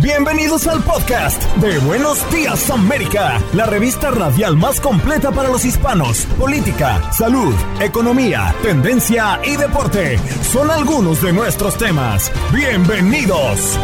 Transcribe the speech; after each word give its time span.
Bienvenidos 0.00 0.68
al 0.68 0.80
podcast 0.84 1.42
de 1.56 1.76
Buenos 1.80 2.18
Días 2.30 2.70
América, 2.70 3.42
la 3.52 3.66
revista 3.66 4.12
radial 4.12 4.56
más 4.56 4.80
completa 4.80 5.32
para 5.32 5.48
los 5.48 5.64
hispanos. 5.64 6.24
Política, 6.38 7.10
salud, 7.12 7.52
economía, 7.80 8.54
tendencia 8.62 9.40
y 9.44 9.56
deporte 9.56 10.16
son 10.52 10.70
algunos 10.70 11.20
de 11.20 11.32
nuestros 11.32 11.76
temas. 11.76 12.30
Bienvenidos. 12.54 13.76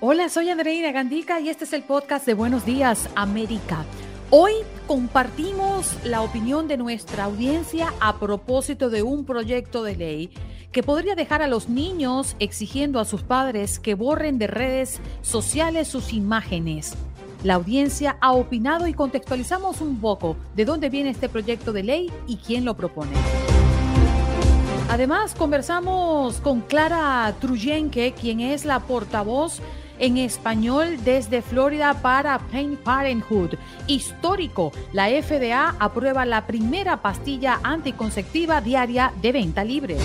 Hola, 0.00 0.28
soy 0.28 0.50
Andreina 0.50 0.92
Gandica 0.92 1.40
y 1.40 1.48
este 1.48 1.64
es 1.64 1.72
el 1.72 1.82
podcast 1.82 2.26
de 2.26 2.34
Buenos 2.34 2.66
Días 2.66 3.08
América. 3.14 3.86
Hoy 4.30 4.52
compartimos 4.86 5.96
la 6.04 6.20
opinión 6.20 6.68
de 6.68 6.76
nuestra 6.76 7.24
audiencia 7.24 7.94
a 7.98 8.18
propósito 8.18 8.90
de 8.90 9.02
un 9.02 9.24
proyecto 9.24 9.82
de 9.82 9.96
ley 9.96 10.30
que 10.70 10.82
podría 10.82 11.14
dejar 11.14 11.40
a 11.40 11.46
los 11.46 11.70
niños 11.70 12.36
exigiendo 12.38 13.00
a 13.00 13.06
sus 13.06 13.22
padres 13.22 13.78
que 13.78 13.94
borren 13.94 14.36
de 14.36 14.46
redes 14.46 15.00
sociales 15.22 15.88
sus 15.88 16.12
imágenes. 16.12 16.94
La 17.42 17.54
audiencia 17.54 18.18
ha 18.20 18.32
opinado 18.32 18.86
y 18.86 18.92
contextualizamos 18.92 19.80
un 19.80 19.98
poco 19.98 20.36
de 20.54 20.66
dónde 20.66 20.90
viene 20.90 21.08
este 21.08 21.30
proyecto 21.30 21.72
de 21.72 21.84
ley 21.84 22.12
y 22.26 22.36
quién 22.36 22.66
lo 22.66 22.76
propone. 22.76 23.12
Además, 24.90 25.34
conversamos 25.34 26.36
con 26.42 26.60
Clara 26.60 27.34
Truyenque, 27.40 28.12
quien 28.12 28.40
es 28.40 28.66
la 28.66 28.80
portavoz 28.80 29.62
en 29.98 30.16
español 30.18 30.98
desde 31.04 31.42
Florida 31.42 31.94
para 32.02 32.38
Planned 32.38 32.78
Parenthood. 32.78 33.54
Histórico, 33.86 34.72
la 34.92 35.08
FDA 35.08 35.74
aprueba 35.78 36.24
la 36.24 36.46
primera 36.46 36.98
pastilla 37.02 37.60
anticonceptiva 37.62 38.60
diaria 38.60 39.12
de 39.20 39.32
venta 39.32 39.64
libre. 39.64 39.96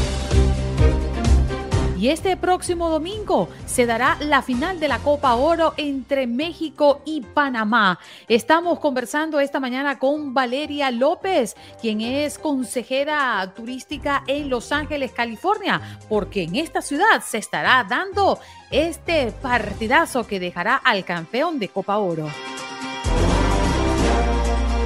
Y 2.03 2.09
este 2.09 2.35
próximo 2.35 2.89
domingo 2.89 3.47
se 3.65 3.85
dará 3.85 4.17
la 4.19 4.41
final 4.41 4.77
de 4.77 4.89
la 4.89 4.99
Copa 4.99 5.35
Oro 5.35 5.73
entre 5.77 6.27
México 6.27 7.01
y 7.05 7.21
Panamá. 7.21 7.97
Estamos 8.27 8.79
conversando 8.79 9.39
esta 9.39 9.61
mañana 9.61 9.99
con 9.99 10.33
Valeria 10.33 10.91
López, 10.91 11.55
quien 11.79 12.01
es 12.01 12.37
consejera 12.37 13.53
turística 13.55 14.25
en 14.27 14.49
Los 14.49 14.73
Ángeles, 14.73 15.13
California, 15.13 15.97
porque 16.09 16.43
en 16.43 16.57
esta 16.57 16.81
ciudad 16.81 17.23
se 17.25 17.37
estará 17.37 17.85
dando 17.89 18.37
este 18.69 19.31
partidazo 19.41 20.27
que 20.27 20.41
dejará 20.41 20.75
al 20.75 21.05
campeón 21.05 21.57
de 21.57 21.69
Copa 21.69 21.99
Oro 21.99 22.27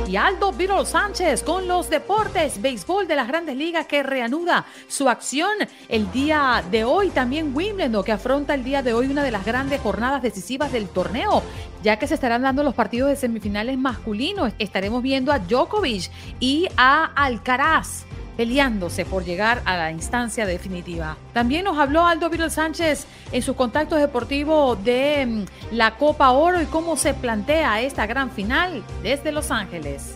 y 0.08 0.16
Aldo 0.16 0.54
Viro 0.54 0.86
Sánchez 0.86 1.44
con 1.44 1.68
los 1.68 1.90
deportes, 1.90 2.62
béisbol 2.62 3.08
de 3.08 3.16
las 3.16 3.28
grandes 3.28 3.58
ligas 3.58 3.88
que 3.88 4.04
reanuda 4.04 4.66
su 4.88 5.10
acción 5.10 5.52
el 5.90 6.12
día 6.12 6.64
de 6.72 6.84
hoy. 6.86 7.10
También 7.10 7.52
Wimbledon 7.54 8.04
que 8.04 8.12
afronta 8.12 8.54
el 8.54 8.64
día 8.64 8.82
de 8.82 8.94
hoy 8.94 9.08
una 9.08 9.24
de 9.24 9.32
las 9.32 9.46
grandes 9.46 9.82
jornadas 9.82 10.22
decisivas 10.22 10.72
del 10.72 10.88
torneo, 10.88 11.44
ya 11.84 12.00
que 12.00 12.08
se 12.08 12.14
estarán 12.14 12.42
dando 12.42 12.64
los 12.64 12.76
partidos 12.76 13.10
de 13.10 13.16
semifinales 13.18 13.78
masculinos. 13.78 14.54
Estaremos 14.60 15.04
viendo 15.04 15.32
a 15.32 15.40
Djokovic 15.40 16.10
y 16.40 16.68
a 16.78 17.06
Alcaraz 17.16 18.06
peleándose 18.38 19.04
por 19.04 19.26
llegar 19.26 19.62
a 19.66 19.76
la 19.76 19.92
instancia 19.92 20.46
definitiva. 20.46 21.18
También 21.34 21.66
nos 21.66 21.78
habló 21.78 22.06
Aldo 22.06 22.30
Viral 22.30 22.52
Sánchez 22.52 23.06
en 23.32 23.42
sus 23.42 23.56
contactos 23.56 24.00
deportivos 24.00 24.82
de 24.84 25.26
mm, 25.26 25.76
la 25.76 25.98
Copa 25.98 26.30
Oro 26.32 26.62
y 26.62 26.66
cómo 26.66 26.96
se 26.96 27.14
plantea 27.14 27.82
esta 27.82 28.06
gran 28.06 28.32
final 28.32 28.84
desde 29.04 29.32
Los 29.32 29.52
Ángeles. 29.52 30.16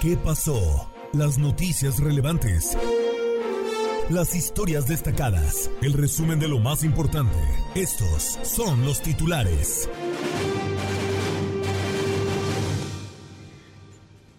¿Qué 0.00 0.16
pasó? 0.16 0.92
Las 1.12 1.38
noticias 1.38 1.98
relevantes. 1.98 2.76
Las 4.10 4.34
historias 4.34 4.86
destacadas. 4.86 5.70
El 5.82 5.94
resumen 5.94 6.38
de 6.38 6.48
lo 6.48 6.58
más 6.60 6.84
importante. 6.84 7.38
Estos 7.74 8.38
son 8.42 8.84
los 8.84 9.00
titulares. 9.02 9.88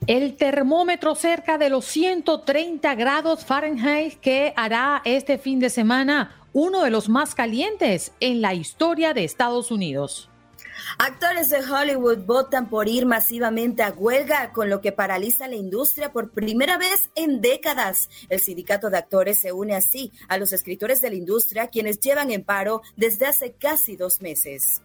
El 0.09 0.37
termómetro 0.37 1.13
cerca 1.13 1.59
de 1.59 1.69
los 1.69 1.85
130 1.85 2.95
grados 2.95 3.45
Fahrenheit 3.45 4.19
que 4.19 4.53
hará 4.55 5.03
este 5.05 5.37
fin 5.37 5.59
de 5.59 5.69
semana 5.69 6.47
uno 6.51 6.83
de 6.83 6.89
los 6.89 7.09
más 7.09 7.35
calientes 7.35 8.11
en 8.19 8.41
la 8.41 8.55
historia 8.55 9.13
de 9.13 9.23
Estados 9.23 9.69
Unidos. 9.69 10.27
Actores 10.97 11.49
de 11.49 11.59
Hollywood 11.59 12.25
votan 12.25 12.69
por 12.69 12.89
ir 12.89 13.05
masivamente 13.05 13.83
a 13.83 13.91
huelga, 13.91 14.51
con 14.51 14.67
lo 14.71 14.81
que 14.81 14.91
paraliza 14.91 15.47
la 15.47 15.57
industria 15.57 16.11
por 16.11 16.31
primera 16.31 16.79
vez 16.79 17.11
en 17.13 17.39
décadas. 17.39 18.09
El 18.29 18.39
sindicato 18.39 18.89
de 18.89 18.97
actores 18.97 19.39
se 19.39 19.51
une 19.51 19.75
así 19.75 20.11
a 20.27 20.39
los 20.39 20.53
escritores 20.53 21.01
de 21.01 21.11
la 21.11 21.17
industria, 21.17 21.67
quienes 21.67 21.99
llevan 21.99 22.31
en 22.31 22.43
paro 22.43 22.81
desde 22.95 23.27
hace 23.27 23.53
casi 23.53 23.95
dos 23.95 24.21
meses 24.23 24.81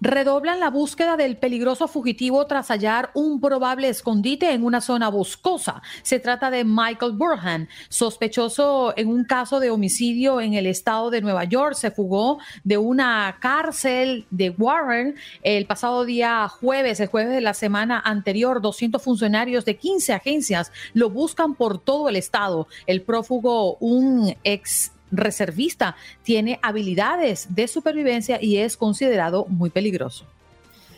redoblan 0.00 0.60
la 0.60 0.70
búsqueda 0.70 1.16
del 1.16 1.36
peligroso 1.36 1.88
fugitivo 1.88 2.46
tras 2.46 2.68
hallar 2.68 3.10
un 3.14 3.40
probable 3.40 3.88
escondite 3.88 4.52
en 4.52 4.64
una 4.64 4.80
zona 4.80 5.08
boscosa. 5.08 5.82
Se 6.02 6.20
trata 6.20 6.50
de 6.50 6.64
Michael 6.64 7.12
Burhan, 7.12 7.68
sospechoso 7.88 8.94
en 8.96 9.08
un 9.08 9.24
caso 9.24 9.60
de 9.60 9.70
homicidio 9.70 10.40
en 10.40 10.54
el 10.54 10.66
estado 10.66 11.10
de 11.10 11.20
Nueva 11.20 11.44
York. 11.44 11.74
Se 11.74 11.90
fugó 11.90 12.38
de 12.64 12.78
una 12.78 13.38
cárcel 13.40 14.26
de 14.30 14.50
Warren 14.50 15.16
el 15.42 15.66
pasado 15.66 16.04
día 16.04 16.48
jueves, 16.48 17.00
el 17.00 17.08
jueves 17.08 17.32
de 17.32 17.40
la 17.40 17.54
semana 17.54 18.00
anterior. 18.00 18.60
200 18.60 19.02
funcionarios 19.02 19.64
de 19.64 19.76
15 19.76 20.12
agencias 20.12 20.72
lo 20.94 21.10
buscan 21.10 21.54
por 21.54 21.78
todo 21.78 22.08
el 22.08 22.16
estado. 22.16 22.68
El 22.86 23.02
prófugo, 23.02 23.76
un 23.76 24.34
ex 24.44 24.92
reservista, 25.10 25.96
tiene 26.22 26.58
habilidades 26.62 27.54
de 27.54 27.68
supervivencia 27.68 28.38
y 28.42 28.58
es 28.58 28.76
considerado 28.76 29.46
muy 29.46 29.70
peligroso. 29.70 30.26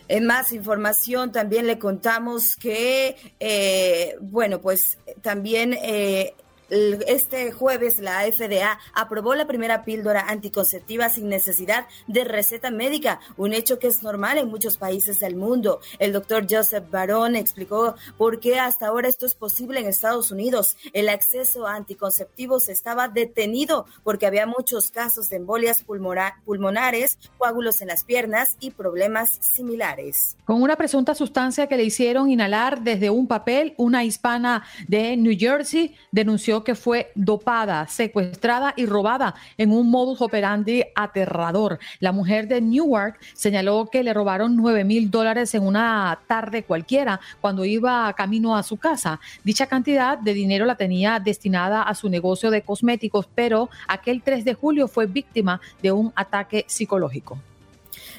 En 0.08 0.26
más 0.26 0.52
información 0.52 1.32
también 1.32 1.66
le 1.66 1.78
contamos 1.78 2.56
que, 2.56 3.16
eh, 3.40 4.16
bueno, 4.20 4.60
pues 4.60 4.98
también 5.22 5.72
eh, 5.72 6.34
este 6.72 7.52
jueves 7.52 7.98
la 7.98 8.22
FDA 8.22 8.78
aprobó 8.94 9.34
la 9.34 9.46
primera 9.46 9.84
píldora 9.84 10.22
anticonceptiva 10.28 11.10
sin 11.10 11.28
necesidad 11.28 11.86
de 12.06 12.24
receta 12.24 12.70
médica, 12.70 13.20
un 13.36 13.52
hecho 13.52 13.78
que 13.78 13.88
es 13.88 14.02
normal 14.02 14.38
en 14.38 14.48
muchos 14.48 14.78
países 14.78 15.20
del 15.20 15.36
mundo. 15.36 15.80
El 15.98 16.12
doctor 16.12 16.46
Joseph 16.48 16.90
Barón 16.90 17.36
explicó 17.36 17.94
por 18.16 18.40
qué 18.40 18.58
hasta 18.58 18.86
ahora 18.86 19.08
esto 19.08 19.26
es 19.26 19.34
posible 19.34 19.80
en 19.80 19.86
Estados 19.86 20.30
Unidos. 20.30 20.76
El 20.94 21.10
acceso 21.10 21.66
a 21.66 21.74
anticonceptivos 21.74 22.68
estaba 22.68 23.08
detenido 23.08 23.84
porque 24.02 24.26
había 24.26 24.46
muchos 24.46 24.90
casos 24.90 25.28
de 25.28 25.36
embolias 25.36 25.82
pulmonares, 25.82 27.18
coágulos 27.36 27.82
en 27.82 27.88
las 27.88 28.04
piernas 28.04 28.56
y 28.60 28.70
problemas 28.70 29.38
similares. 29.40 30.36
Con 30.46 30.62
una 30.62 30.76
presunta 30.76 31.14
sustancia 31.14 31.66
que 31.66 31.76
le 31.76 31.84
hicieron 31.84 32.30
inhalar 32.30 32.82
desde 32.82 33.10
un 33.10 33.26
papel, 33.26 33.74
una 33.76 34.04
hispana 34.04 34.64
de 34.88 35.16
New 35.18 35.36
Jersey 35.38 35.94
denunció 36.10 36.61
que 36.64 36.74
fue 36.74 37.10
dopada, 37.14 37.86
secuestrada 37.88 38.74
y 38.76 38.86
robada 38.86 39.34
en 39.56 39.72
un 39.72 39.90
modus 39.90 40.20
operandi 40.20 40.84
aterrador. 40.94 41.78
La 42.00 42.12
mujer 42.12 42.48
de 42.48 42.60
Newark 42.60 43.18
señaló 43.34 43.88
que 43.90 44.02
le 44.02 44.14
robaron 44.14 44.56
9 44.56 44.84
mil 44.84 45.10
dólares 45.10 45.54
en 45.54 45.66
una 45.66 46.20
tarde 46.26 46.64
cualquiera 46.64 47.20
cuando 47.40 47.64
iba 47.64 48.12
camino 48.14 48.56
a 48.56 48.62
su 48.62 48.76
casa. 48.76 49.20
Dicha 49.44 49.66
cantidad 49.66 50.18
de 50.18 50.34
dinero 50.34 50.64
la 50.64 50.76
tenía 50.76 51.20
destinada 51.20 51.82
a 51.82 51.94
su 51.94 52.08
negocio 52.08 52.50
de 52.50 52.62
cosméticos, 52.62 53.28
pero 53.34 53.68
aquel 53.88 54.22
3 54.22 54.44
de 54.44 54.54
julio 54.54 54.88
fue 54.88 55.06
víctima 55.06 55.60
de 55.82 55.92
un 55.92 56.12
ataque 56.16 56.64
psicológico. 56.68 57.38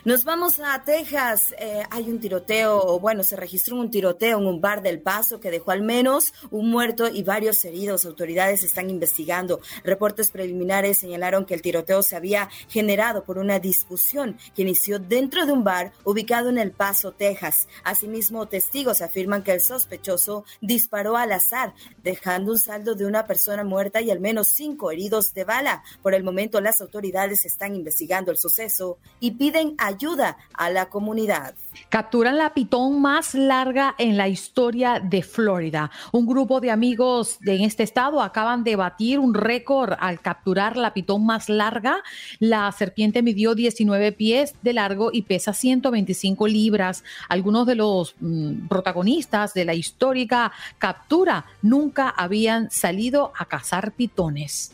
Nos 0.05 0.25
vamos 0.25 0.59
a 0.59 0.83
Texas. 0.83 1.55
Eh, 1.57 1.81
hay 1.89 2.09
un 2.09 2.19
tiroteo, 2.19 2.99
bueno, 2.99 3.23
se 3.23 3.37
registró 3.37 3.77
un 3.77 3.89
tiroteo 3.89 4.37
en 4.37 4.45
un 4.45 4.59
bar 4.59 4.81
del 4.81 4.99
Paso 4.99 5.39
que 5.39 5.49
dejó 5.49 5.71
al 5.71 5.81
menos 5.81 6.33
un 6.51 6.69
muerto 6.69 7.07
y 7.07 7.23
varios 7.23 7.63
heridos. 7.63 8.05
Autoridades 8.05 8.63
están 8.63 8.89
investigando. 8.89 9.61
Reportes 9.85 10.29
preliminares 10.29 10.97
señalaron 10.97 11.45
que 11.45 11.53
el 11.53 11.61
tiroteo 11.61 12.01
se 12.01 12.17
había 12.17 12.49
generado 12.67 13.23
por 13.23 13.37
una 13.37 13.59
discusión 13.59 14.37
que 14.53 14.63
inició 14.63 14.99
dentro 14.99 15.45
de 15.45 15.53
un 15.53 15.63
bar 15.63 15.93
ubicado 16.03 16.49
en 16.49 16.57
El 16.57 16.71
Paso, 16.71 17.13
Texas. 17.13 17.69
Asimismo, 17.85 18.49
testigos 18.49 19.01
afirman 19.01 19.41
que 19.41 19.53
el 19.53 19.61
sospechoso 19.61 20.43
disparó 20.59 21.15
al 21.15 21.31
azar, 21.31 21.75
dejando 22.03 22.51
un 22.51 22.59
saldo 22.59 22.95
de 22.95 23.05
una 23.05 23.25
persona 23.25 23.63
muerta 23.63 24.01
y 24.01 24.11
al 24.11 24.19
menos 24.19 24.49
cinco 24.49 24.91
heridos 24.91 25.33
de 25.33 25.45
bala. 25.45 25.81
Por 26.01 26.13
el 26.13 26.25
momento, 26.25 26.59
las 26.59 26.81
autoridades 26.81 27.45
están 27.45 27.73
investigando 27.73 28.31
el 28.31 28.37
suceso 28.37 28.97
y 29.21 29.31
piden 29.31 29.75
ayuda 29.77 29.92
ayuda 29.93 30.37
a 30.53 30.69
la 30.69 30.87
comunidad. 30.87 31.55
Capturan 31.89 32.37
la 32.37 32.53
pitón 32.53 33.01
más 33.01 33.33
larga 33.33 33.95
en 33.97 34.17
la 34.17 34.27
historia 34.27 34.99
de 34.99 35.21
Florida. 35.21 35.91
Un 36.11 36.25
grupo 36.25 36.59
de 36.59 36.71
amigos 36.71 37.37
de 37.39 37.63
este 37.63 37.83
estado 37.83 38.21
acaban 38.21 38.63
de 38.63 38.75
batir 38.75 39.19
un 39.19 39.33
récord 39.33 39.93
al 39.99 40.19
capturar 40.19 40.77
la 40.77 40.93
pitón 40.93 41.25
más 41.25 41.49
larga. 41.49 42.03
La 42.39 42.71
serpiente 42.71 43.21
midió 43.21 43.55
19 43.55 44.11
pies 44.11 44.55
de 44.61 44.73
largo 44.73 45.11
y 45.13 45.23
pesa 45.23 45.53
125 45.53 46.47
libras. 46.47 47.03
Algunos 47.29 47.65
de 47.67 47.75
los 47.75 48.15
mm, 48.19 48.67
protagonistas 48.67 49.53
de 49.53 49.65
la 49.65 49.73
histórica 49.73 50.51
captura 50.77 51.45
nunca 51.61 52.09
habían 52.09 52.71
salido 52.71 53.33
a 53.37 53.45
cazar 53.45 53.91
pitones. 53.91 54.71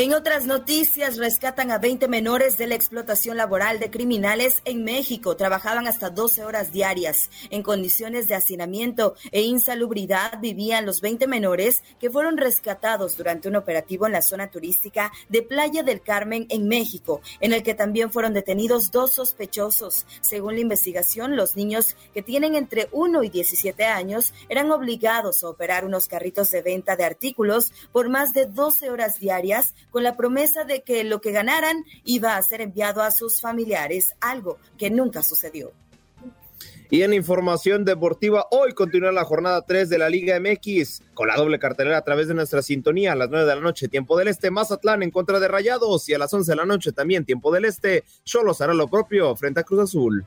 En 0.00 0.14
otras 0.14 0.46
noticias, 0.46 1.16
rescatan 1.16 1.72
a 1.72 1.78
20 1.78 2.06
menores 2.06 2.56
de 2.56 2.68
la 2.68 2.76
explotación 2.76 3.36
laboral 3.36 3.80
de 3.80 3.90
criminales 3.90 4.62
en 4.64 4.84
México. 4.84 5.34
Trabajaban 5.34 5.88
hasta 5.88 6.08
12 6.08 6.44
horas 6.44 6.70
diarias. 6.70 7.30
En 7.50 7.64
condiciones 7.64 8.28
de 8.28 8.36
hacinamiento 8.36 9.16
e 9.32 9.40
insalubridad 9.42 10.38
vivían 10.40 10.86
los 10.86 11.00
20 11.00 11.26
menores 11.26 11.82
que 11.98 12.10
fueron 12.10 12.36
rescatados 12.36 13.16
durante 13.16 13.48
un 13.48 13.56
operativo 13.56 14.06
en 14.06 14.12
la 14.12 14.22
zona 14.22 14.52
turística 14.52 15.10
de 15.30 15.42
Playa 15.42 15.82
del 15.82 16.00
Carmen 16.00 16.46
en 16.48 16.68
México, 16.68 17.20
en 17.40 17.52
el 17.52 17.64
que 17.64 17.74
también 17.74 18.12
fueron 18.12 18.34
detenidos 18.34 18.92
dos 18.92 19.14
sospechosos. 19.14 20.06
Según 20.20 20.54
la 20.54 20.60
investigación, 20.60 21.34
los 21.34 21.56
niños 21.56 21.96
que 22.14 22.22
tienen 22.22 22.54
entre 22.54 22.88
1 22.92 23.24
y 23.24 23.30
17 23.30 23.84
años 23.84 24.32
eran 24.48 24.70
obligados 24.70 25.42
a 25.42 25.48
operar 25.48 25.84
unos 25.84 26.06
carritos 26.06 26.50
de 26.50 26.62
venta 26.62 26.94
de 26.94 27.02
artículos 27.02 27.72
por 27.90 28.08
más 28.08 28.32
de 28.32 28.46
12 28.46 28.90
horas 28.90 29.18
diarias 29.18 29.74
con 29.90 30.02
la 30.02 30.16
promesa 30.16 30.64
de 30.64 30.82
que 30.82 31.04
lo 31.04 31.20
que 31.20 31.32
ganaran 31.32 31.84
iba 32.04 32.36
a 32.36 32.42
ser 32.42 32.60
enviado 32.60 33.02
a 33.02 33.10
sus 33.10 33.40
familiares, 33.40 34.14
algo 34.20 34.58
que 34.76 34.90
nunca 34.90 35.22
sucedió. 35.22 35.72
Y 36.90 37.02
en 37.02 37.12
información 37.12 37.84
deportiva, 37.84 38.46
hoy 38.50 38.72
continúa 38.72 39.12
la 39.12 39.24
jornada 39.24 39.60
3 39.60 39.90
de 39.90 39.98
la 39.98 40.08
Liga 40.08 40.40
MX 40.40 41.02
con 41.12 41.28
la 41.28 41.36
doble 41.36 41.58
cartelera 41.58 41.98
a 41.98 42.02
través 42.02 42.28
de 42.28 42.34
nuestra 42.34 42.62
sintonía 42.62 43.12
a 43.12 43.14
las 43.14 43.28
9 43.28 43.44
de 43.44 43.54
la 43.54 43.60
noche, 43.60 43.88
tiempo 43.88 44.16
del 44.16 44.28
este, 44.28 44.50
Mazatlán 44.50 45.02
en 45.02 45.10
contra 45.10 45.38
de 45.38 45.48
Rayados 45.48 46.08
y 46.08 46.14
a 46.14 46.18
las 46.18 46.32
11 46.32 46.50
de 46.50 46.56
la 46.56 46.64
noche 46.64 46.92
también, 46.92 47.26
tiempo 47.26 47.52
del 47.52 47.66
este, 47.66 48.04
Cholos 48.24 48.62
hará 48.62 48.72
lo 48.72 48.88
propio 48.88 49.36
frente 49.36 49.60
a 49.60 49.64
Cruz 49.64 49.80
Azul. 49.80 50.24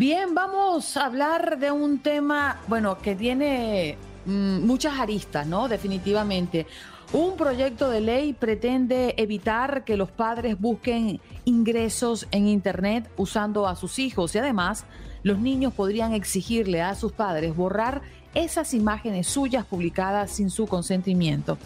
Bien, 0.00 0.34
vamos 0.34 0.96
a 0.96 1.04
hablar 1.04 1.58
de 1.58 1.70
un 1.70 1.98
tema, 1.98 2.58
bueno, 2.68 2.96
que 2.96 3.14
tiene 3.14 3.98
mm, 4.24 4.64
muchas 4.64 4.98
aristas, 4.98 5.46
¿no? 5.46 5.68
Definitivamente. 5.68 6.66
Un 7.12 7.36
proyecto 7.36 7.90
de 7.90 8.00
ley 8.00 8.32
pretende 8.32 9.12
evitar 9.18 9.84
que 9.84 9.98
los 9.98 10.10
padres 10.10 10.58
busquen 10.58 11.20
ingresos 11.44 12.26
en 12.30 12.48
Internet 12.48 13.10
usando 13.18 13.68
a 13.68 13.76
sus 13.76 13.98
hijos 13.98 14.34
y 14.34 14.38
además 14.38 14.86
los 15.22 15.38
niños 15.38 15.74
podrían 15.74 16.14
exigirle 16.14 16.80
a 16.80 16.94
sus 16.94 17.12
padres 17.12 17.54
borrar 17.54 18.00
esas 18.34 18.72
imágenes 18.72 19.26
suyas 19.26 19.66
publicadas 19.66 20.30
sin 20.30 20.48
su 20.48 20.66
consentimiento. 20.66 21.58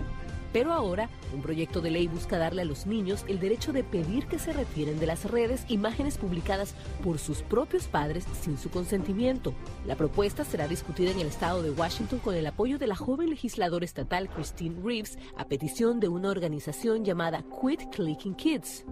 Pero 0.55 0.71
ahora, 0.71 1.09
un 1.33 1.41
proyecto 1.41 1.81
de 1.81 1.91
ley 1.91 2.07
busca 2.07 2.37
darle 2.37 2.61
a 2.61 2.65
los 2.65 2.85
niños 2.85 3.25
el 3.27 3.41
derecho 3.41 3.73
de 3.73 3.83
pedir 3.83 4.25
que 4.27 4.39
se 4.39 4.53
retiren 4.53 4.99
de 4.99 5.05
las 5.05 5.25
redes 5.25 5.65
imágenes 5.67 6.17
publicadas 6.17 6.75
por 7.03 7.19
sus 7.19 7.41
propios 7.41 7.87
padres 7.87 8.23
sin 8.41 8.57
su 8.57 8.69
consentimiento. 8.69 9.53
La 9.85 9.97
propuesta 9.97 10.45
será 10.45 10.69
discutida 10.69 11.11
en 11.11 11.19
el 11.19 11.27
estado 11.27 11.61
de 11.61 11.71
Washington 11.71 12.19
con 12.19 12.35
el 12.35 12.47
apoyo 12.47 12.79
de 12.79 12.87
la 12.87 12.95
joven 12.95 13.31
legisladora 13.31 13.83
estatal 13.83 14.29
Christine 14.29 14.81
Reeves 14.81 15.17
a 15.35 15.45
petición 15.45 15.99
de 15.99 16.07
una 16.07 16.29
organización 16.29 17.03
llamada 17.03 17.43
Quit 17.61 17.93
Clicking 17.93 18.35
Kids. 18.35 18.85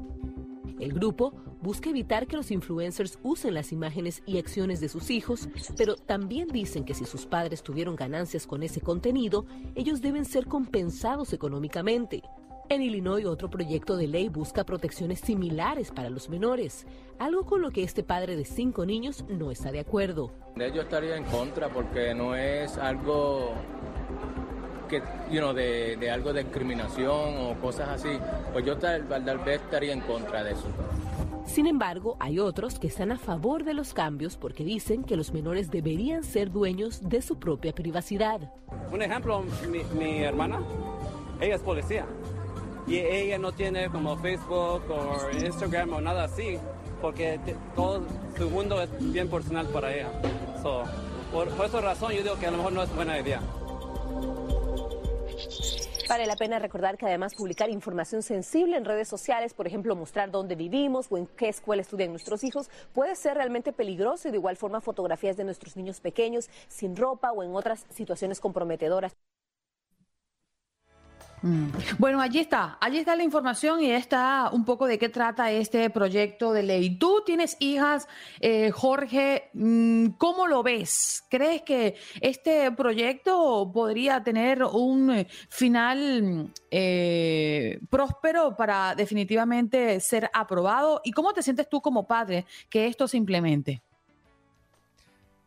El 0.83 0.91
grupo 0.91 1.31
busca 1.61 1.89
evitar 1.89 2.27
que 2.27 2.35
los 2.35 2.51
influencers 2.51 3.17
usen 3.23 3.53
las 3.53 3.71
imágenes 3.71 4.21
y 4.25 4.37
acciones 4.37 4.81
de 4.81 4.89
sus 4.89 5.11
hijos, 5.11 5.47
pero 5.77 5.95
también 5.95 6.49
dicen 6.49 6.83
que 6.83 6.93
si 6.93 7.05
sus 7.05 7.25
padres 7.25 7.63
tuvieron 7.63 7.95
ganancias 7.95 8.45
con 8.45 8.63
ese 8.63 8.81
contenido, 8.81 9.45
ellos 9.75 10.01
deben 10.01 10.25
ser 10.25 10.45
compensados 10.45 11.31
económicamente. 11.31 12.21
En 12.67 12.81
Illinois, 12.81 13.25
otro 13.25 13.49
proyecto 13.49 13.95
de 13.95 14.07
ley 14.07 14.27
busca 14.27 14.65
protecciones 14.65 15.21
similares 15.21 15.89
para 15.89 16.09
los 16.09 16.27
menores, 16.27 16.85
algo 17.17 17.45
con 17.45 17.61
lo 17.61 17.71
que 17.71 17.83
este 17.83 18.03
padre 18.03 18.35
de 18.35 18.43
cinco 18.43 18.85
niños 18.85 19.23
no 19.29 19.51
está 19.51 19.71
de 19.71 19.79
acuerdo. 19.79 20.33
Yo 20.57 20.81
estaría 20.81 21.15
en 21.15 21.23
contra 21.23 21.69
porque 21.69 22.13
no 22.13 22.35
es 22.35 22.77
algo 22.77 23.53
que, 25.01 25.35
you 25.35 25.53
de, 25.53 26.12
algo 26.12 26.33
de 26.33 26.43
discriminación 26.43 27.38
o 27.38 27.55
cosas 27.62 27.89
así. 27.89 28.09
Pues 28.51 28.65
yo 28.65 28.77
tal 28.77 29.03
vez 29.03 29.62
estaría 29.62 29.93
en 29.93 30.01
contra 30.01 30.43
de 30.43 30.51
eso. 30.51 30.67
Sin 31.45 31.67
embargo, 31.67 32.15
hay 32.19 32.39
otros 32.39 32.79
que 32.79 32.88
están 32.88 33.12
a 33.12 33.17
favor 33.17 33.63
de 33.63 33.73
los 33.73 33.93
cambios 33.93 34.38
porque 34.38 34.63
dicen 34.63 35.03
que 35.03 35.17
los 35.17 35.33
menores 35.33 35.69
deberían 35.69 36.23
ser 36.23 36.51
dueños 36.51 37.09
de 37.09 37.21
su 37.21 37.38
propia 37.38 37.73
privacidad. 37.73 38.53
Un 38.91 39.01
ejemplo, 39.01 39.43
mi, 39.97 40.23
hermana, 40.23 40.62
ella 41.41 41.55
es 41.55 41.62
policía 41.62 42.05
y 42.88 42.97
ella 42.97 43.38
no 43.38 43.51
tiene 43.51 43.89
como 43.89 44.17
Facebook 44.17 44.83
o 44.89 45.17
Instagram 45.43 45.93
o 45.93 46.01
nada 46.01 46.25
así 46.25 46.57
porque 47.01 47.39
todo 47.75 48.01
su 48.38 48.50
mundo 48.50 48.81
es 48.81 48.89
bien 49.12 49.29
personal 49.29 49.67
para 49.67 49.93
ella. 49.93 50.09
por 51.31 51.47
esa 51.65 51.81
razón 51.81 52.13
yo 52.13 52.23
digo 52.23 52.39
que 52.39 52.47
a 52.47 52.51
lo 52.51 52.57
mejor 52.57 52.73
no 52.73 52.83
es 52.83 52.95
buena 52.95 53.19
idea. 53.19 53.41
Vale 56.09 56.25
la 56.27 56.35
pena 56.35 56.59
recordar 56.59 56.97
que 56.97 57.05
además 57.05 57.33
publicar 57.33 57.69
información 57.69 58.21
sensible 58.21 58.77
en 58.77 58.85
redes 58.85 59.07
sociales, 59.07 59.53
por 59.53 59.67
ejemplo, 59.67 59.95
mostrar 59.95 60.31
dónde 60.31 60.55
vivimos 60.55 61.07
o 61.09 61.17
en 61.17 61.27
qué 61.27 61.50
escuela 61.50 61.81
estudian 61.81 62.12
nuestros 62.12 62.43
hijos, 62.43 62.69
puede 62.93 63.15
ser 63.15 63.35
realmente 63.35 63.71
peligroso 63.71 64.27
y 64.27 64.31
de 64.31 64.38
igual 64.38 64.57
forma 64.57 64.81
fotografías 64.81 65.38
de 65.38 65.43
nuestros 65.45 65.77
niños 65.77 66.01
pequeños 66.01 66.50
sin 66.67 66.95
ropa 66.95 67.31
o 67.31 67.41
en 67.41 67.55
otras 67.55 67.85
situaciones 67.89 68.39
comprometedoras. 68.39 69.15
Mm. 71.43 71.67
Bueno, 72.00 72.21
allí 72.21 72.39
está, 72.39 72.77
allí 72.79 73.00
está 73.00 73.17
la 73.17 73.23
información 73.23 73.83
y 73.83 73.91
está 73.91 74.50
un 74.53 74.63
poco 74.63 74.88
de 74.88 74.97
qué 74.97 75.09
trata 75.09 75.51
este 75.51 75.89
proyecto 75.89 76.53
de 76.53 76.63
ley. 76.63 76.97
Tú 76.97 77.21
tienes 77.25 77.57
hijas, 77.59 78.07
eh, 78.39 78.71
Jorge, 78.71 79.50
mm, 79.53 80.12
¿cómo 80.17 80.47
lo 80.47 80.63
ves? 80.63 81.25
¿Crees 81.29 81.62
que 81.63 81.95
este 82.21 82.71
proyecto 82.71 83.69
podría 83.73 84.23
tener 84.23 84.63
un 84.63 85.12
eh, 85.12 85.27
final 85.50 86.53
eh, 86.71 87.77
próspero 87.89 88.55
para 88.55 88.95
definitivamente 88.95 90.00
ser 90.00 90.31
aprobado? 90.33 91.01
¿Y 91.03 91.12
cómo 91.12 91.33
te 91.33 91.43
sientes 91.43 91.67
tú 91.67 91.81
como 91.81 92.07
padre 92.07 92.45
que 92.69 92.88
esto 92.88 93.05
se 93.05 93.17
implemente? 93.17 93.81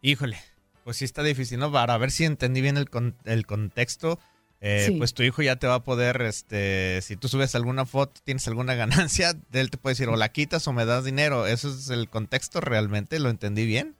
Híjole, 0.02 0.36
pues 0.84 0.98
sí 0.98 1.06
está 1.06 1.22
difícil, 1.22 1.58
¿no? 1.58 1.72
Para 1.72 1.96
ver 1.96 2.10
si 2.10 2.26
entendí 2.26 2.60
bien 2.60 2.76
el, 2.76 2.86
el 3.24 3.46
contexto. 3.46 4.18
Eh, 4.60 4.94
pues 4.98 5.14
tu 5.14 5.22
hijo 5.22 5.42
ya 5.42 5.56
te 5.56 5.66
va 5.66 5.74
a 5.74 5.84
poder, 5.84 6.22
este, 6.22 7.00
si 7.02 7.16
tú 7.16 7.28
subes 7.28 7.54
alguna 7.54 7.84
foto, 7.84 8.20
tienes 8.24 8.48
alguna 8.48 8.74
ganancia, 8.76 9.34
él 9.52 9.70
te 9.70 9.78
puede 9.78 9.92
decir 9.92 10.08
o 10.08 10.16
la 10.16 10.30
quitas 10.30 10.66
o 10.66 10.72
me 10.72 10.84
das 10.84 11.04
dinero. 11.04 11.46
¿Eso 11.46 11.68
es 11.68 11.90
el 11.90 12.08
contexto 12.08 12.60
realmente? 12.60 13.18
¿Lo 13.18 13.30
entendí 13.30 13.66
bien? 13.66 13.96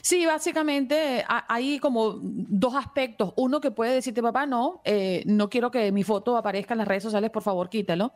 Sí, 0.00 0.24
básicamente 0.26 1.24
hay 1.26 1.78
como 1.78 2.18
dos 2.22 2.74
aspectos. 2.74 3.32
Uno 3.36 3.60
que 3.60 3.70
puede 3.70 3.94
decirte, 3.94 4.22
papá, 4.22 4.46
no, 4.46 4.80
eh, 4.84 5.22
no 5.26 5.50
quiero 5.50 5.70
que 5.70 5.92
mi 5.92 6.04
foto 6.04 6.36
aparezca 6.36 6.74
en 6.74 6.78
las 6.78 6.88
redes 6.88 7.02
sociales, 7.02 7.30
por 7.30 7.42
favor, 7.42 7.68
quítalo. 7.68 8.12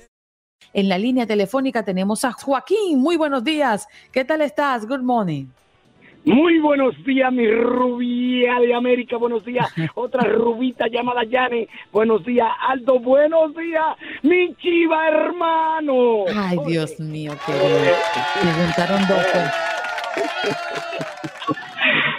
En 0.73 0.89
la 0.89 0.99
línea 0.99 1.27
telefónica 1.27 1.85
tenemos 1.85 2.25
a 2.25 2.33
Joaquín. 2.33 2.99
Muy 2.99 3.17
buenos 3.17 3.43
días. 3.43 3.89
¿Qué 4.13 4.25
tal 4.25 4.43
estás? 4.43 4.87
Good 4.87 5.03
morning. 5.03 5.47
Muy 6.25 6.59
buenos 6.59 6.95
días, 7.05 7.33
mi 7.33 7.51
rubia 7.51 8.61
de 8.61 8.75
América. 8.75 9.17
Buenos 9.17 9.45
días, 9.45 9.73
otra 9.95 10.23
rubita 10.25 10.87
llamada 10.89 11.25
Yane. 11.25 11.69
Buenos 11.93 12.25
días, 12.25 12.49
Aldo. 12.69 12.99
Buenos 12.99 13.55
días, 13.57 13.97
mi 14.23 14.55
chiva 14.57 15.09
hermano. 15.09 16.25
Ay, 16.35 16.59
Dios 16.67 17.01
mío, 17.01 17.33
qué 17.47 17.53
preguntaron 18.43 19.01
dos. 19.09 19.27
Pues. 19.33 19.51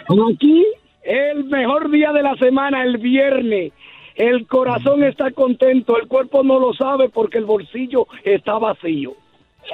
Aquí, 0.34 0.66
el 1.04 1.46
mejor 1.46 1.92
día 1.92 2.12
de 2.12 2.24
la 2.24 2.36
semana, 2.38 2.84
el 2.84 2.98
viernes. 2.98 3.72
El 4.16 4.46
corazón 4.46 5.04
está 5.04 5.32
contento, 5.32 5.98
el 5.98 6.08
cuerpo 6.08 6.44
no 6.44 6.60
lo 6.60 6.74
sabe 6.74 7.10
porque 7.10 7.38
el 7.38 7.46
bolsillo 7.46 8.08
está 8.24 8.58
vacío. 8.58 9.14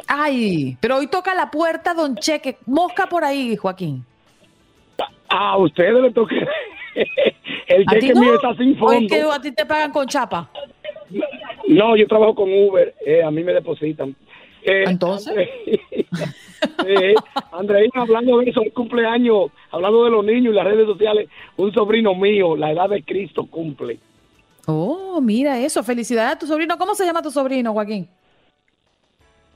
Ay, 0.07 0.77
pero 0.79 0.97
hoy 0.97 1.07
toca 1.07 1.33
la 1.33 1.49
puerta, 1.49 1.93
don 1.93 2.15
Cheque. 2.17 2.57
Mosca 2.65 3.07
por 3.07 3.23
ahí, 3.23 3.55
Joaquín. 3.55 4.05
A 5.29 5.57
ustedes 5.57 6.01
le 6.01 6.11
toque. 6.11 6.35
El 7.67 7.85
cheque 7.85 8.15
mío 8.15 8.35
está 8.35 8.55
sin 8.55 8.77
fondo. 8.77 9.07
que 9.07 9.21
a 9.21 9.41
ti 9.41 9.51
te 9.51 9.65
pagan 9.65 9.91
con 9.91 10.07
chapa? 10.07 10.49
No, 11.67 11.95
yo 11.95 12.07
trabajo 12.07 12.35
con 12.35 12.51
Uber. 12.51 12.95
Eh, 13.05 13.23
a 13.23 13.29
mí 13.29 13.43
me 13.43 13.53
depositan. 13.53 14.15
Eh, 14.63 14.85
¿Entonces? 14.87 15.49
eh, 16.85 17.15
Andreina, 17.51 18.01
hablando 18.01 18.39
de 18.39 18.49
eso, 18.49 18.61
un 18.61 18.69
cumpleaños, 18.69 19.51
hablando 19.71 20.05
de 20.05 20.11
los 20.11 20.25
niños 20.25 20.53
y 20.53 20.55
las 20.55 20.65
redes 20.65 20.87
sociales, 20.87 21.29
un 21.55 21.73
sobrino 21.73 22.15
mío, 22.15 22.55
la 22.55 22.71
edad 22.71 22.89
de 22.89 23.03
Cristo, 23.03 23.45
cumple. 23.45 23.99
Oh, 24.65 25.21
mira 25.21 25.59
eso. 25.59 25.83
Felicidades 25.83 26.33
a 26.33 26.39
tu 26.39 26.47
sobrino. 26.47 26.77
¿Cómo 26.77 26.95
se 26.95 27.05
llama 27.05 27.21
tu 27.21 27.31
sobrino, 27.31 27.73
Joaquín? 27.73 28.07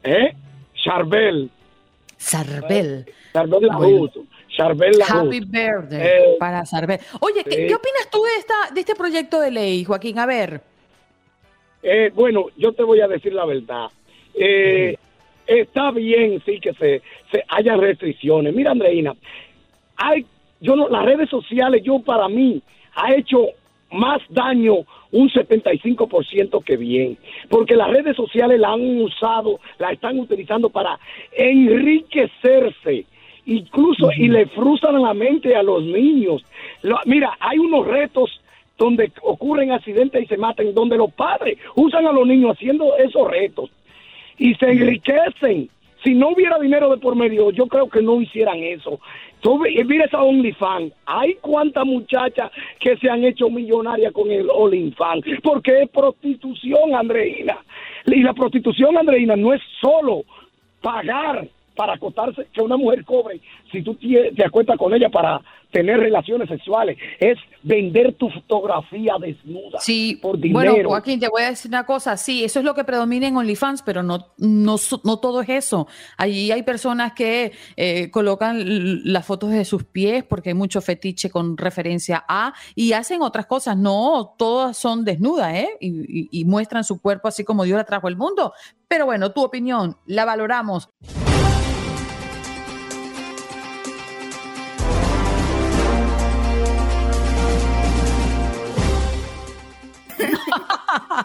¿Eh? 0.04 0.34
Charbel. 0.76 1.50
Charbel. 2.18 3.06
Charbel 3.34 3.70
Charbel 4.56 5.02
Happy 5.02 5.40
birthday 5.40 6.02
eh, 6.02 6.36
para 6.40 6.64
Charbel. 6.64 7.00
Oye, 7.20 7.44
¿qué, 7.44 7.74
opinas 7.74 8.10
tú 8.12 8.24
de, 8.24 8.36
esta, 8.38 8.74
de 8.74 8.80
este 8.82 8.96
proyecto 8.96 9.40
de 9.40 9.52
ley, 9.52 9.84
Joaquín? 9.84 10.20
A 10.20 10.26
ver. 10.26 10.62
Eh, 11.84 12.12
bueno, 12.14 12.48
yo 12.58 12.74
te 12.74 12.84
voy 12.84 13.02
a 13.02 13.08
decir 13.08 13.34
la 13.34 13.46
verdad. 13.46 13.88
Eh, 14.34 14.98
está 15.48 15.92
bien, 15.92 16.42
sí, 16.46 16.60
que 16.60 16.74
se, 16.74 17.02
se 17.32 17.44
haya 17.48 17.76
restricciones. 17.76 18.54
Mira, 18.54 18.72
Andreina, 18.72 19.16
hay, 19.96 20.26
yo 20.60 20.76
no, 20.76 20.90
las 20.90 21.06
redes 21.06 21.30
sociales, 21.30 21.82
yo 21.84 22.00
para 22.00 22.28
mí, 22.28 22.62
ha 22.96 23.14
hecho 23.14 23.48
más 23.92 24.22
daño 24.30 24.86
un 25.12 25.30
75% 25.30 26.64
que 26.64 26.78
bien, 26.78 27.18
porque 27.50 27.76
las 27.76 27.90
redes 27.90 28.16
sociales 28.16 28.60
la 28.60 28.74
han 28.74 29.02
usado, 29.02 29.60
la 29.80 29.92
están 29.92 30.20
utilizando 30.20 30.70
para 30.70 30.98
enriquecerse 31.32 33.06
incluso 33.46 34.10
y 34.16 34.28
le 34.28 34.46
frustran 34.48 35.02
la 35.02 35.14
mente 35.14 35.56
a 35.56 35.64
los 35.64 35.84
niños. 35.84 36.44
mira, 37.06 37.38
hay 37.40 37.58
unos 37.58 37.88
retos 37.88 38.42
donde 38.78 39.12
ocurren 39.22 39.72
accidentes 39.72 40.24
y 40.24 40.26
se 40.26 40.38
matan, 40.38 40.74
donde 40.74 40.98
los 40.98 41.14
padres 41.14 41.58
usan 41.76 42.08
a 42.08 42.12
los 42.12 42.26
niños 42.26 42.52
haciendo 42.52 42.96
esos 42.98 43.30
retos 43.30 43.70
y 44.38 44.56
se 44.56 44.72
enriquecen. 44.72 45.70
Si 46.04 46.16
no 46.16 46.30
hubiera 46.30 46.58
dinero 46.58 46.90
de 46.90 46.98
por 46.98 47.16
medio, 47.16 47.52
yo 47.52 47.68
creo 47.68 47.88
que 47.88 48.02
no 48.02 48.20
hicieran 48.20 48.58
eso. 48.58 49.00
mira 49.86 50.06
esa 50.06 50.24
OnlyFans. 50.24 50.94
Hay 51.06 51.36
cuántas 51.42 51.86
muchachas 51.86 52.52
que 52.80 52.98
se 52.98 53.08
han 53.08 53.24
hecho 53.24 53.52
millonarias 53.52 54.12
con 54.12 54.32
el 54.32 54.50
OnlyFans. 54.50 55.26
Porque 55.44 55.84
es 55.84 55.90
prostitución, 55.90 56.96
Andreina. 56.96 57.60
Y 58.08 58.24
la 58.24 58.34
prostitución, 58.34 58.98
Andreina, 58.98 59.36
no 59.36 59.54
es 59.54 59.62
solo 59.80 60.24
pagar 60.82 61.48
para 61.76 61.94
acostarse, 61.94 62.48
que 62.54 62.62
una 62.62 62.78
mujer 62.78 63.04
cobre 63.06 63.40
si 63.72 63.82
tú 63.82 63.96
te 63.96 64.46
acuestas 64.46 64.78
con 64.78 64.94
ella 64.94 65.10
para 65.10 65.42
tener 65.72 66.00
relaciones 66.00 66.50
sexuales, 66.50 66.98
es 67.20 67.38
vender 67.64 68.14
tu 68.16 68.30
fotografía 68.30 69.14
desnuda 69.20 69.80
sí, 69.80 70.20
por 70.22 70.38
dinero. 70.38 70.74
Bueno, 70.74 70.90
Joaquín, 70.90 71.20
te 71.20 71.30
voy 71.30 71.44
a 71.44 71.50
decir 71.50 71.70
una 71.70 71.86
cosa, 71.86 72.18
sí, 72.18 72.44
eso 72.44 72.60
es 72.60 72.66
lo 72.66 72.74
que 72.74 72.84
predomina 72.84 73.28
en 73.28 73.38
OnlyFans, 73.38 73.82
pero 73.84 74.04
no, 74.04 74.34
no, 74.38 74.76
no 75.04 75.20
todo 75.20 75.42
es 75.42 75.50
eso. 75.50 75.88
Allí 76.18 76.52
hay 76.52 76.64
personas 76.64 77.14
que 77.14 77.54
eh, 77.78 78.12
colocan 78.12 79.04
las 79.12 79.26
fotos 79.26 79.52
de 79.52 79.64
sus 79.64 79.86
pies 79.86 80.24
porque 80.24 80.50
hay 80.50 80.56
mucho 80.56 80.82
fetiche 80.82 81.30
con 81.30 81.58
referencia 81.58 82.26
a 82.28 82.54
y 82.76 82.92
hacen 82.94 83.22
otras 83.22 83.46
cosas. 83.46 83.78
No, 83.78 84.36
todas 84.38 84.78
son 84.78 85.06
desnudas, 85.06 85.54
¿eh? 85.56 85.70
Y, 85.80 86.28
y 86.32 86.46
muestran 86.46 86.84
su 86.84 87.02
cuerpo 87.02 87.28
así 87.28 87.46
como 87.46 87.64
Dios 87.64 87.78
la 87.78 87.86
trajo 87.86 88.08
al 88.08 88.18
mundo. 88.18 88.54
Pero 88.88 89.06
bueno, 89.06 89.32
tu 89.32 89.42
opinión, 89.42 89.96
la 90.06 90.26
valoramos. 90.26 90.90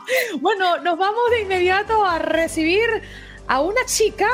Bueno, 0.41 0.79
nos 0.79 0.99
vamos 0.99 1.23
de 1.31 1.43
inmediato 1.43 2.05
a 2.05 2.19
recibir 2.19 2.87
a 3.47 3.61
una 3.61 3.85
chica 3.87 4.29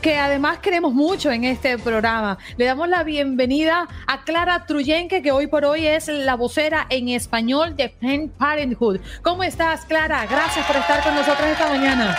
que 0.00 0.16
además 0.16 0.58
queremos 0.58 0.92
mucho 0.92 1.30
en 1.30 1.44
este 1.44 1.76
programa. 1.78 2.38
Le 2.56 2.66
damos 2.66 2.88
la 2.88 3.02
bienvenida 3.02 3.88
a 4.06 4.22
Clara 4.22 4.64
Truyenque, 4.66 5.22
que 5.22 5.32
hoy 5.32 5.48
por 5.48 5.64
hoy 5.64 5.86
es 5.86 6.08
la 6.08 6.36
vocera 6.36 6.86
en 6.88 7.08
español 7.08 7.76
de 7.76 7.88
Planned 7.88 8.30
Parenthood. 8.30 9.00
¿Cómo 9.22 9.42
estás, 9.42 9.84
Clara? 9.84 10.26
Gracias 10.26 10.64
por 10.66 10.76
estar 10.76 11.02
con 11.02 11.14
nosotros 11.14 11.48
esta 11.48 11.68
mañana. 11.68 12.16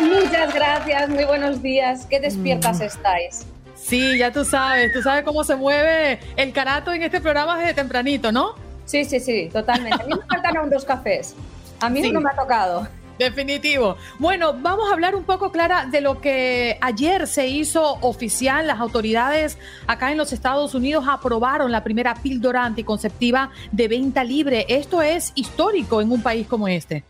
Muchas 0.00 0.52
gracias, 0.54 1.08
muy 1.08 1.24
buenos 1.24 1.62
días. 1.62 2.06
Qué 2.06 2.20
despiertas 2.20 2.80
mm. 2.80 2.82
estáis. 2.82 3.46
Sí, 3.74 4.18
ya 4.18 4.30
tú 4.32 4.44
sabes, 4.44 4.92
tú 4.92 5.02
sabes 5.02 5.24
cómo 5.24 5.44
se 5.44 5.56
mueve 5.56 6.18
el 6.36 6.52
carato 6.52 6.92
en 6.92 7.02
este 7.02 7.20
programa 7.20 7.58
desde 7.58 7.74
tempranito, 7.74 8.30
¿no? 8.32 8.54
Sí, 8.84 9.04
sí, 9.04 9.20
sí, 9.20 9.48
totalmente. 9.52 10.02
A 10.02 10.06
mí 10.06 10.14
me 10.14 10.26
faltan 10.28 10.56
aún 10.56 10.70
dos 10.70 10.84
cafés. 10.84 11.34
A 11.80 11.88
mí 11.88 12.10
no 12.10 12.20
me 12.20 12.30
ha 12.30 12.36
tocado. 12.36 12.86
Definitivo. 13.18 13.96
Bueno, 14.18 14.54
vamos 14.54 14.90
a 14.90 14.94
hablar 14.94 15.14
un 15.14 15.22
poco, 15.22 15.52
Clara, 15.52 15.86
de 15.86 16.00
lo 16.00 16.20
que 16.20 16.78
ayer 16.80 17.28
se 17.28 17.46
hizo 17.46 17.98
oficial. 18.00 18.66
Las 18.66 18.80
autoridades 18.80 19.56
acá 19.86 20.10
en 20.10 20.18
los 20.18 20.32
Estados 20.32 20.74
Unidos 20.74 21.04
aprobaron 21.08 21.70
la 21.70 21.84
primera 21.84 22.14
píldora 22.14 22.64
anticonceptiva 22.64 23.50
de 23.70 23.86
venta 23.86 24.24
libre. 24.24 24.66
Esto 24.68 25.00
es 25.00 25.30
histórico 25.36 26.00
en 26.00 26.10
un 26.10 26.22
país 26.22 26.48
como 26.48 26.66
este. 26.66 27.04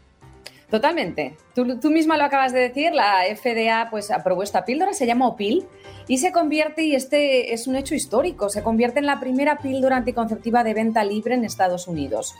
Totalmente. 0.70 1.36
Tú, 1.54 1.78
tú 1.78 1.90
misma 1.90 2.16
lo 2.16 2.24
acabas 2.24 2.52
de 2.52 2.60
decir, 2.60 2.92
la 2.92 3.22
FDA 3.34 3.88
pues 3.90 4.10
aprobó 4.10 4.42
esta 4.42 4.64
píldora, 4.64 4.92
se 4.92 5.06
llama 5.06 5.28
OPIL 5.28 5.66
y 6.08 6.18
se 6.18 6.32
convierte, 6.32 6.82
y 6.82 6.94
este 6.94 7.54
es 7.54 7.66
un 7.66 7.76
hecho 7.76 7.94
histórico, 7.94 8.48
se 8.48 8.62
convierte 8.62 8.98
en 8.98 9.06
la 9.06 9.20
primera 9.20 9.58
píldora 9.58 9.96
anticonceptiva 9.96 10.64
de 10.64 10.74
venta 10.74 11.04
libre 11.04 11.34
en 11.34 11.44
Estados 11.44 11.88
Unidos. 11.88 12.34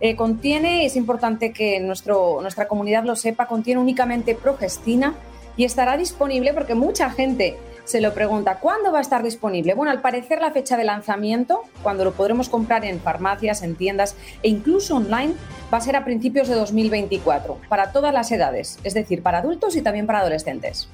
Eh, 0.00 0.16
contiene, 0.16 0.86
es 0.86 0.96
importante 0.96 1.52
que 1.52 1.80
nuestro, 1.80 2.40
nuestra 2.40 2.68
comunidad 2.68 3.04
lo 3.04 3.16
sepa, 3.16 3.46
contiene 3.46 3.80
únicamente 3.80 4.34
progestina 4.34 5.14
y 5.56 5.64
estará 5.64 5.96
disponible 5.96 6.54
porque 6.54 6.74
mucha 6.74 7.10
gente 7.10 7.58
se 7.84 8.00
lo 8.00 8.14
pregunta, 8.14 8.58
¿cuándo 8.58 8.92
va 8.92 8.98
a 8.98 9.02
estar 9.02 9.22
disponible? 9.22 9.74
Bueno, 9.74 9.90
al 9.90 10.00
parecer 10.00 10.40
la 10.40 10.50
fecha 10.50 10.76
de 10.76 10.84
lanzamiento, 10.84 11.62
cuando 11.82 12.04
lo 12.04 12.12
podremos 12.12 12.48
comprar 12.48 12.84
en 12.84 13.00
farmacias, 13.00 13.62
en 13.62 13.74
tiendas 13.74 14.16
e 14.42 14.48
incluso 14.48 14.96
online, 14.96 15.34
va 15.72 15.78
a 15.78 15.80
ser 15.80 15.96
a 15.96 16.04
principios 16.04 16.48
de 16.48 16.54
2024, 16.54 17.58
para 17.68 17.92
todas 17.92 18.12
las 18.12 18.30
edades, 18.32 18.78
es 18.84 18.94
decir, 18.94 19.22
para 19.22 19.38
adultos 19.38 19.76
y 19.76 19.82
también 19.82 20.06
para 20.06 20.20
adolescentes. 20.20 20.88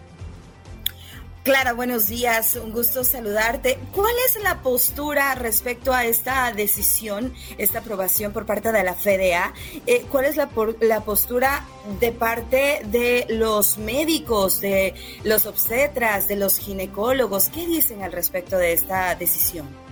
Clara, 1.46 1.74
buenos 1.74 2.08
días, 2.08 2.56
un 2.56 2.72
gusto 2.72 3.04
saludarte. 3.04 3.78
¿Cuál 3.92 4.12
es 4.26 4.42
la 4.42 4.62
postura 4.62 5.32
respecto 5.36 5.92
a 5.92 6.04
esta 6.04 6.50
decisión, 6.50 7.32
esta 7.56 7.78
aprobación 7.78 8.32
por 8.32 8.46
parte 8.46 8.72
de 8.72 8.82
la 8.82 8.94
FDA? 8.94 9.54
Eh, 9.86 10.04
¿Cuál 10.10 10.24
es 10.24 10.34
la, 10.34 10.50
la 10.80 11.04
postura 11.04 11.64
de 12.00 12.10
parte 12.10 12.80
de 12.86 13.26
los 13.28 13.78
médicos, 13.78 14.60
de 14.60 14.94
los 15.22 15.46
obstetras, 15.46 16.26
de 16.26 16.34
los 16.34 16.58
ginecólogos? 16.58 17.48
¿Qué 17.50 17.64
dicen 17.64 18.02
al 18.02 18.10
respecto 18.10 18.58
de 18.58 18.72
esta 18.72 19.14
decisión? 19.14 19.85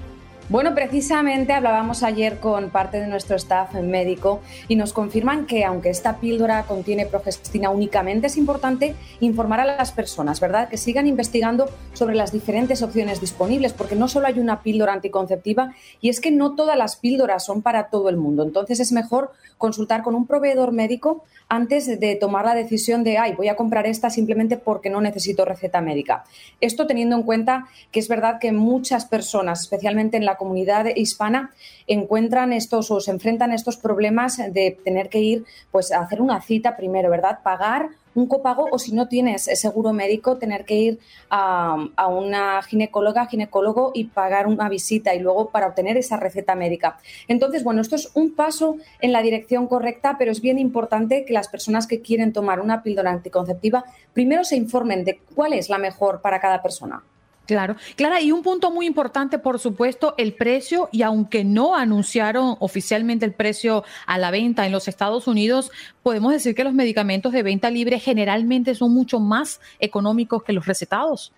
Bueno, 0.51 0.75
precisamente 0.75 1.55
hablábamos 1.55 2.03
ayer 2.03 2.39
con 2.39 2.69
parte 2.69 3.01
de 3.01 3.07
nuestro 3.07 3.35
staff 3.35 3.73
médico 3.77 4.43
y 4.69 4.77
nos 4.77 4.93
confirman 4.93 5.47
que 5.47 5.65
aunque 5.65 5.89
esta 5.89 6.19
píldora 6.19 6.65
contiene 6.65 7.07
progestina 7.07 7.71
únicamente, 7.71 8.27
es 8.27 8.37
importante 8.37 8.95
informar 9.21 9.61
a 9.61 9.65
las 9.65 9.93
personas, 9.93 10.41
¿verdad? 10.41 10.69
Que 10.69 10.77
sigan 10.77 11.07
investigando 11.07 11.71
sobre 11.95 12.15
las 12.15 12.31
diferentes 12.31 12.83
opciones 12.83 13.23
disponibles, 13.23 13.73
porque 13.73 13.97
no 13.97 14.07
solo 14.07 14.27
hay 14.27 14.39
una 14.39 14.61
píldora 14.61 14.93
anticonceptiva 14.93 15.73
y 16.03 16.11
es 16.11 16.21
que 16.21 16.31
no 16.31 16.55
todas 16.55 16.77
las 16.77 16.97
píldoras 16.97 17.43
son 17.43 17.63
para 17.63 17.89
todo 17.89 18.11
el 18.11 18.19
mundo. 18.19 18.43
Entonces 18.43 18.81
es 18.81 18.93
mejor 18.93 19.31
consultar 19.57 20.03
con 20.03 20.15
un 20.15 20.27
proveedor 20.27 20.73
médico 20.73 21.25
antes 21.49 21.87
de 21.87 22.17
tomar 22.17 22.45
la 22.45 22.55
decisión 22.55 23.03
de, 23.03 23.17
ay, 23.17 23.33
voy 23.33 23.49
a 23.49 23.57
comprar 23.57 23.87
esta 23.87 24.11
simplemente 24.11 24.59
porque 24.59 24.91
no 24.91 25.01
necesito 25.01 25.47
receta 25.47 25.81
médica. 25.81 26.25
Esto 26.61 26.87
teniendo 26.87 27.17
en 27.17 27.23
cuenta 27.23 27.67
que 27.91 28.01
es 28.01 28.09
verdad 28.09 28.39
que 28.39 28.53
muchas 28.53 29.07
personas, 29.07 29.63
especialmente 29.63 30.19
en 30.19 30.27
la 30.27 30.34
comunidad 30.37 30.87
hispana 30.95 31.53
encuentran 31.87 32.53
estos 32.53 32.91
o 32.91 33.01
se 33.01 33.11
enfrentan 33.11 33.53
estos 33.53 33.77
problemas 33.77 34.37
de 34.37 34.79
tener 34.85 35.09
que 35.09 35.21
ir 35.21 35.45
pues 35.71 35.93
a 35.93 36.01
hacer 36.01 36.21
una 36.21 36.41
cita 36.41 36.77
primero, 36.77 37.11
¿verdad? 37.11 37.41
Pagar 37.43 37.91
un 38.15 38.27
copago 38.27 38.69
o 38.71 38.79
si 38.79 38.93
no 38.93 39.09
tienes 39.09 39.43
seguro 39.43 39.93
médico, 39.93 40.37
tener 40.37 40.65
que 40.65 40.75
ir 40.75 40.99
a, 41.31 41.77
a, 41.97 42.07
una 42.07 42.63
ginecóloga, 42.63 43.27
ginecólogo 43.27 43.93
y 43.95 44.05
pagar 44.05 44.47
una 44.47 44.69
visita 44.69 45.15
y 45.15 45.21
luego 45.21 45.51
para 45.51 45.67
obtener 45.67 45.97
esa 45.97 46.17
receta 46.17 46.55
médica. 46.55 46.99
Entonces, 47.29 47.65
bueno, 47.65 47.81
esto 47.81 47.97
es 47.97 48.11
un 48.15 48.35
paso 48.35 48.77
en 49.01 49.13
la 49.13 49.23
dirección 49.23 49.67
correcta, 49.67 50.17
pero 50.19 50.31
es 50.31 50.41
bien 50.41 50.59
importante 50.59 51.25
que 51.25 51.33
las 51.33 51.49
personas 51.49 51.87
que 51.87 52.01
quieren 52.01 52.33
tomar 52.33 52.61
una 52.61 52.83
píldora 52.83 53.11
anticonceptiva 53.11 53.85
primero 54.13 54.45
se 54.45 54.57
informen 54.57 55.05
de 55.05 55.19
cuál 55.35 55.53
es 55.53 55.69
la 55.69 55.79
mejor 55.79 56.21
para 56.21 56.41
cada 56.41 56.63
persona. 56.63 57.03
Claro, 57.47 57.77
Clara, 57.97 58.23
y 58.23 58.33
un 58.33 58.43
punto 58.43 58.71
muy 58.71 58.87
importante, 58.87 59.39
por 59.39 59.59
supuesto, 59.59 60.15
el 60.17 60.33
precio, 60.33 60.89
y 60.93 61.03
aunque 61.03 61.45
no 61.45 61.75
anunciaron 61.77 62.57
oficialmente 62.59 63.27
el 63.27 63.35
precio 63.35 63.85
a 64.07 64.17
la 64.17 64.31
venta 64.31 64.65
en 64.65 64.73
los 64.73 64.89
Estados 64.89 65.27
Unidos, 65.27 65.71
podemos 66.03 66.33
decir 66.33 66.55
que 66.55 66.65
los 66.65 66.73
medicamentos 66.73 67.33
de 67.33 67.43
venta 67.43 67.71
libre 67.71 67.99
generalmente 67.99 68.75
son 68.75 68.95
mucho 68.95 69.21
más 69.21 69.61
económicos 69.79 70.43
que 70.43 70.55
los 70.55 70.65
recetados. 70.65 71.33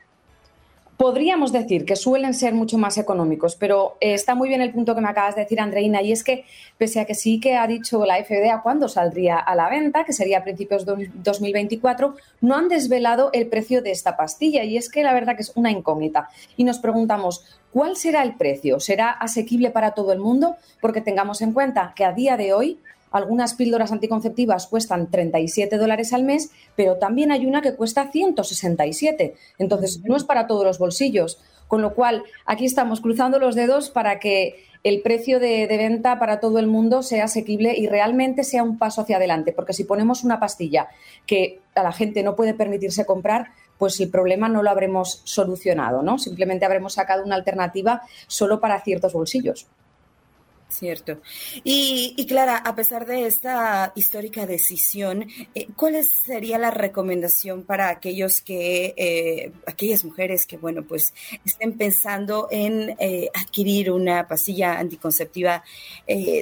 Podríamos 0.97 1.53
decir 1.53 1.85
que 1.85 1.95
suelen 1.95 2.33
ser 2.33 2.55
mucho 2.55 2.79
más 2.79 2.97
económicos, 2.97 3.55
pero 3.55 3.99
eh, 4.01 4.15
está 4.15 4.35
muy 4.35 4.49
bien 4.49 4.63
el 4.63 4.73
punto 4.73 4.95
que 4.95 5.03
me 5.03 5.09
acabas 5.09 5.35
de 5.35 5.43
decir, 5.43 5.61
Andreina, 5.61 6.01
y 6.01 6.11
es 6.11 6.25
que 6.25 6.47
pese 6.79 7.01
a 7.01 7.05
que 7.05 7.15
sí 7.15 7.39
que 7.39 7.55
ha 7.55 7.67
dicho 7.67 8.07
la 8.07 8.17
FDA 8.25 8.63
cuándo 8.63 8.89
saldría 8.89 9.37
a 9.37 9.55
la 9.55 9.69
venta, 9.69 10.05
que 10.05 10.15
sería 10.15 10.39
a 10.39 10.45
principios 10.45 10.87
de 10.87 11.11
2024, 11.17 12.17
no 12.41 12.57
han 12.57 12.69
desvelado 12.69 13.29
el 13.35 13.47
precio 13.49 13.83
de 13.83 13.91
esta 13.91 14.17
pastilla 14.17 14.65
y 14.65 14.79
es 14.79 14.89
que 14.89 15.03
la 15.03 15.13
verdad 15.13 15.37
que 15.37 15.43
es 15.43 15.53
una 15.55 15.71
incógnita. 15.71 16.31
Y 16.57 16.65
nos 16.65 16.79
preguntamos, 16.79 17.45
¿cuál 17.73 17.97
será 17.97 18.23
el 18.23 18.35
precio? 18.37 18.81
¿Será 18.81 19.11
asequible 19.11 19.71
para 19.71 19.91
todo 19.91 20.15
el 20.15 20.19
mundo? 20.19 20.57
Porque 20.81 21.03
tengamos 21.03 21.43
en 21.43 21.53
cuenta 21.53 21.93
que 21.95 22.07
a 22.07 22.13
día 22.13 22.39
de 22.39 22.55
hoy 22.55 22.79
algunas 23.17 23.55
píldoras 23.55 23.93
anticonceptivas 23.93 24.67
cuestan 24.67 25.11
37 25.11 25.77
dólares 25.79 26.13
al 26.13 26.25
mes, 26.25 26.51
pero 26.75 26.97
también 26.97 27.33
hay 27.33 27.47
una 27.47 27.63
que 27.63 27.75
cuesta 27.75 28.11
167. 28.11 29.35
Entonces, 29.59 30.01
no 30.05 30.17
es 30.17 30.25
para 30.25 30.47
todos 30.47 30.65
los 30.65 30.79
bolsillos. 30.79 31.39
Con 31.69 31.83
lo 31.83 31.95
cual, 31.95 32.23
aquí 32.45 32.65
estamos 32.65 33.01
cruzando 33.01 33.39
los 33.39 33.55
dedos 33.55 33.91
para 33.91 34.21
que 34.21 34.65
el 34.85 35.03
precio 35.03 35.41
de, 35.41 35.67
venta 35.67 36.19
para 36.21 36.39
todo 36.39 36.61
el 36.61 36.69
mundo 36.69 37.03
sea 37.03 37.25
asequible 37.25 37.75
y 37.77 37.89
realmente 37.89 38.45
sea 38.45 38.63
un 38.63 38.79
paso 38.79 39.01
hacia 39.01 39.17
adelante. 39.17 39.53
Porque 39.53 39.73
si 39.73 39.83
ponemos 39.83 40.23
una 40.23 40.39
pastilla 40.39 40.89
que 41.27 41.61
a 41.75 41.83
la 41.83 41.91
gente 41.91 42.23
no 42.23 42.37
puede 42.37 42.55
permitirse 42.55 43.05
comprar, 43.05 43.49
pues 43.79 43.99
el 44.01 44.11
problema 44.11 44.49
no 44.49 44.63
lo 44.63 44.71
habremos 44.71 45.23
solucionado, 45.25 46.03
¿no? 46.03 46.19
Simplemente 46.19 46.65
habremos 46.65 46.95
sacado 46.95 47.25
una 47.25 47.35
alternativa 47.35 48.03
solo 48.29 48.61
para 48.61 48.81
ciertos 48.81 49.13
bolsillos. 49.13 49.67
Cierto. 50.69 51.21
Y, 51.63 52.27
Clara, 52.27 52.57
a 52.57 52.75
pesar 52.75 53.07
de 53.07 53.27
esta 53.27 53.93
histórica 53.95 54.47
decisión, 54.47 55.27
eh, 55.55 55.69
¿cuál 55.77 56.05
sería 56.05 56.59
la 56.59 56.73
recomendación 56.73 57.63
para 57.63 57.89
aquellos 57.89 58.41
que, 58.41 58.93
eh, 58.97 59.53
aquellas 59.67 60.05
mujeres 60.05 60.45
que, 60.45 60.57
bueno, 60.57 60.83
pues 60.83 61.15
estén 61.45 61.79
pensando 61.79 62.49
en 62.51 62.97
eh, 62.99 63.31
adquirir 63.33 63.93
una 63.93 64.27
pastilla 64.27 64.79
anticonceptiva 64.79 65.63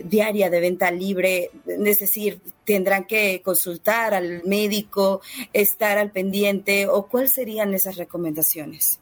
diaria 0.05 0.49
de 0.49 0.61
venta 0.61 0.91
libre? 0.91 1.51
Es 1.67 1.99
decir, 2.01 2.41
tendrán 2.65 3.05
que 3.05 3.43
consultar 3.43 4.15
al 4.15 4.43
médico, 4.45 5.21
estar 5.53 5.99
al 5.99 6.11
pendiente, 6.13 6.89
o 6.89 7.07
cuáles 7.07 7.33
serían 7.33 7.75
esas 7.75 7.97
recomendaciones? 7.97 9.01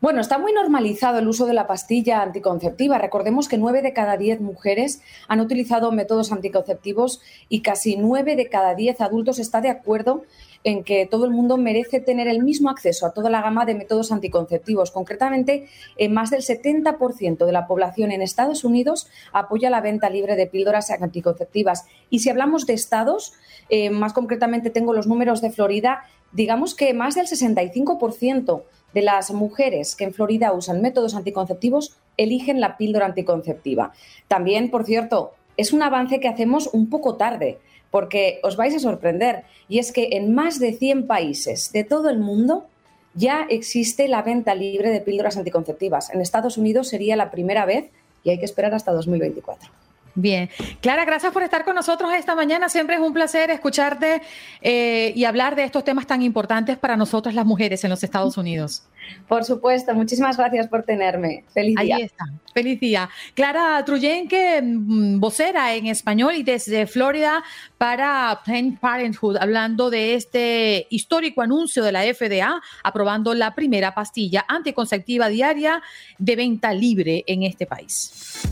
Bueno, 0.00 0.20
está 0.20 0.38
muy 0.38 0.52
normalizado 0.52 1.18
el 1.18 1.26
uso 1.26 1.46
de 1.46 1.54
la 1.54 1.66
pastilla 1.66 2.22
anticonceptiva. 2.22 2.98
Recordemos 2.98 3.48
que 3.48 3.58
nueve 3.58 3.82
de 3.82 3.92
cada 3.92 4.16
diez 4.16 4.40
mujeres 4.40 5.02
han 5.26 5.40
utilizado 5.40 5.90
métodos 5.90 6.30
anticonceptivos 6.30 7.20
y 7.48 7.62
casi 7.62 7.96
nueve 7.96 8.36
de 8.36 8.48
cada 8.48 8.76
diez 8.76 9.00
adultos 9.00 9.40
está 9.40 9.60
de 9.60 9.70
acuerdo 9.70 10.22
en 10.62 10.84
que 10.84 11.06
todo 11.06 11.24
el 11.24 11.32
mundo 11.32 11.56
merece 11.56 12.00
tener 12.00 12.28
el 12.28 12.44
mismo 12.44 12.70
acceso 12.70 13.06
a 13.06 13.12
toda 13.12 13.28
la 13.28 13.42
gama 13.42 13.64
de 13.64 13.74
métodos 13.74 14.12
anticonceptivos. 14.12 14.92
Concretamente, 14.92 15.68
más 16.10 16.30
del 16.30 16.42
70% 16.42 17.44
de 17.44 17.52
la 17.52 17.66
población 17.66 18.12
en 18.12 18.22
Estados 18.22 18.62
Unidos 18.62 19.08
apoya 19.32 19.68
la 19.68 19.80
venta 19.80 20.10
libre 20.10 20.36
de 20.36 20.46
píldoras 20.46 20.90
anticonceptivas. 20.90 21.86
Y 22.08 22.20
si 22.20 22.30
hablamos 22.30 22.66
de 22.66 22.74
estados, 22.74 23.32
eh, 23.68 23.90
más 23.90 24.12
concretamente 24.12 24.70
tengo 24.70 24.92
los 24.92 25.08
números 25.08 25.40
de 25.40 25.50
Florida, 25.50 26.04
digamos 26.32 26.74
que 26.74 26.94
más 26.94 27.14
del 27.14 27.26
65% 27.26 28.62
de 28.94 29.02
las 29.02 29.30
mujeres 29.30 29.96
que 29.96 30.04
en 30.04 30.14
Florida 30.14 30.52
usan 30.52 30.82
métodos 30.82 31.14
anticonceptivos 31.14 31.96
eligen 32.16 32.60
la 32.60 32.76
píldora 32.76 33.06
anticonceptiva. 33.06 33.92
También, 34.26 34.70
por 34.70 34.84
cierto, 34.84 35.32
es 35.56 35.72
un 35.72 35.82
avance 35.82 36.20
que 36.20 36.28
hacemos 36.28 36.68
un 36.72 36.88
poco 36.88 37.16
tarde, 37.16 37.58
porque 37.90 38.40
os 38.42 38.56
vais 38.56 38.74
a 38.74 38.78
sorprender, 38.78 39.44
y 39.68 39.78
es 39.78 39.92
que 39.92 40.10
en 40.12 40.34
más 40.34 40.58
de 40.58 40.72
100 40.72 41.06
países 41.06 41.72
de 41.72 41.84
todo 41.84 42.10
el 42.10 42.18
mundo 42.18 42.66
ya 43.14 43.46
existe 43.48 44.08
la 44.08 44.22
venta 44.22 44.54
libre 44.54 44.90
de 44.90 45.00
píldoras 45.00 45.36
anticonceptivas. 45.36 46.12
En 46.14 46.20
Estados 46.20 46.58
Unidos 46.58 46.88
sería 46.88 47.16
la 47.16 47.30
primera 47.30 47.64
vez 47.66 47.90
y 48.22 48.30
hay 48.30 48.38
que 48.38 48.44
esperar 48.44 48.74
hasta 48.74 48.92
2024. 48.92 49.87
Bien. 50.18 50.50
Clara, 50.80 51.04
gracias 51.04 51.32
por 51.32 51.44
estar 51.44 51.64
con 51.64 51.76
nosotros 51.76 52.12
esta 52.12 52.34
mañana. 52.34 52.68
Siempre 52.68 52.96
es 52.96 53.00
un 53.00 53.12
placer 53.12 53.50
escucharte 53.50 54.20
eh, 54.60 55.12
y 55.14 55.24
hablar 55.24 55.54
de 55.54 55.62
estos 55.62 55.84
temas 55.84 56.08
tan 56.08 56.22
importantes 56.22 56.76
para 56.76 56.96
nosotras 56.96 57.36
las 57.36 57.46
mujeres 57.46 57.84
en 57.84 57.90
los 57.90 58.02
Estados 58.02 58.36
Unidos. 58.36 58.82
Por 59.28 59.44
supuesto, 59.44 59.94
muchísimas 59.94 60.36
gracias 60.36 60.66
por 60.66 60.82
tenerme. 60.82 61.44
Feliz 61.54 61.76
día. 61.80 61.96
Ahí 61.96 62.02
está, 62.02 62.24
feliz 62.52 62.80
día. 62.80 63.08
Clara 63.34 63.80
Truyenque, 63.84 64.60
mm, 64.60 65.20
vocera 65.20 65.72
en 65.76 65.86
español 65.86 66.34
y 66.34 66.42
desde 66.42 66.88
Florida 66.88 67.44
para 67.78 68.40
Planned 68.44 68.80
Parenthood, 68.80 69.36
hablando 69.36 69.88
de 69.88 70.14
este 70.14 70.88
histórico 70.90 71.42
anuncio 71.42 71.84
de 71.84 71.92
la 71.92 72.02
FDA 72.02 72.60
aprobando 72.82 73.34
la 73.34 73.54
primera 73.54 73.94
pastilla 73.94 74.44
anticonceptiva 74.48 75.28
diaria 75.28 75.80
de 76.18 76.34
venta 76.34 76.72
libre 76.72 77.22
en 77.28 77.44
este 77.44 77.66
país. 77.66 78.48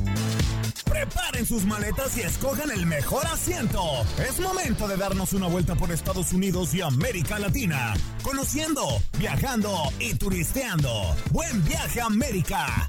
Preparen 0.96 1.44
sus 1.44 1.66
maletas 1.66 2.16
y 2.16 2.22
escojan 2.22 2.70
el 2.70 2.86
mejor 2.86 3.26
asiento. 3.26 3.82
Es 4.18 4.40
momento 4.40 4.88
de 4.88 4.96
darnos 4.96 5.34
una 5.34 5.46
vuelta 5.46 5.74
por 5.74 5.92
Estados 5.92 6.32
Unidos 6.32 6.74
y 6.74 6.80
América 6.80 7.38
Latina. 7.38 7.92
Conociendo, 8.22 8.82
viajando 9.18 9.76
y 9.98 10.14
turisteando. 10.14 11.14
Buen 11.32 11.62
viaje 11.66 12.00
América. 12.00 12.88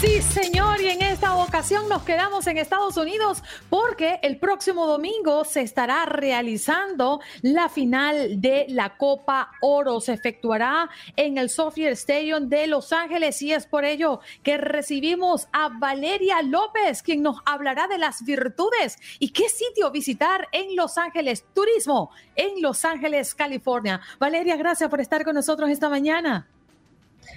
Sí, 0.00 0.22
señor, 0.22 0.80
y 0.80 0.88
en 0.88 1.02
esta 1.02 1.36
ocasión 1.36 1.86
nos 1.90 2.04
quedamos 2.04 2.46
en 2.46 2.56
Estados 2.56 2.96
Unidos 2.96 3.42
porque 3.68 4.18
el 4.22 4.38
próximo 4.38 4.86
domingo 4.86 5.44
se 5.44 5.60
estará 5.60 6.06
realizando 6.06 7.20
la 7.42 7.68
final 7.68 8.40
de 8.40 8.64
la 8.70 8.96
Copa 8.96 9.50
Oro. 9.60 10.00
Se 10.00 10.14
efectuará 10.14 10.88
en 11.16 11.36
el 11.36 11.50
Sophia 11.50 11.90
Stadium 11.90 12.48
de 12.48 12.66
Los 12.66 12.94
Ángeles 12.94 13.42
y 13.42 13.52
es 13.52 13.66
por 13.66 13.84
ello 13.84 14.20
que 14.42 14.56
recibimos 14.56 15.48
a 15.52 15.68
Valeria 15.68 16.40
López, 16.40 17.02
quien 17.02 17.22
nos 17.22 17.29
hablará 17.44 17.86
de 17.88 17.98
las 17.98 18.24
virtudes 18.24 18.96
y 19.18 19.32
qué 19.32 19.48
sitio 19.48 19.90
visitar 19.90 20.48
en 20.52 20.76
Los 20.76 20.98
Ángeles, 20.98 21.44
turismo 21.54 22.10
en 22.36 22.62
Los 22.62 22.84
Ángeles, 22.84 23.34
California. 23.34 24.00
Valeria, 24.18 24.56
gracias 24.56 24.90
por 24.90 25.00
estar 25.00 25.24
con 25.24 25.34
nosotros 25.34 25.70
esta 25.70 25.88
mañana. 25.88 26.48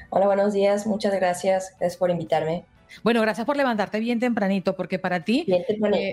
Hola, 0.10 0.28
buenos 0.28 0.54
días. 0.54 0.86
Muchas 0.88 1.14
gracias. 1.14 1.72
Gracias 1.80 1.98
por 1.98 2.10
invitarme. 2.10 2.66
Bueno, 3.02 3.22
gracias 3.22 3.46
por 3.46 3.58
levantarte 3.58 4.00
bien 4.00 4.20
tempranito, 4.20 4.76
porque 4.76 5.00
para 5.00 5.24
ti 5.24 5.46
eh, 5.48 6.12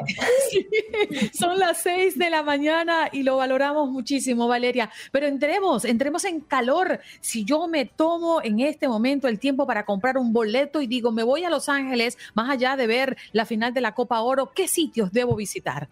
son 1.32 1.58
las 1.58 1.82
seis 1.82 2.18
de 2.18 2.30
la 2.30 2.42
mañana 2.42 3.08
y 3.12 3.22
lo 3.22 3.36
valoramos 3.36 3.90
muchísimo, 3.90 4.48
Valeria. 4.48 4.90
Pero 5.12 5.26
entremos, 5.26 5.84
entremos 5.84 6.24
en 6.24 6.40
calor. 6.40 7.00
Si 7.20 7.44
yo 7.44 7.68
me 7.68 7.84
tomo 7.84 8.40
en 8.42 8.60
este 8.60 8.88
momento 8.88 9.28
el 9.28 9.38
tiempo 9.38 9.66
para 9.66 9.84
comprar 9.84 10.16
un 10.16 10.32
boleto 10.32 10.80
y 10.80 10.86
digo, 10.86 11.12
me 11.12 11.22
voy 11.22 11.44
a 11.44 11.50
Los 11.50 11.68
Ángeles, 11.68 12.16
más 12.34 12.50
allá 12.50 12.76
de 12.76 12.86
ver 12.86 13.16
la 13.32 13.44
final 13.44 13.74
de 13.74 13.80
la 13.80 13.94
Copa 13.94 14.20
Oro, 14.20 14.52
¿qué 14.54 14.68
sitios 14.68 15.12
debo 15.12 15.36
visitar? 15.36 15.88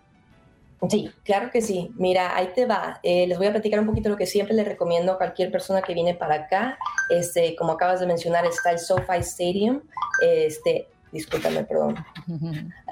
Sí, 0.88 1.10
claro 1.24 1.50
que 1.50 1.60
sí. 1.60 1.90
Mira, 1.96 2.36
ahí 2.36 2.50
te 2.54 2.64
va. 2.64 3.00
Eh, 3.02 3.26
les 3.26 3.36
voy 3.36 3.48
a 3.48 3.50
platicar 3.50 3.80
un 3.80 3.86
poquito 3.86 4.08
lo 4.08 4.16
que 4.16 4.26
siempre 4.26 4.54
le 4.54 4.62
recomiendo 4.62 5.12
a 5.12 5.16
cualquier 5.16 5.50
persona 5.50 5.82
que 5.82 5.94
viene 5.94 6.14
para 6.14 6.34
acá. 6.34 6.78
Este, 7.10 7.56
como 7.56 7.72
acabas 7.72 7.98
de 8.00 8.06
mencionar, 8.06 8.46
está 8.46 8.70
el 8.70 8.78
SoFi 8.78 9.18
Stadium. 9.18 9.82
Este, 10.22 10.86
discúlpame, 11.10 11.64
perdón. 11.64 11.96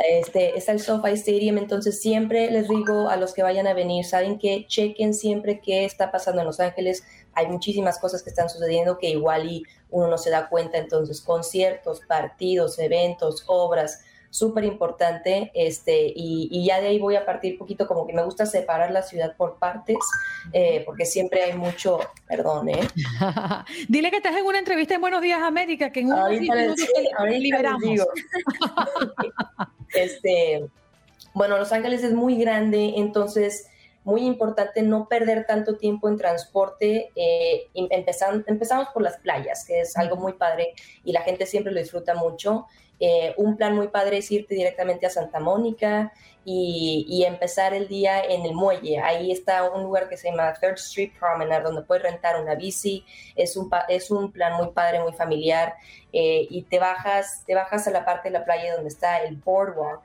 Este, 0.08 0.58
está 0.58 0.72
el 0.72 0.80
SoFi 0.80 1.12
Stadium, 1.12 1.58
entonces 1.58 2.00
siempre 2.00 2.50
les 2.50 2.68
digo 2.68 3.08
a 3.08 3.16
los 3.16 3.34
que 3.34 3.42
vayan 3.42 3.66
a 3.66 3.74
venir, 3.74 4.04
saben 4.04 4.38
que 4.38 4.66
chequen 4.66 5.14
siempre 5.14 5.60
qué 5.60 5.84
está 5.84 6.10
pasando 6.10 6.40
en 6.40 6.46
Los 6.46 6.58
Ángeles. 6.58 7.04
Hay 7.34 7.46
muchísimas 7.46 7.98
cosas 7.98 8.22
que 8.22 8.30
están 8.30 8.48
sucediendo 8.48 8.98
que 8.98 9.10
igual 9.10 9.48
y 9.48 9.62
uno 9.90 10.08
no 10.08 10.18
se 10.18 10.30
da 10.30 10.48
cuenta, 10.48 10.78
entonces 10.78 11.20
conciertos, 11.20 12.00
partidos, 12.08 12.78
eventos, 12.78 13.44
obras 13.46 14.00
súper 14.36 14.64
importante, 14.64 15.50
este, 15.54 16.12
y, 16.14 16.62
ya 16.66 16.78
de 16.82 16.88
ahí 16.88 16.98
voy 16.98 17.16
a 17.16 17.24
partir 17.24 17.56
poquito, 17.56 17.86
como 17.86 18.06
que 18.06 18.12
me 18.12 18.22
gusta 18.22 18.44
separar 18.44 18.90
la 18.90 19.00
ciudad 19.00 19.34
por 19.34 19.58
partes, 19.58 19.96
eh, 20.52 20.82
porque 20.84 21.06
siempre 21.06 21.42
hay 21.42 21.54
mucho, 21.54 22.00
perdón, 22.28 22.68
¿eh? 22.68 22.86
Dile 23.88 24.10
que 24.10 24.18
estás 24.18 24.36
en 24.36 24.44
una 24.44 24.58
entrevista 24.58 24.94
en 24.94 25.00
Buenos 25.00 25.22
Días 25.22 25.40
América, 25.42 25.90
que 25.90 26.00
en 26.00 26.08
un 26.08 26.12
ahorita, 26.12 26.54
liberamos. 27.30 28.06
este, 29.94 30.66
bueno, 31.32 31.56
Los 31.56 31.72
Ángeles 31.72 32.04
es 32.04 32.12
muy 32.12 32.36
grande, 32.36 32.92
entonces 32.96 33.68
muy 34.04 34.20
importante 34.20 34.82
no 34.82 35.08
perder 35.08 35.46
tanto 35.46 35.78
tiempo 35.78 36.08
en 36.08 36.18
transporte. 36.18 37.10
Eh, 37.16 37.68
empezamos 37.74 38.88
por 38.94 39.02
las 39.02 39.16
playas, 39.16 39.64
que 39.66 39.80
es 39.80 39.96
algo 39.96 40.14
muy 40.16 40.34
padre 40.34 40.74
y 41.04 41.12
la 41.12 41.22
gente 41.22 41.44
siempre 41.46 41.72
lo 41.72 41.80
disfruta 41.80 42.14
mucho. 42.14 42.66
Eh, 42.98 43.34
un 43.36 43.56
plan 43.56 43.74
muy 43.74 43.88
padre 43.88 44.18
es 44.18 44.30
irte 44.30 44.54
directamente 44.54 45.06
a 45.06 45.10
Santa 45.10 45.38
Mónica 45.38 46.12
y, 46.44 47.24
empezar 47.26 47.74
el 47.74 47.88
día 47.88 48.22
en 48.22 48.46
el 48.46 48.54
muelle. 48.54 49.00
Ahí 49.00 49.32
está 49.32 49.68
un 49.68 49.82
lugar 49.82 50.08
que 50.08 50.16
se 50.16 50.30
llama 50.30 50.54
Third 50.54 50.74
Street 50.74 51.10
Promenade, 51.18 51.64
donde 51.64 51.82
puedes 51.82 52.04
rentar 52.04 52.40
una 52.40 52.54
bici. 52.54 53.04
Es 53.34 53.56
un, 53.56 53.68
es 53.88 54.10
un 54.12 54.30
plan 54.30 54.54
muy 54.54 54.68
padre, 54.68 55.00
muy 55.00 55.12
familiar. 55.12 55.74
Eh, 56.12 56.46
y 56.48 56.62
te 56.62 56.78
bajas, 56.78 57.42
te 57.46 57.54
bajas 57.54 57.88
a 57.88 57.90
la 57.90 58.04
parte 58.04 58.28
de 58.28 58.38
la 58.38 58.44
playa 58.44 58.74
donde 58.74 58.88
está 58.88 59.18
el 59.24 59.36
boardwalk. 59.36 60.02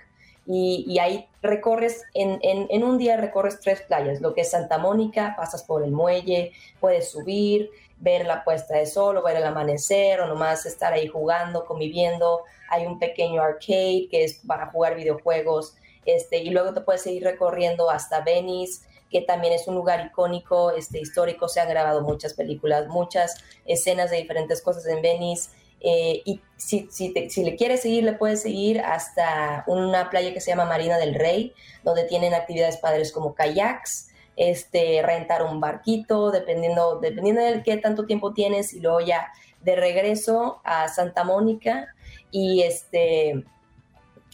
Y, 0.47 0.97
ahí 0.99 1.27
recorres, 1.43 2.03
en, 2.15 2.39
en, 2.41 2.83
un 2.83 2.97
día 2.97 3.15
recorres 3.15 3.59
tres 3.59 3.83
playas, 3.83 4.19
lo 4.19 4.33
que 4.33 4.41
es 4.41 4.49
Santa 4.49 4.79
Mónica, 4.79 5.35
pasas 5.37 5.63
por 5.63 5.83
el 5.83 5.91
muelle, 5.91 6.51
puedes 6.79 7.11
subir, 7.11 7.69
ver 8.01 8.25
la 8.25 8.43
puesta 8.43 8.75
de 8.75 8.85
sol 8.85 9.17
o 9.17 9.23
ver 9.23 9.37
el 9.37 9.45
amanecer 9.45 10.19
o 10.19 10.27
nomás 10.27 10.65
estar 10.65 10.91
ahí 10.91 11.07
jugando, 11.07 11.65
conviviendo 11.65 12.43
hay 12.71 12.85
un 12.85 12.99
pequeño 12.99 13.41
arcade 13.41 14.07
que 14.09 14.23
es 14.23 14.41
para 14.47 14.71
jugar 14.71 14.95
videojuegos, 14.95 15.75
este, 16.05 16.37
y 16.37 16.49
luego 16.49 16.73
te 16.73 16.81
puedes 16.81 17.01
seguir 17.01 17.23
recorriendo 17.23 17.91
hasta 17.91 18.21
Venice, 18.21 18.85
que 19.11 19.21
también 19.21 19.53
es 19.53 19.67
un 19.67 19.75
lugar 19.75 20.05
icónico, 20.07 20.71
este, 20.71 20.99
histórico, 20.99 21.49
se 21.49 21.59
han 21.59 21.67
grabado 21.67 22.01
muchas 22.01 22.33
películas, 22.33 22.87
muchas 22.87 23.43
escenas 23.65 24.09
de 24.09 24.17
diferentes 24.17 24.61
cosas 24.61 24.85
en 24.87 25.01
Venice. 25.01 25.51
Eh, 25.81 26.21
y 26.25 26.39
si, 26.55 26.87
si, 26.91 27.11
si, 27.29 27.43
le 27.43 27.55
quieres 27.55 27.81
seguir, 27.81 28.03
le 28.03 28.13
puedes 28.13 28.41
seguir 28.41 28.79
hasta 28.81 29.63
una 29.67 30.09
playa 30.09 30.31
que 30.31 30.39
se 30.39 30.51
llama 30.51 30.65
Marina 30.65 30.97
del 30.97 31.15
Rey, 31.15 31.53
donde 31.83 32.05
tienen 32.05 32.33
actividades 32.33 32.77
padres 32.77 33.11
como 33.11 33.33
kayaks, 33.33 34.10
este, 34.41 35.03
rentar 35.03 35.43
un 35.43 35.59
barquito, 35.59 36.31
dependiendo, 36.31 36.99
dependiendo 36.99 37.41
de 37.43 37.61
qué 37.61 37.77
tanto 37.77 38.07
tiempo 38.07 38.33
tienes, 38.33 38.73
y 38.73 38.79
luego 38.79 38.99
ya 38.99 39.31
de 39.61 39.75
regreso 39.75 40.61
a 40.63 40.87
Santa 40.87 41.23
Mónica, 41.23 41.93
y 42.31 42.63
este 42.63 43.45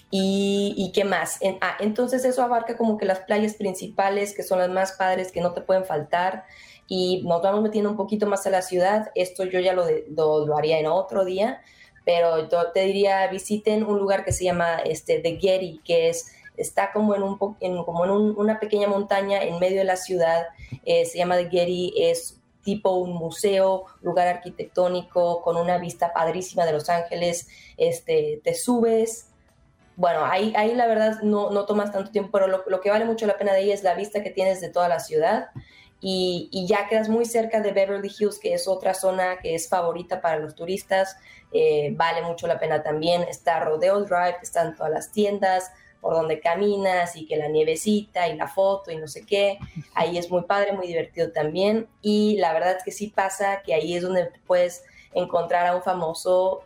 y, 0.10 0.92
qué 0.96 1.04
más. 1.04 1.40
ah, 1.60 1.76
entonces 1.82 2.24
eso 2.24 2.42
abarca 2.42 2.78
como 2.78 2.98
que 2.98 3.06
las 3.06 3.20
playas 3.20 3.56
principales, 3.56 4.34
que 4.34 4.44
son 4.44 4.60
las 4.60 4.70
más 4.70 4.94
padres, 4.94 5.34
que 5.34 5.42
no 5.42 5.54
te 5.54 5.62
pueden 5.62 5.84
faltar. 5.84 6.46
Y 6.88 7.24
nos 7.26 7.42
vamos 7.42 7.62
metiendo 7.62 7.90
un 7.90 7.98
poquito 7.98 8.26
más 8.28 8.48
a 8.48 8.50
la 8.50 8.62
ciudad. 8.62 9.12
Esto 9.16 9.44
yo 9.44 9.60
ya 9.60 9.74
lo, 9.74 9.86
lo, 10.16 10.58
haría 10.58 10.80
en 10.80 10.88
otro 10.88 11.26
día, 11.26 11.62
pero 12.06 12.50
yo 12.50 12.72
te 12.72 12.86
diría, 12.86 13.28
visiten 13.28 13.84
un 13.84 14.00
lugar 14.00 14.24
que 14.24 14.32
se 14.32 14.46
llama 14.46 14.78
este, 14.78 15.20
The 15.20 15.38
Getty, 15.38 15.82
que 15.84 16.08
es, 16.08 16.32
está 16.58 16.92
como 16.92 17.16
en, 17.16 17.24
un, 17.24 17.38
como 17.38 18.06
en 18.06 18.12
una 18.12 18.60
pequeña 18.60 18.88
montaña 18.88 19.42
en 19.44 19.60
medio 19.60 19.78
de 19.78 19.84
la 19.86 19.96
ciudad. 19.96 20.48
Eh, 20.86 21.06
se 21.06 21.18
llama 21.18 21.38
The 21.38 21.50
Getty, 21.50 21.94
es 21.98 22.42
tipo 22.68 22.92
un 22.96 23.14
museo, 23.14 23.86
lugar 24.02 24.28
arquitectónico 24.28 25.42
con 25.42 25.56
una 25.56 25.78
vista 25.78 26.12
padrísima 26.12 26.66
de 26.66 26.74
Los 26.74 26.90
Ángeles, 26.90 27.48
este, 27.78 28.42
te 28.44 28.54
subes. 28.56 29.30
Bueno, 29.96 30.26
ahí, 30.26 30.54
ahí 30.58 30.76
la 30.76 30.86
verdad 30.86 31.22
no, 31.22 31.50
no 31.52 31.66
tomas 31.66 31.94
tanto 31.94 32.12
tiempo, 32.12 32.32
pero 32.34 32.48
lo, 32.48 32.82
que 32.82 32.90
vale 32.90 33.06
mucho 33.06 33.26
la 33.26 33.38
pena 33.38 33.54
de 33.54 33.60
ahí 33.60 33.72
es 33.72 33.84
la 33.84 33.94
vista 33.94 34.22
que 34.22 34.32
tienes 34.32 34.60
de 34.60 34.70
toda 34.70 34.90
la 34.90 35.00
ciudad. 35.00 35.48
Y, 36.02 36.50
y, 36.52 36.68
ya 36.68 36.90
quedas 36.90 37.08
muy 37.08 37.24
cerca 37.24 37.62
de 37.62 37.72
Beverly 37.72 38.12
Hills, 38.20 38.38
que 38.38 38.54
es 38.54 38.68
otra 38.68 38.94
zona 38.94 39.40
que 39.40 39.56
es 39.56 39.70
favorita 39.70 40.20
para 40.20 40.38
los 40.38 40.54
turistas, 40.54 41.16
eh, 41.54 41.94
vale 41.96 42.22
mucho 42.22 42.48
la 42.48 42.60
pena 42.60 42.84
también. 42.84 43.24
Está 43.24 43.62
Rodeo 43.62 44.02
Drive, 44.02 44.38
están 44.44 44.76
todas 44.76 44.92
las 44.92 45.12
tiendas, 45.12 45.72
por 46.08 46.16
donde 46.16 46.40
caminas 46.40 47.18
y 47.18 47.26
que 47.26 47.36
la 47.36 47.50
nievecita 47.50 48.30
y 48.30 48.38
la 48.38 48.48
foto 48.48 48.92
y 48.92 48.96
no 48.96 49.10
sé 49.10 49.26
qué. 49.26 49.60
Ahí 49.94 50.18
es 50.18 50.32
muy 50.32 50.44
padre, 50.44 50.72
muy 50.72 50.88
divertido 50.88 51.34
también. 51.34 51.90
Y 52.02 52.38
la 52.38 52.54
verdad 52.54 52.78
es 52.78 52.84
que 52.86 52.94
sí 52.94 53.08
pasa 53.08 53.62
que 53.62 53.74
ahí 53.74 53.94
es 53.94 54.04
donde 54.04 54.32
puedes 54.46 54.86
encontrar 55.14 55.68
a 55.68 55.76
un 55.76 55.84
famoso 55.84 56.62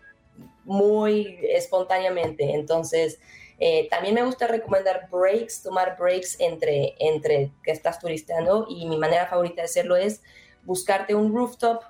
muy 0.63 1.39
espontáneamente. 1.41 2.53
Entonces, 2.53 3.19
eh, 3.57 3.87
también 3.89 4.13
me 4.13 4.23
gusta 4.23 4.45
recomendar 4.45 5.09
breaks, 5.09 5.63
tomar 5.63 5.97
breaks 5.97 6.39
entre, 6.39 6.93
entre 6.99 7.49
que 7.63 7.71
estás 7.71 7.97
turistando 7.97 8.67
y 8.69 8.87
mi 8.87 8.99
manera 8.99 9.25
favorita 9.25 9.63
de 9.63 9.65
hacerlo 9.65 9.95
es 9.95 10.21
buscarte 10.65 11.15
un 11.15 11.33
rooftop 11.33 11.81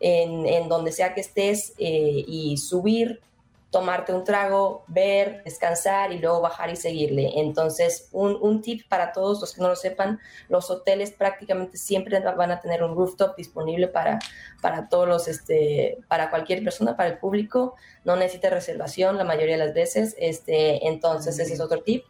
en, 0.00 0.46
en 0.46 0.70
donde 0.70 0.92
sea 0.92 1.12
que 1.12 1.20
estés 1.20 1.74
eh, 1.76 2.24
y 2.26 2.56
subir 2.56 3.20
tomarte 3.70 4.12
un 4.12 4.24
trago, 4.24 4.84
ver, 4.86 5.42
descansar 5.44 6.12
y 6.12 6.18
luego 6.18 6.40
bajar 6.40 6.70
y 6.70 6.76
seguirle. 6.76 7.32
Entonces, 7.40 8.08
un, 8.12 8.62
tip 8.62 8.88
para 8.88 9.12
todos 9.12 9.40
los 9.40 9.54
que 9.54 9.60
no 9.60 9.68
lo 9.68 9.76
sepan, 9.76 10.20
los 10.48 10.70
hoteles 10.70 11.10
prácticamente 11.12 11.76
siempre 11.76 12.20
van 12.20 12.52
a 12.52 12.60
tener 12.60 12.82
un 12.82 12.94
rooftop 12.94 13.36
disponible 13.36 13.88
para, 13.88 14.18
para 14.62 14.88
todos 14.88 15.08
los, 15.08 15.28
este, 15.28 15.98
para 16.08 16.30
cualquier 16.30 16.62
persona, 16.62 16.96
para 16.96 17.10
el 17.10 17.18
público. 17.18 17.74
No 18.04 18.16
necesita 18.16 18.50
reservación 18.50 19.18
la 19.18 19.24
mayoría 19.24 19.58
de 19.58 19.64
las 19.66 19.74
veces. 19.74 20.14
Este, 20.18 20.86
entonces, 20.86 21.38
ese 21.38 21.54
es 21.54 21.60
otro 21.60 21.82
tip. 21.82 22.04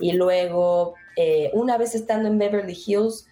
Y 0.00 0.12
luego, 0.12 0.94
eh, 1.16 1.50
una 1.54 1.78
vez 1.78 1.94
estando 1.94 2.28
en 2.28 2.38
Beverly 2.38 2.76
Hills, 2.86 3.26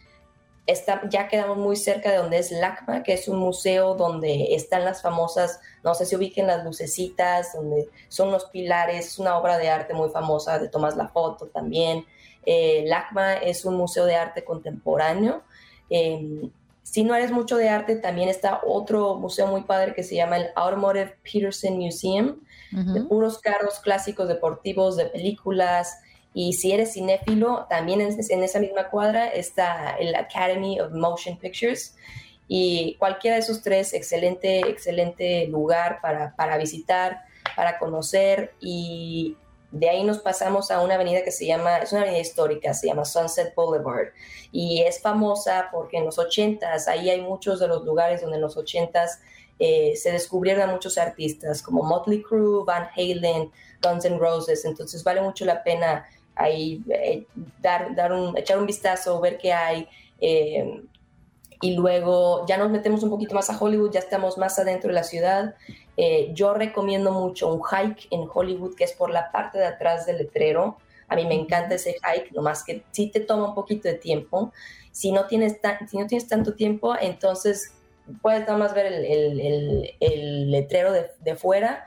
está, 0.66 1.02
ya 1.10 1.28
quedamos 1.28 1.58
muy 1.58 1.76
cerca 1.76 2.10
de 2.10 2.16
donde 2.16 2.38
es 2.38 2.50
LACMA, 2.50 3.02
que 3.02 3.12
es 3.12 3.28
un 3.28 3.38
museo 3.38 3.94
donde 3.94 4.54
están 4.54 4.84
las 4.84 5.02
famosas, 5.02 5.60
no 5.82 5.94
sé 5.94 6.06
si 6.06 6.16
ubiquen 6.16 6.46
las 6.46 6.64
lucecitas, 6.64 7.52
donde 7.54 7.88
son 8.08 8.30
los 8.30 8.46
pilares, 8.46 9.06
es 9.06 9.18
una 9.18 9.38
obra 9.38 9.58
de 9.58 9.68
arte 9.68 9.94
muy 9.94 10.10
famosa 10.10 10.58
de 10.58 10.68
Tomás 10.68 10.96
La 10.96 11.08
Foto 11.08 11.46
también. 11.48 12.04
Eh, 12.46 12.84
LACMA 12.86 13.34
es 13.34 13.64
un 13.64 13.76
museo 13.76 14.06
de 14.06 14.16
arte 14.16 14.44
contemporáneo. 14.44 15.42
Em, 15.90 16.50
si 16.82 17.02
no 17.02 17.14
eres 17.14 17.30
mucho 17.30 17.56
de 17.56 17.68
arte, 17.68 17.96
también 17.96 18.28
está 18.28 18.60
otro 18.64 19.16
museo 19.16 19.46
muy 19.46 19.62
padre 19.62 19.94
que 19.94 20.02
se 20.02 20.14
llama 20.14 20.36
el 20.36 20.48
Automotive 20.54 21.16
Peterson 21.22 21.78
Museum, 21.78 22.40
de 22.70 23.02
puros 23.02 23.38
carros 23.38 23.78
clásicos 23.78 24.26
deportivos, 24.26 24.96
de 24.96 25.06
películas, 25.06 25.96
y 26.34 26.52
si 26.54 26.72
eres 26.72 26.92
cinéfilo, 26.92 27.66
también 27.70 28.00
en, 28.00 28.42
esa 28.42 28.58
misma 28.58 28.90
cuadra 28.90 29.28
está 29.28 29.94
el 29.96 30.16
Academy 30.16 30.80
of 30.80 30.90
Motion 30.92 31.38
Pictures. 31.38 31.94
Y 32.48 32.96
cualquiera 32.98 33.36
de 33.36 33.42
esos 33.42 33.62
tres, 33.62 33.94
excelente, 33.94 34.68
excelente 34.68 35.46
lugar 35.46 36.00
para, 36.02 36.34
para 36.34 36.58
visitar, 36.58 37.22
para 37.54 37.78
conocer. 37.78 38.52
Y 38.60 39.36
de 39.70 39.88
ahí 39.88 40.02
nos 40.02 40.18
pasamos 40.18 40.72
a 40.72 40.80
una 40.80 40.96
avenida 40.96 41.22
que 41.22 41.30
se 41.30 41.46
llama, 41.46 41.78
es 41.78 41.92
una 41.92 42.02
avenida 42.02 42.20
histórica, 42.20 42.74
se 42.74 42.88
llama 42.88 43.04
Sunset 43.04 43.54
Boulevard. 43.54 44.08
Y 44.50 44.82
es 44.82 45.00
famosa 45.00 45.68
porque 45.70 45.98
en 45.98 46.04
los 46.04 46.18
80s, 46.18 46.88
ahí 46.88 47.10
hay 47.10 47.20
muchos 47.20 47.60
de 47.60 47.68
los 47.68 47.84
lugares 47.84 48.22
donde 48.22 48.36
en 48.36 48.42
los 48.42 48.56
80s 48.56 49.20
eh, 49.60 49.94
se 49.94 50.10
descubrieron 50.10 50.68
muchos 50.68 50.98
artistas 50.98 51.62
como 51.62 51.84
Motley 51.84 52.22
Crue, 52.22 52.64
Van 52.64 52.88
Halen, 52.96 53.52
Guns 53.80 54.04
N' 54.04 54.18
Roses. 54.18 54.64
Entonces 54.64 55.04
vale 55.04 55.20
mucho 55.20 55.44
la 55.44 55.62
pena 55.62 56.08
ahí 56.36 56.82
eh, 56.88 57.26
dar, 57.60 57.94
dar 57.94 58.12
un, 58.12 58.36
echar 58.36 58.58
un 58.58 58.66
vistazo, 58.66 59.20
ver 59.20 59.38
qué 59.38 59.52
hay. 59.52 59.88
Eh, 60.20 60.82
y 61.60 61.74
luego 61.74 62.44
ya 62.46 62.58
nos 62.58 62.70
metemos 62.70 63.02
un 63.02 63.10
poquito 63.10 63.34
más 63.34 63.48
a 63.48 63.58
Hollywood, 63.58 63.90
ya 63.90 64.00
estamos 64.00 64.36
más 64.36 64.58
adentro 64.58 64.88
de 64.88 64.94
la 64.94 65.04
ciudad. 65.04 65.54
Eh, 65.96 66.30
yo 66.34 66.52
recomiendo 66.54 67.12
mucho 67.12 67.52
un 67.52 67.62
hike 67.62 68.08
en 68.10 68.28
Hollywood, 68.32 68.74
que 68.74 68.84
es 68.84 68.92
por 68.92 69.10
la 69.10 69.30
parte 69.30 69.58
de 69.58 69.66
atrás 69.66 70.06
del 70.06 70.18
letrero. 70.18 70.76
A 71.08 71.16
mí 71.16 71.24
me 71.26 71.34
encanta 71.34 71.76
ese 71.76 71.94
hike, 72.02 72.32
nomás 72.32 72.64
que 72.64 72.82
sí 72.90 73.10
te 73.10 73.20
toma 73.20 73.48
un 73.48 73.54
poquito 73.54 73.88
de 73.88 73.94
tiempo. 73.94 74.52
Si 74.90 75.12
no 75.12 75.26
tienes, 75.26 75.58
si 75.88 75.98
no 75.98 76.06
tienes 76.06 76.28
tanto 76.28 76.54
tiempo, 76.54 76.94
entonces 77.00 77.72
puedes 78.20 78.40
nada 78.40 78.58
más 78.58 78.74
ver 78.74 78.86
el, 78.86 79.04
el, 79.04 79.94
el, 80.00 80.50
letrero 80.50 80.92
de, 80.92 81.10
de 81.20 81.36
fuera. 81.36 81.86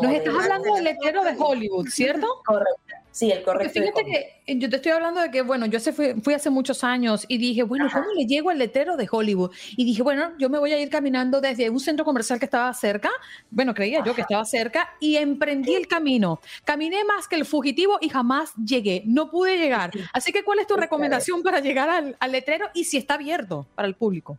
Nos 0.00 0.12
estás 0.12 0.34
hablando 0.34 0.74
del 0.74 0.84
letrero 0.84 1.22
de 1.24 1.34
Hollywood, 1.38 1.88
¿cierto? 1.88 2.26
Correcto. 2.44 3.01
Sí, 3.12 3.30
el 3.30 3.42
correcto. 3.42 3.78
fíjate 3.78 4.04
que 4.04 4.42
eh, 4.46 4.58
yo 4.58 4.70
te 4.70 4.76
estoy 4.76 4.92
hablando 4.92 5.20
de 5.20 5.30
que, 5.30 5.42
bueno, 5.42 5.66
yo 5.66 5.78
se 5.78 5.92
fui, 5.92 6.14
fui 6.22 6.32
hace 6.32 6.48
muchos 6.48 6.82
años 6.82 7.26
y 7.28 7.36
dije, 7.36 7.62
bueno, 7.62 7.88
¿cómo 7.92 8.06
le 8.16 8.24
llego 8.24 8.48
al 8.48 8.58
letrero 8.58 8.96
de 8.96 9.06
Hollywood? 9.08 9.52
Y 9.76 9.84
dije, 9.84 10.02
bueno, 10.02 10.32
yo 10.38 10.48
me 10.48 10.58
voy 10.58 10.72
a 10.72 10.80
ir 10.80 10.88
caminando 10.88 11.42
desde 11.42 11.68
un 11.68 11.78
centro 11.78 12.06
comercial 12.06 12.38
que 12.38 12.46
estaba 12.46 12.72
cerca, 12.72 13.10
bueno, 13.50 13.74
creía 13.74 14.02
yo 14.02 14.14
que 14.14 14.22
estaba 14.22 14.44
cerca, 14.46 14.88
y 14.98 15.16
emprendí 15.16 15.74
el 15.74 15.86
camino. 15.86 16.40
Caminé 16.64 17.04
más 17.04 17.28
que 17.28 17.36
el 17.36 17.44
fugitivo 17.44 17.98
y 18.00 18.08
jamás 18.08 18.54
llegué, 18.56 19.02
no 19.04 19.30
pude 19.30 19.58
llegar. 19.58 19.90
Así 20.14 20.32
que, 20.32 20.42
¿cuál 20.42 20.60
es 20.60 20.66
tu 20.66 20.76
recomendación 20.76 21.42
para 21.42 21.60
llegar 21.60 21.90
al, 21.90 22.16
al 22.18 22.32
letrero 22.32 22.70
y 22.72 22.84
si 22.84 22.96
está 22.96 23.14
abierto 23.14 23.66
para 23.74 23.86
el 23.86 23.94
público? 23.94 24.38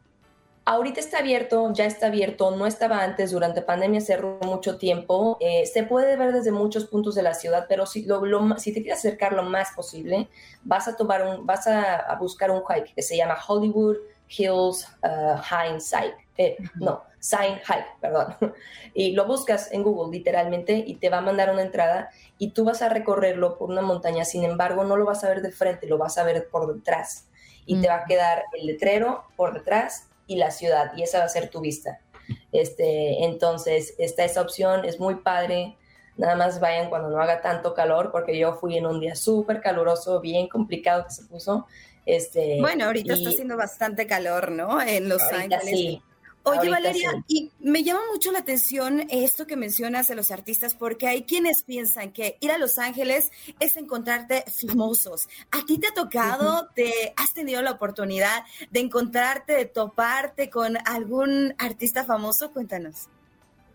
Ahorita 0.66 1.02
está 1.02 1.18
abierto, 1.20 1.74
ya 1.74 1.86
está 1.86 2.08
abierto, 2.08 2.52
no 2.52 2.66
estaba 2.66 3.04
antes, 3.04 3.32
durante 3.32 3.62
pandemia 3.62 4.00
cerró 4.00 4.40
mucho 4.44 4.78
tiempo. 4.78 5.36
Eh, 5.42 5.66
se 5.66 5.84
puede 5.84 6.16
ver 6.16 6.32
desde 6.32 6.54
muchos 6.54 6.86
puntos 6.86 7.16
de 7.16 7.22
la 7.22 7.34
ciudad, 7.34 7.66
pero 7.68 7.86
si, 7.86 8.06
lo, 8.06 8.58
si 8.58 8.72
te 8.72 8.82
quieres 8.82 9.00
acercar 9.00 9.34
lo 9.34 9.44
más 9.44 9.72
posible, 9.76 10.30
vas 10.64 10.88
a, 10.88 10.96
tomar 10.96 11.26
un, 11.26 11.46
vas 11.46 11.68
a, 11.68 12.16
buscar 12.18 12.50
un 12.50 12.62
hike 12.64 12.94
que 12.96 13.02
se 13.02 13.18
llama 13.18 13.38
Hollywood 13.46 13.98
Hills 14.30 14.88
uh, 15.04 15.38
Hike. 15.38 16.16
Eh, 16.38 16.56
no, 16.76 17.04
Sign 17.20 17.60
Hike, 17.68 17.98
perdón. 18.00 18.36
Y 18.94 19.12
lo 19.12 19.26
buscas 19.26 19.70
en 19.74 19.84
Google 19.84 20.18
literalmente 20.18 20.82
y 20.86 20.96
te 20.96 21.10
va 21.10 21.18
a 21.18 21.22
mandar 21.22 21.52
una 21.52 21.64
entrada 21.64 22.10
y 22.38 22.52
tú 22.52 22.64
vas 22.64 22.82
a 22.82 22.90
recorrerlo 22.90 23.58
por 23.58 23.70
una 23.70 23.82
montaña. 23.82 24.24
Sin 24.24 24.44
embargo, 24.44 24.86
no 24.86 24.96
lo 24.96 25.04
vas 25.04 25.26
a 25.26 25.30
ver 25.30 25.42
de 25.42 25.52
frente, 25.52 25.88
lo 25.88 25.98
vas 25.98 26.18
a 26.18 26.24
ver 26.24 26.48
por 26.50 26.74
detrás. 26.74 27.28
Y 27.66 27.82
te 27.82 27.88
va 27.88 27.96
a 27.96 28.06
quedar 28.06 28.44
el 28.54 28.66
letrero 28.66 29.24
por 29.36 29.54
detrás 29.54 30.08
y 30.28 30.36
la 30.38 30.52
ciudad, 30.52 30.92
y 30.96 31.04
esa 31.04 31.20
va 31.20 31.26
a 31.26 31.30
ser 31.30 31.50
tu 31.50 31.62
vista. 31.62 32.00
Este, 32.52 33.24
entonces, 33.24 33.96
está 33.98 34.24
esa 34.24 34.42
opción, 34.42 34.86
es 34.86 35.00
muy 35.00 35.16
padre. 35.16 35.78
Nada 36.18 36.36
más 36.36 36.60
vayan 36.60 36.90
cuando 36.90 37.10
no 37.10 37.22
haga 37.22 37.42
tanto 37.42 37.74
calor, 37.74 38.12
porque 38.12 38.38
yo 38.38 38.54
fui 38.56 38.78
en 38.78 38.86
un 38.86 39.00
día 39.00 39.16
súper 39.16 39.62
caluroso, 39.62 40.22
bien 40.22 40.48
complicado 40.48 41.06
que 41.06 41.12
se 41.12 41.24
puso. 41.26 41.66
Este, 42.06 42.60
bueno, 42.60 42.86
ahorita 42.86 43.14
está 43.14 43.30
haciendo 43.30 43.58
bastante 43.58 44.06
calor, 44.08 44.52
¿no? 44.52 44.82
En 44.82 45.10
Los 45.10 45.22
Ángeles. 45.24 46.02
Oye, 46.46 46.70
Valeria, 46.70 47.24
y 47.28 47.52
me 47.60 47.84
llama 47.84 48.02
mucho 48.12 48.32
la 48.32 48.40
atención 48.40 49.08
esto 49.10 49.48
que 49.48 49.56
mencionas 49.56 50.10
de 50.10 50.16
los 50.16 50.30
artistas, 50.30 50.76
porque 50.76 51.08
hay 51.08 51.24
quienes 51.24 51.64
piensan 51.64 52.12
que 52.12 52.38
ir 52.42 52.52
a 52.52 52.58
Los 52.58 52.78
Ángeles 52.78 53.32
es 53.60 53.78
encontrarte 53.78 54.44
famosos. 54.68 55.30
¿A 55.52 55.66
ti 55.66 55.78
te 55.78 55.88
ha 55.88 55.94
tocado, 55.94 56.70
te 56.76 57.14
has 57.16 57.34
tenido 57.34 57.62
la 57.62 57.72
oportunidad 57.72 58.44
de 58.72 58.80
encontrarte, 58.82 59.54
de 59.54 59.66
toparte 59.66 60.50
con 60.50 60.78
algún 60.86 61.56
artista 61.58 62.04
famoso? 62.04 62.52
Cuéntanos. 62.52 63.08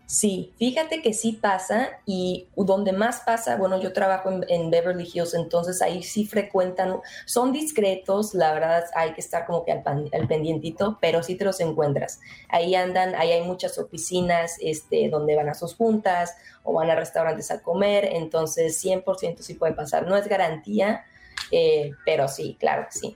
Sí, 0.09 0.55
fíjate 0.57 1.03
que 1.03 1.13
sí 1.13 1.33
pasa 1.33 1.99
y 2.03 2.47
donde 2.55 2.93
más 2.93 3.19
pasa, 3.19 3.57
bueno, 3.57 3.79
yo 3.79 3.93
trabajo 3.93 4.31
en, 4.47 4.71
Beverly 4.71 5.07
Hills, 5.13 5.35
entonces 5.35 5.83
ahí 5.83 6.01
sí 6.01 6.25
frecuentan, 6.25 6.95
son 7.27 7.51
discretos, 7.53 8.33
la 8.33 8.51
verdad 8.51 8.85
hay 8.95 9.13
que 9.13 9.21
estar 9.21 9.45
como 9.45 9.63
que 9.63 9.71
al, 9.71 10.27
pendientito, 10.27 10.97
pero 10.99 11.21
sí 11.21 11.35
te 11.35 11.45
los 11.45 11.59
encuentras. 11.59 12.21
Ahí 12.47 12.73
andan, 12.73 13.13
ahí 13.13 13.33
hay 13.33 13.43
muchas 13.43 13.77
oficinas 13.77 14.55
este, 14.61 15.09
donde 15.09 15.35
van 15.35 15.47
a 15.47 15.53
sus 15.53 15.75
juntas 15.75 16.35
o 16.63 16.73
van 16.73 16.89
a 16.89 16.95
restaurantes 16.95 17.51
a 17.51 17.61
comer, 17.61 18.05
entonces 18.05 18.83
100% 18.83 19.41
sí 19.41 19.53
puede 19.53 19.73
pasar. 19.73 20.07
No 20.07 20.17
es 20.17 20.27
garantía, 20.27 21.05
eh, 21.51 21.91
pero 22.03 22.27
sí, 22.27 22.57
claro 22.59 22.87
sí. 22.89 23.15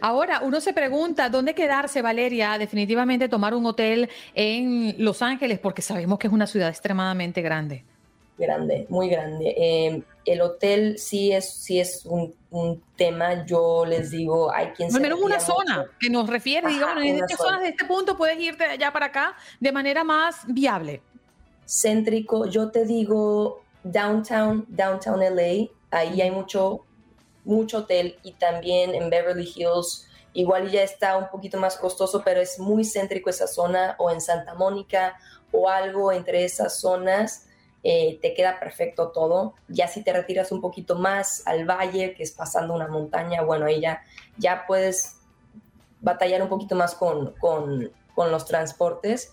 Ahora, 0.00 0.40
uno 0.42 0.60
se 0.60 0.72
pregunta, 0.72 1.28
¿dónde 1.28 1.54
quedarse, 1.54 2.02
Valeria? 2.02 2.58
Definitivamente 2.58 3.28
tomar 3.28 3.54
un 3.54 3.66
hotel 3.66 4.08
en 4.34 4.94
Los 4.98 5.22
Ángeles, 5.22 5.58
porque 5.58 5.82
sabemos 5.82 6.18
que 6.18 6.26
es 6.26 6.32
una 6.32 6.46
ciudad 6.46 6.68
extremadamente 6.68 7.42
grande. 7.42 7.84
Grande, 8.38 8.86
muy 8.88 9.10
grande. 9.10 9.54
Em, 9.56 10.02
el 10.24 10.40
hotel 10.40 10.98
sí 10.98 11.30
es, 11.30 11.52
sí 11.52 11.78
es 11.78 12.06
un, 12.06 12.34
tema, 12.96 13.46
yo 13.46 13.84
les 13.86 14.10
digo, 14.10 14.52
hay 14.52 14.68
quien... 14.68 14.94
Al 14.94 15.00
menos 15.00 15.20
una 15.20 15.38
zona 15.40 15.86
que 15.98 16.10
nos 16.10 16.28
refiere, 16.28 16.68
digamos, 16.68 17.04
en 17.04 17.20
qué 17.26 17.36
zonas 17.36 17.60
de 17.60 17.68
este 17.68 17.84
punto 17.84 18.16
puedes 18.16 18.38
irte 18.40 18.64
de 18.64 18.70
allá 18.70 18.92
para 18.92 19.06
acá 19.06 19.36
de 19.60 19.72
manera 19.72 20.04
más 20.04 20.40
viable. 20.46 21.00
Céntrico, 21.66 22.46
yo 22.46 22.70
te 22.70 22.84
digo, 22.84 23.62
downtown, 23.84 24.64
downtown 24.68 25.20
LA, 25.20 25.68
ahí 25.90 26.20
hay 26.20 26.30
mucho 26.30 26.84
mucho 27.50 27.78
hotel 27.78 28.18
y 28.22 28.32
también 28.32 28.94
en 28.94 29.10
Beverly 29.10 29.52
Hills 29.54 30.06
igual 30.32 30.70
ya 30.70 30.82
está 30.82 31.16
un 31.16 31.28
poquito 31.28 31.58
más 31.58 31.76
costoso, 31.76 32.22
pero 32.24 32.40
es 32.40 32.58
muy 32.58 32.84
céntrico 32.84 33.30
esa 33.30 33.46
zona 33.46 33.96
o 33.98 34.10
en 34.10 34.20
Santa 34.20 34.54
Mónica 34.54 35.16
o 35.52 35.68
algo 35.68 36.12
entre 36.12 36.44
esas 36.44 36.80
zonas. 36.80 37.46
Eh, 37.82 38.18
te 38.20 38.34
queda 38.34 38.60
perfecto 38.60 39.08
todo. 39.08 39.54
Ya 39.68 39.88
si 39.88 40.04
te 40.04 40.12
retiras 40.12 40.52
un 40.52 40.60
poquito 40.60 40.96
más 40.96 41.42
al 41.46 41.64
valle, 41.64 42.14
que 42.14 42.22
es 42.22 42.30
pasando 42.30 42.74
una 42.74 42.88
montaña, 42.88 43.42
bueno, 43.42 43.66
ahí 43.66 43.80
ya, 43.80 44.02
ya 44.36 44.64
puedes 44.66 45.16
batallar 46.00 46.42
un 46.42 46.48
poquito 46.48 46.76
más 46.76 46.94
con, 46.94 47.32
con, 47.40 47.90
con 48.14 48.30
los 48.30 48.44
transportes. 48.44 49.32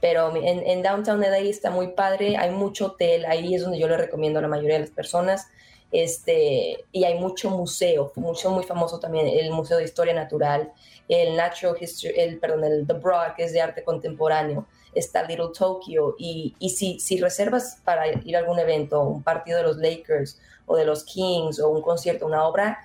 Pero 0.00 0.36
en, 0.36 0.62
en, 0.66 0.82
Downtown 0.82 1.20
LA 1.20 1.38
está 1.38 1.70
muy 1.70 1.88
padre, 1.88 2.36
hay 2.36 2.50
mucho 2.50 2.86
hotel, 2.88 3.24
ahí 3.24 3.54
es 3.54 3.62
donde 3.62 3.78
yo 3.78 3.88
le 3.88 3.96
recomiendo 3.96 4.38
a 4.38 4.42
la 4.42 4.48
mayoría 4.48 4.74
de 4.74 4.80
las 4.80 4.90
personas. 4.90 5.48
Este, 5.92 6.84
y 6.92 7.04
hay 7.04 7.18
mucho 7.18 7.50
museo, 7.50 8.12
mucho 8.16 8.50
muy 8.50 8.64
famoso 8.64 8.98
también, 8.98 9.28
el 9.28 9.50
Museo 9.52 9.78
de 9.78 9.84
Historia 9.84 10.14
Natural, 10.14 10.72
el 11.08 11.36
Natural 11.36 11.76
History, 11.80 12.14
el, 12.16 12.38
perdón, 12.38 12.64
el 12.64 12.86
The 12.86 12.94
Broad, 12.94 13.34
que 13.34 13.44
es 13.44 13.52
de 13.52 13.60
arte 13.60 13.84
contemporáneo, 13.84 14.66
está 14.94 15.22
Little 15.22 15.50
Tokyo, 15.56 16.16
y, 16.18 16.54
y 16.58 16.70
si, 16.70 16.98
si 16.98 17.18
reservas 17.18 17.80
para 17.84 18.08
ir 18.08 18.36
a 18.36 18.40
algún 18.40 18.58
evento, 18.58 19.00
un 19.02 19.22
partido 19.22 19.58
de 19.58 19.64
los 19.64 19.76
Lakers 19.76 20.40
o 20.66 20.76
de 20.76 20.84
los 20.84 21.04
Kings 21.04 21.60
o 21.60 21.68
un 21.68 21.82
concierto, 21.82 22.26
una 22.26 22.44
obra, 22.44 22.78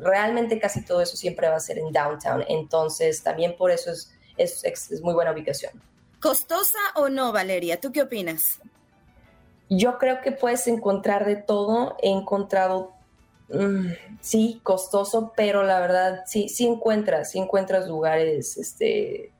realmente 0.00 0.58
casi 0.58 0.84
todo 0.84 1.02
eso 1.02 1.16
siempre 1.16 1.48
va 1.48 1.56
a 1.56 1.60
ser 1.60 1.78
en 1.78 1.92
downtown, 1.92 2.44
entonces 2.48 3.22
también 3.22 3.56
por 3.56 3.70
eso 3.70 3.90
es, 3.90 4.10
es, 4.36 4.64
es 4.64 5.02
muy 5.02 5.12
buena 5.12 5.32
ubicación. 5.32 5.72
¿Costosa 6.20 6.78
o 6.96 7.08
no, 7.08 7.30
Valeria? 7.32 7.78
¿Tú 7.78 7.92
qué 7.92 8.02
opinas? 8.02 8.58
Yo 9.70 9.98
creo 9.98 10.20
que 10.20 10.32
puedes 10.32 10.66
encontrar 10.66 11.26
de 11.26 11.36
todo. 11.36 11.96
He 12.02 12.10
encontrado, 12.10 12.92
mm, 13.48 13.88
sí, 14.20 14.60
costoso, 14.62 15.32
pero 15.36 15.62
la 15.62 15.80
verdad, 15.80 16.22
sí, 16.26 16.48
sí 16.48 16.66
encuentras, 16.66 17.30
sí 17.30 17.38
encuentras 17.38 17.86
lugares, 17.88 18.56
este, 18.56 19.32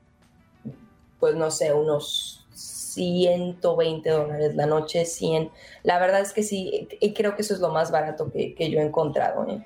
pues 1.19 1.35
no 1.35 1.51
sé, 1.51 1.73
unos 1.73 2.45
120 2.53 4.09
dólares 4.09 4.55
la 4.55 4.65
noche, 4.65 5.05
100. 5.05 5.51
La 5.83 5.99
verdad 5.99 6.21
es 6.21 6.33
que 6.33 6.43
sí, 6.43 6.87
y 6.99 7.13
creo 7.13 7.35
que 7.35 7.41
eso 7.41 7.53
es 7.53 7.59
lo 7.59 7.69
más 7.69 7.91
barato 7.91 8.31
que, 8.31 8.53
que 8.55 8.69
yo 8.69 8.79
he 8.79 8.83
encontrado. 8.83 9.47
¿eh? 9.47 9.65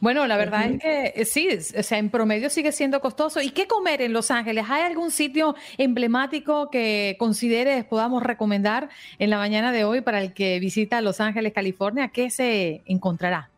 Bueno, 0.00 0.26
la 0.26 0.36
verdad 0.36 0.70
es 0.70 0.80
que 0.80 1.12
eh, 1.16 1.24
sí, 1.24 1.48
o 1.76 1.82
sea, 1.82 1.98
en 1.98 2.10
promedio 2.10 2.48
sigue 2.48 2.70
siendo 2.70 3.00
costoso. 3.00 3.40
¿Y 3.40 3.50
qué 3.50 3.66
comer 3.66 4.00
en 4.02 4.12
Los 4.12 4.30
Ángeles? 4.30 4.66
¿Hay 4.68 4.82
algún 4.82 5.10
sitio 5.10 5.56
emblemático 5.78 6.70
que 6.70 7.16
consideres 7.18 7.84
podamos 7.84 8.22
recomendar 8.22 8.88
en 9.18 9.30
la 9.30 9.38
mañana 9.38 9.72
de 9.72 9.84
hoy 9.84 10.00
para 10.00 10.20
el 10.20 10.32
que 10.32 10.60
visita 10.60 11.00
Los 11.00 11.20
Ángeles, 11.20 11.52
California? 11.52 12.08
¿Qué 12.08 12.30
se 12.30 12.82
encontrará? 12.86 13.50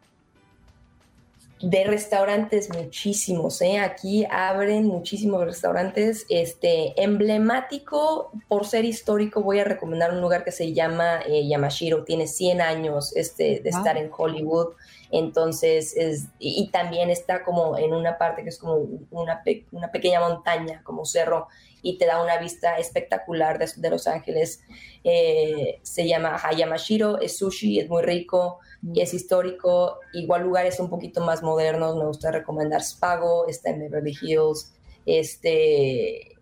De 1.61 1.85
restaurantes 1.85 2.70
muchísimos, 2.72 3.61
¿eh? 3.61 3.81
Aquí 3.81 4.24
abren 4.31 4.87
muchísimos 4.87 5.44
restaurantes. 5.44 6.24
Este, 6.31 6.94
emblemático, 7.02 8.31
por 8.46 8.64
ser 8.64 8.85
histórico, 8.85 9.42
voy 9.42 9.59
a 9.59 9.64
recomendar 9.64 10.12
un 10.12 10.20
lugar 10.20 10.44
que 10.44 10.52
se 10.52 10.72
llama 10.72 11.20
eh, 11.26 11.46
Yamashiro. 11.48 12.04
Tiene 12.04 12.28
100 12.28 12.61
años 12.61 13.14
este, 13.16 13.61
de 13.61 13.68
estar 13.68 13.98
en 13.98 14.09
Hollywood. 14.16 14.68
Entonces, 15.11 15.97
es, 15.97 16.27
y, 16.38 16.68
también 16.71 17.11
está 17.11 17.42
como 17.42 17.79
en 17.79 17.94
una 17.94 18.18
parte 18.18 18.42
que 18.42 18.51
es 18.51 18.59
como 18.59 18.77
una, 19.11 19.42
una 19.73 19.90
pequeña 19.90 20.21
montaña, 20.21 20.83
como 20.85 21.05
cerro, 21.05 21.49
y 21.83 21.97
te 21.99 22.07
da 22.07 22.23
una 22.23 22.38
vista 22.38 22.79
espectacular 22.79 23.59
de, 23.59 23.90
Los 23.90 24.07
Ángeles. 24.07 24.61
Eh, 25.05 25.79
se 25.83 26.07
llama 26.07 26.38
Hayamashiro, 26.42 27.21
es 27.21 27.38
sushi, 27.38 27.79
es 27.81 27.88
muy 27.88 28.03
rico 28.03 28.59
y 28.83 29.01
es 29.01 29.14
histórico. 29.14 29.99
Igual 30.12 30.42
lugares 30.42 30.81
un 30.81 30.90
poquito 30.90 31.23
más 31.23 31.42
modernos, 31.42 31.97
me 31.97 32.05
gusta 32.05 32.31
recomendar 32.31 32.83
Spago, 32.83 33.47
está 33.49 33.71
en 33.71 33.81
Beverly 33.81 34.16
Hills, 34.21 34.75
este, 35.07 36.37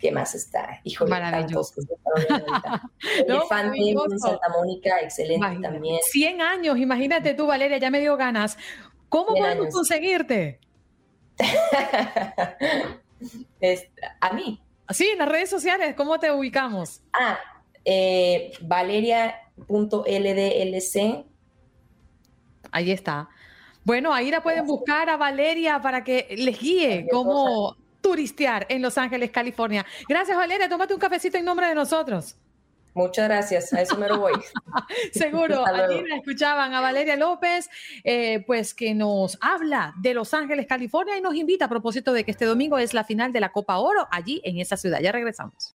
¿Qué 0.00 0.10
más 0.10 0.34
está? 0.34 0.80
Hijo 0.82 1.06
Maravilloso. 1.06 1.82
Elefante 3.26 3.78
en 3.78 4.18
Santa 4.18 4.48
Mónica, 4.48 4.98
excelente 5.02 5.58
también. 5.60 5.98
100 6.10 6.40
años, 6.40 6.78
imagínate 6.78 7.34
tú, 7.34 7.46
Valeria, 7.46 7.76
ya 7.76 7.90
me 7.90 8.00
dio 8.00 8.16
ganas. 8.16 8.56
¿Cómo 9.10 9.34
podemos 9.34 9.74
conseguirte? 9.74 10.58
a 14.20 14.32
mí. 14.32 14.62
Sí, 14.88 15.10
en 15.10 15.18
las 15.18 15.28
redes 15.28 15.50
sociales, 15.50 15.94
¿cómo 15.94 16.18
te 16.18 16.32
ubicamos? 16.32 17.02
Ah, 17.12 17.38
eh, 17.84 18.52
valeria.ldlc. 18.62 21.26
Ahí 22.72 22.90
está. 22.90 23.28
Bueno, 23.84 24.14
ahí 24.14 24.30
la 24.30 24.42
pueden 24.42 24.66
buscar 24.66 25.10
a 25.10 25.18
Valeria 25.18 25.78
para 25.80 26.04
que 26.04 26.26
les 26.38 26.58
guíe 26.58 27.06
cómo 27.10 27.76
turistear 28.00 28.66
en 28.68 28.82
Los 28.82 28.98
Ángeles, 28.98 29.30
California. 29.30 29.84
Gracias, 30.08 30.36
Valeria. 30.36 30.68
Tómate 30.68 30.94
un 30.94 31.00
cafecito 31.00 31.38
en 31.38 31.44
nombre 31.44 31.66
de 31.66 31.74
nosotros. 31.74 32.36
Muchas 32.94 33.28
gracias, 33.28 33.72
a 33.72 33.80
eso 33.80 33.96
me 33.96 34.08
lo 34.08 34.18
voy. 34.18 34.32
Seguro, 35.12 35.64
aquí 35.66 36.02
escuchaban 36.16 36.74
a 36.74 36.80
Valeria 36.80 37.16
López, 37.16 37.70
eh, 38.02 38.42
pues 38.46 38.74
que 38.74 38.94
nos 38.94 39.38
habla 39.40 39.94
de 40.00 40.12
Los 40.12 40.34
Ángeles, 40.34 40.66
California 40.66 41.16
y 41.16 41.20
nos 41.20 41.34
invita 41.36 41.66
a 41.66 41.68
propósito 41.68 42.12
de 42.12 42.24
que 42.24 42.32
este 42.32 42.46
domingo 42.46 42.78
es 42.78 42.92
la 42.92 43.04
final 43.04 43.32
de 43.32 43.40
la 43.40 43.52
Copa 43.52 43.78
Oro 43.78 44.08
allí 44.10 44.40
en 44.44 44.58
esa 44.58 44.76
ciudad. 44.76 45.00
Ya 45.00 45.12
regresamos. 45.12 45.76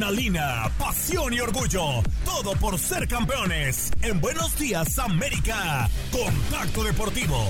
Adrenalina, 0.00 0.72
pasión 0.78 1.34
y 1.34 1.40
orgullo. 1.40 2.02
Todo 2.24 2.52
por 2.52 2.78
ser 2.78 3.06
campeones. 3.06 3.90
En 4.00 4.18
Buenos 4.18 4.58
Días 4.58 4.98
América. 4.98 5.90
Contacto 6.10 6.84
Deportivo. 6.84 7.46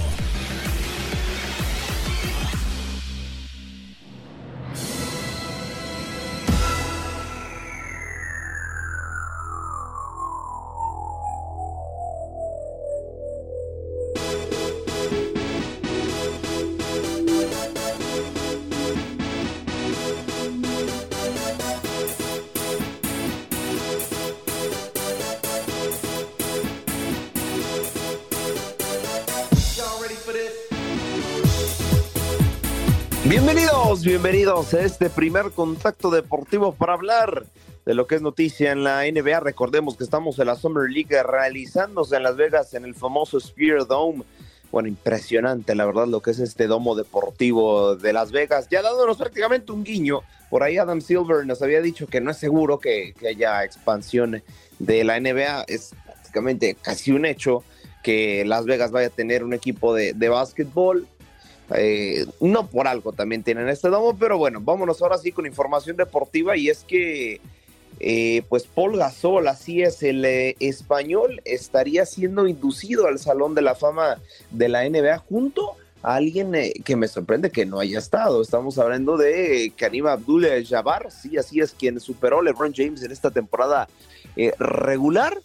Bienvenidos, 33.98 34.72
a 34.72 34.82
este 34.82 35.10
primer 35.10 35.50
contacto 35.50 36.10
deportivo 36.10 36.72
para 36.72 36.92
hablar 36.92 37.44
de 37.84 37.92
lo 37.92 38.06
que 38.06 38.14
es 38.14 38.22
noticia 38.22 38.70
en 38.70 38.84
la 38.84 39.02
NBA. 39.02 39.40
Recordemos 39.40 39.96
que 39.96 40.04
estamos 40.04 40.38
en 40.38 40.46
la 40.46 40.54
Summer 40.54 40.88
League 40.88 41.20
realizándose 41.24 42.14
en 42.14 42.22
Las 42.22 42.36
Vegas 42.36 42.72
en 42.74 42.84
el 42.84 42.94
famoso 42.94 43.40
Spear 43.40 43.88
Dome. 43.88 44.22
Bueno, 44.70 44.88
impresionante, 44.88 45.74
la 45.74 45.86
verdad, 45.86 46.06
lo 46.06 46.22
que 46.22 46.30
es 46.30 46.38
este 46.38 46.68
domo 46.68 46.94
deportivo 46.94 47.96
de 47.96 48.12
Las 48.12 48.30
Vegas. 48.30 48.68
Ya 48.70 48.80
dándonos 48.80 49.18
prácticamente 49.18 49.72
un 49.72 49.82
guiño. 49.82 50.20
Por 50.50 50.62
ahí 50.62 50.78
Adam 50.78 51.00
Silver 51.00 51.44
nos 51.44 51.60
había 51.60 51.82
dicho 51.82 52.06
que 52.06 52.20
no 52.20 52.30
es 52.30 52.36
seguro 52.36 52.78
que, 52.78 53.12
haya 53.28 53.64
expansión 53.64 54.40
de 54.78 55.04
la 55.04 55.18
NBA. 55.18 55.64
Es 55.66 55.90
prácticamente 56.04 56.76
casi 56.80 57.10
un 57.10 57.26
hecho 57.26 57.64
que 58.04 58.44
Las 58.46 58.66
Vegas 58.66 58.92
vaya 58.92 59.08
a 59.08 59.10
tener 59.10 59.42
un 59.42 59.52
equipo 59.52 59.92
de, 59.94 60.12
de 60.12 60.28
básquetbol 60.28 61.08
eh, 61.74 62.26
no 62.40 62.66
por 62.66 62.88
algo 62.88 63.12
también 63.12 63.42
tienen 63.42 63.68
este 63.68 63.88
domo, 63.88 64.16
pero 64.18 64.38
bueno, 64.38 64.60
vámonos 64.60 65.00
ahora 65.02 65.18
sí 65.18 65.32
con 65.32 65.46
información 65.46 65.96
deportiva 65.96 66.56
y 66.56 66.68
es 66.68 66.84
que 66.84 67.40
eh, 68.00 68.42
pues 68.48 68.64
Paul 68.64 68.96
Gasol, 68.96 69.46
así 69.46 69.82
es, 69.82 70.02
el 70.02 70.24
eh, 70.24 70.56
español 70.58 71.40
estaría 71.44 72.06
siendo 72.06 72.48
inducido 72.48 73.06
al 73.06 73.18
Salón 73.18 73.54
de 73.54 73.62
la 73.62 73.74
Fama 73.74 74.18
de 74.50 74.68
la 74.68 74.88
NBA 74.88 75.18
junto 75.18 75.76
a 76.02 76.14
alguien 76.14 76.52
que 76.84 76.96
me 76.96 77.08
sorprende 77.08 77.50
que 77.50 77.66
no 77.66 77.78
haya 77.78 77.98
estado. 77.98 78.40
Estamos 78.40 78.78
hablando 78.78 79.18
de 79.18 79.72
Karim 79.76 80.06
Abdul-Jabbar, 80.06 81.10
sí, 81.12 81.36
así 81.36 81.60
es, 81.60 81.72
quien 81.72 82.00
superó 82.00 82.40
a 82.40 82.42
LeBron 82.42 82.72
James 82.74 83.02
en 83.02 83.12
esta 83.12 83.30
temporada 83.30 83.86
regular 84.58 85.40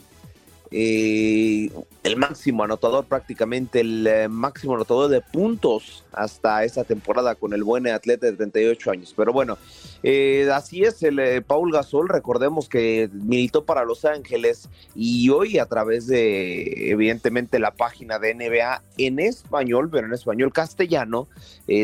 eh, 0.71 1.69
el 2.03 2.17
máximo 2.17 2.63
anotador, 2.63 3.05
prácticamente 3.05 3.81
el 3.81 4.05
eh, 4.07 4.27
máximo 4.27 4.75
anotador 4.75 5.09
de 5.09 5.21
puntos 5.21 6.03
hasta 6.11 6.63
esta 6.63 6.83
temporada 6.83 7.35
con 7.35 7.53
el 7.53 7.63
buen 7.63 7.87
atleta 7.87 8.27
de 8.27 8.33
38 8.33 8.91
años. 8.91 9.13
Pero 9.15 9.33
bueno, 9.33 9.57
eh, 10.03 10.49
así 10.53 10.83
es, 10.83 11.01
el 11.03 11.43
Paul 11.43 11.71
Gasol, 11.71 12.09
recordemos 12.09 12.69
que 12.69 13.09
militó 13.13 13.65
para 13.65 13.85
Los 13.85 14.05
Ángeles 14.05 14.69
y 14.95 15.29
hoy 15.29 15.57
a 15.59 15.65
través 15.65 16.07
de, 16.07 16.91
evidentemente, 16.91 17.59
la 17.59 17.71
página 17.71 18.19
de 18.19 18.35
NBA 18.35 18.81
en 18.97 19.19
español, 19.19 19.89
pero 19.91 20.07
en 20.07 20.13
español 20.13 20.51
castellano, 20.51 21.27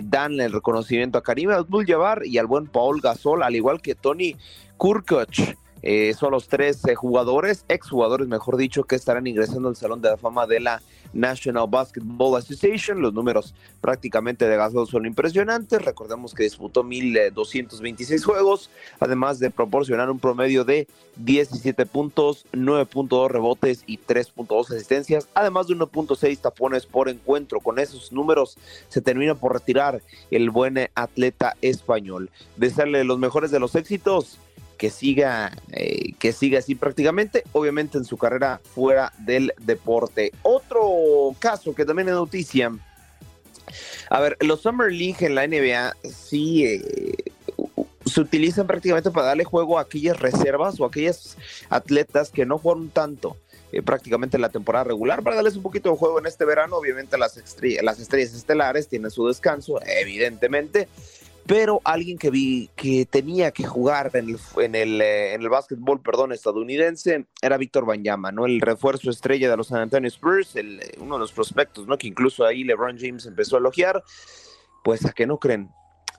dan 0.03 0.39
el 0.39 0.51
reconocimiento 0.51 1.17
a 1.17 1.23
Karim 1.23 1.49
Abdul-Jabbar 1.49 2.25
y 2.25 2.37
al 2.37 2.45
buen 2.45 2.67
Paul 2.67 3.01
Gasol, 3.01 3.43
al 3.43 3.55
igual 3.55 3.81
que 3.81 3.95
Tony 3.95 4.35
Kurkoch. 4.77 5.55
Eh, 5.83 6.13
son 6.17 6.31
los 6.31 6.47
tres 6.47 6.85
eh, 6.87 6.95
jugadores, 6.95 7.65
mejor 8.27 8.57
dicho, 8.57 8.83
que 8.83 8.95
estarán 8.95 9.27
ingresando 9.27 9.69
al 9.69 9.75
Salón 9.75 10.01
de 10.01 10.09
la 10.09 10.17
Fama 10.17 10.45
de 10.45 10.59
la 10.59 10.81
National 11.13 11.67
Basketball 11.69 12.37
Association. 12.37 13.01
Los 13.01 13.13
números 13.13 13.53
prácticamente 13.81 14.47
de 14.47 14.55
Gasol 14.55 14.87
son 14.87 15.05
impresionantes. 15.05 15.83
Recordemos 15.83 16.33
que 16.33 16.43
disputó 16.43 16.83
1.226 16.83 18.23
juegos, 18.23 18.69
además 18.99 19.39
de 19.39 19.49
proporcionar 19.49 20.09
un 20.09 20.19
promedio 20.19 20.63
de 20.63 20.87
17 21.17 21.85
puntos, 21.85 22.45
9.2 22.53 23.29
rebotes 23.29 23.83
y 23.85 23.97
3.2 23.97 24.71
asistencias, 24.71 25.27
además 25.33 25.67
de 25.67 25.75
1.6 25.75 26.39
tapones 26.39 26.85
por 26.85 27.09
encuentro. 27.09 27.59
Con 27.59 27.79
esos 27.79 28.11
números 28.11 28.57
se 28.87 29.01
termina 29.01 29.35
por 29.35 29.53
retirar 29.53 30.01
el 30.29 30.49
buen 30.49 30.89
atleta 30.95 31.55
español. 31.61 32.29
Desearle 32.57 33.03
los 33.03 33.19
mejores 33.19 33.51
de 33.51 33.59
los 33.59 33.75
éxitos 33.75 34.37
que 34.81 34.89
siga, 34.89 35.55
eh, 35.73 36.13
que 36.17 36.33
siga 36.33 36.57
así 36.57 36.73
prácticamente, 36.73 37.43
obviamente 37.51 37.99
en 37.99 38.03
su 38.03 38.17
carrera 38.17 38.59
fuera 38.73 39.13
del 39.19 39.53
deporte. 39.59 40.31
Otro 40.41 41.35
caso 41.37 41.75
que 41.75 41.85
también 41.85 42.09
es 42.09 42.15
noticia. 42.15 42.71
A 44.09 44.19
ver, 44.19 44.37
los 44.39 44.61
Summer 44.61 44.91
League 44.91 45.23
en 45.23 45.35
la 45.35 45.45
NBA 45.45 45.93
sí 46.11 46.65
eh, 46.65 47.13
se 48.07 48.21
utilizan 48.21 48.65
prácticamente 48.65 49.11
para 49.11 49.27
darle 49.27 49.43
juego 49.43 49.77
a 49.77 49.81
aquellas 49.81 50.19
reservas 50.19 50.79
o 50.79 50.85
aquellas 50.85 51.37
atletas 51.69 52.31
que 52.31 52.47
no 52.47 52.57
fueron 52.57 52.89
tanto 52.89 53.37
eh, 53.71 53.83
prácticamente 53.83 54.39
la 54.39 54.49
temporada 54.49 54.85
regular 54.85 55.21
para 55.21 55.35
darles 55.35 55.57
un 55.57 55.61
poquito 55.61 55.91
de 55.91 55.97
juego 55.97 56.17
en 56.17 56.25
este 56.25 56.43
verano. 56.43 56.77
Obviamente 56.77 57.19
las, 57.19 57.37
las 57.83 57.99
estrellas 57.99 58.33
estelares 58.33 58.87
tienen 58.87 59.11
su 59.11 59.27
descanso, 59.27 59.79
evidentemente, 59.85 60.87
pero 61.45 61.81
alguien 61.83 62.17
que 62.17 62.29
vi 62.29 62.69
que 62.75 63.05
tenía 63.05 63.51
que 63.51 63.65
jugar 63.65 64.11
en 64.13 64.29
el, 64.29 64.37
en 64.57 64.75
el, 64.75 65.01
eh, 65.01 65.33
en 65.33 65.41
el 65.41 65.49
básquetbol 65.49 66.01
perdón, 66.01 66.31
estadounidense 66.31 67.25
era 67.41 67.57
Víctor 67.57 67.85
Banyama, 67.85 68.31
¿no? 68.31 68.45
El 68.45 68.61
refuerzo 68.61 69.09
estrella 69.09 69.49
de 69.49 69.57
los 69.57 69.67
San 69.67 69.79
Antonio 69.79 70.07
Spurs, 70.07 70.55
el, 70.55 70.79
eh, 70.79 70.91
uno 70.99 71.15
de 71.15 71.19
los 71.19 71.31
prospectos, 71.31 71.87
¿no? 71.87 71.97
Que 71.97 72.07
incluso 72.07 72.45
ahí 72.45 72.63
LeBron 72.63 72.97
James 72.99 73.25
empezó 73.25 73.55
a 73.55 73.59
elogiar. 73.59 74.03
Pues 74.83 75.05
a 75.05 75.11
que 75.11 75.27
no 75.27 75.37
creen, 75.37 75.69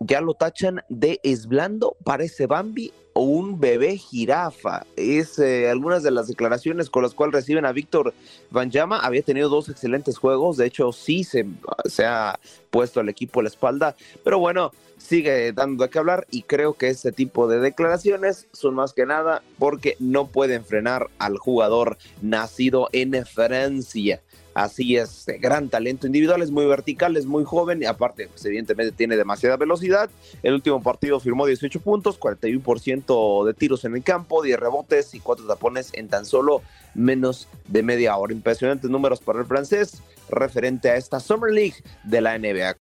ya 0.07 0.21
lo 0.21 0.35
tachan 0.35 0.83
de 0.89 1.21
esblando, 1.23 1.97
parece 2.05 2.47
Bambi 2.47 2.93
o 3.15 3.23
un 3.23 3.61
bebé 3.61 3.97
jirafa. 3.97 4.87
Es 4.97 5.39
eh, 5.39 5.69
algunas 5.69 6.03
de 6.03 6.11
las 6.11 6.29
declaraciones 6.29 6.89
con 6.89 7.03
las 7.03 7.15
cuales 7.15 7.35
reciben 7.35 7.67
a 7.67 7.73
Víctor 7.73 8.15
Banjama. 8.51 9.01
Había 9.01 9.23
tenido 9.23 9.49
dos 9.49 9.69
excelentes 9.69 10.19
juegos, 10.19 10.57
de 10.57 10.67
hecho 10.67 10.93
sí 10.93 11.25
se, 11.25 11.47
se 11.85 12.05
ha 12.05 12.39
puesto 12.71 13.01
al 13.01 13.09
equipo 13.09 13.41
a 13.41 13.43
la 13.43 13.49
espalda, 13.51 13.97
pero 14.25 14.39
bueno, 14.39 14.73
sigue 14.97 15.53
dando 15.53 15.85
de 15.85 15.91
qué 15.91 15.99
hablar 15.99 16.27
y 16.31 16.43
creo 16.43 16.75
que 16.75 16.89
este 16.89 17.13
tipo 17.13 17.49
de 17.49 17.61
declaraciones 17.61 18.47
son 18.53 18.75
más 18.75 18.93
que 18.93 19.05
nada 19.05 19.43
porque 19.59 19.97
no 19.99 20.29
pueden 20.29 20.65
frenar 20.65 21.09
al 21.19 21.37
jugador 21.39 21.99
nacido 22.23 22.89
en 22.93 23.27
Francia. 23.27 24.23
Así 24.55 24.97
es, 24.97 25.25
gran 25.41 25.71
talento 25.71 26.07
individual, 26.07 26.43
es 26.43 26.51
muy 26.51 26.67
vertical, 26.67 27.17
es 27.17 27.25
muy 27.25 27.45
joven 27.45 27.83
y 27.83 27.87
aparte, 27.87 28.29
pues, 28.29 28.45
evidentemente 28.45 28.93
tiene 28.93 29.17
demasiada 29.17 29.57
velocidad. 29.57 30.11
El 30.43 30.55
último 30.55 30.83
partido 30.83 31.21
firmó 31.21 31.47
18 31.47 31.81
puntos, 31.81 32.21
41% 32.21 33.47
de 33.47 33.55
tiros 33.55 33.85
en 33.85 33.95
el 33.95 34.03
campo, 34.03 34.43
10 34.43 34.61
rebotes 34.61 35.15
y 35.15 35.21
4 35.21 35.47
tapones 35.47 35.91
en 35.95 36.09
tan 36.09 36.27
solo 36.27 36.63
menos 36.95 37.49
de 37.69 37.83
media 37.83 38.17
hora. 38.17 38.35
Impresionantes 38.35 38.91
números 38.91 39.21
para 39.21 39.41
el 39.41 39.47
francés 39.47 40.03
referente 40.29 40.91
a 40.91 40.97
esta 40.97 41.19
Summer 41.19 41.51
League 41.51 41.77
de 42.05 42.21
la 42.21 42.39
NBA. 42.39 42.82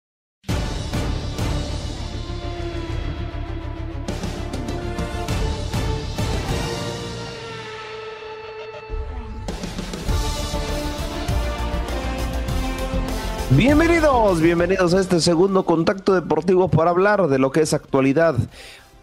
Bienvenidos, 13.65 14.41
bienvenidos 14.41 14.93
a 14.93 14.99
este 14.99 15.21
segundo 15.21 15.65
contacto 15.65 16.13
deportivo 16.13 16.67
para 16.67 16.89
hablar 16.89 17.29
de 17.29 17.39
lo 17.39 17.53
que 17.53 17.61
es 17.61 17.73
actualidad 17.73 18.35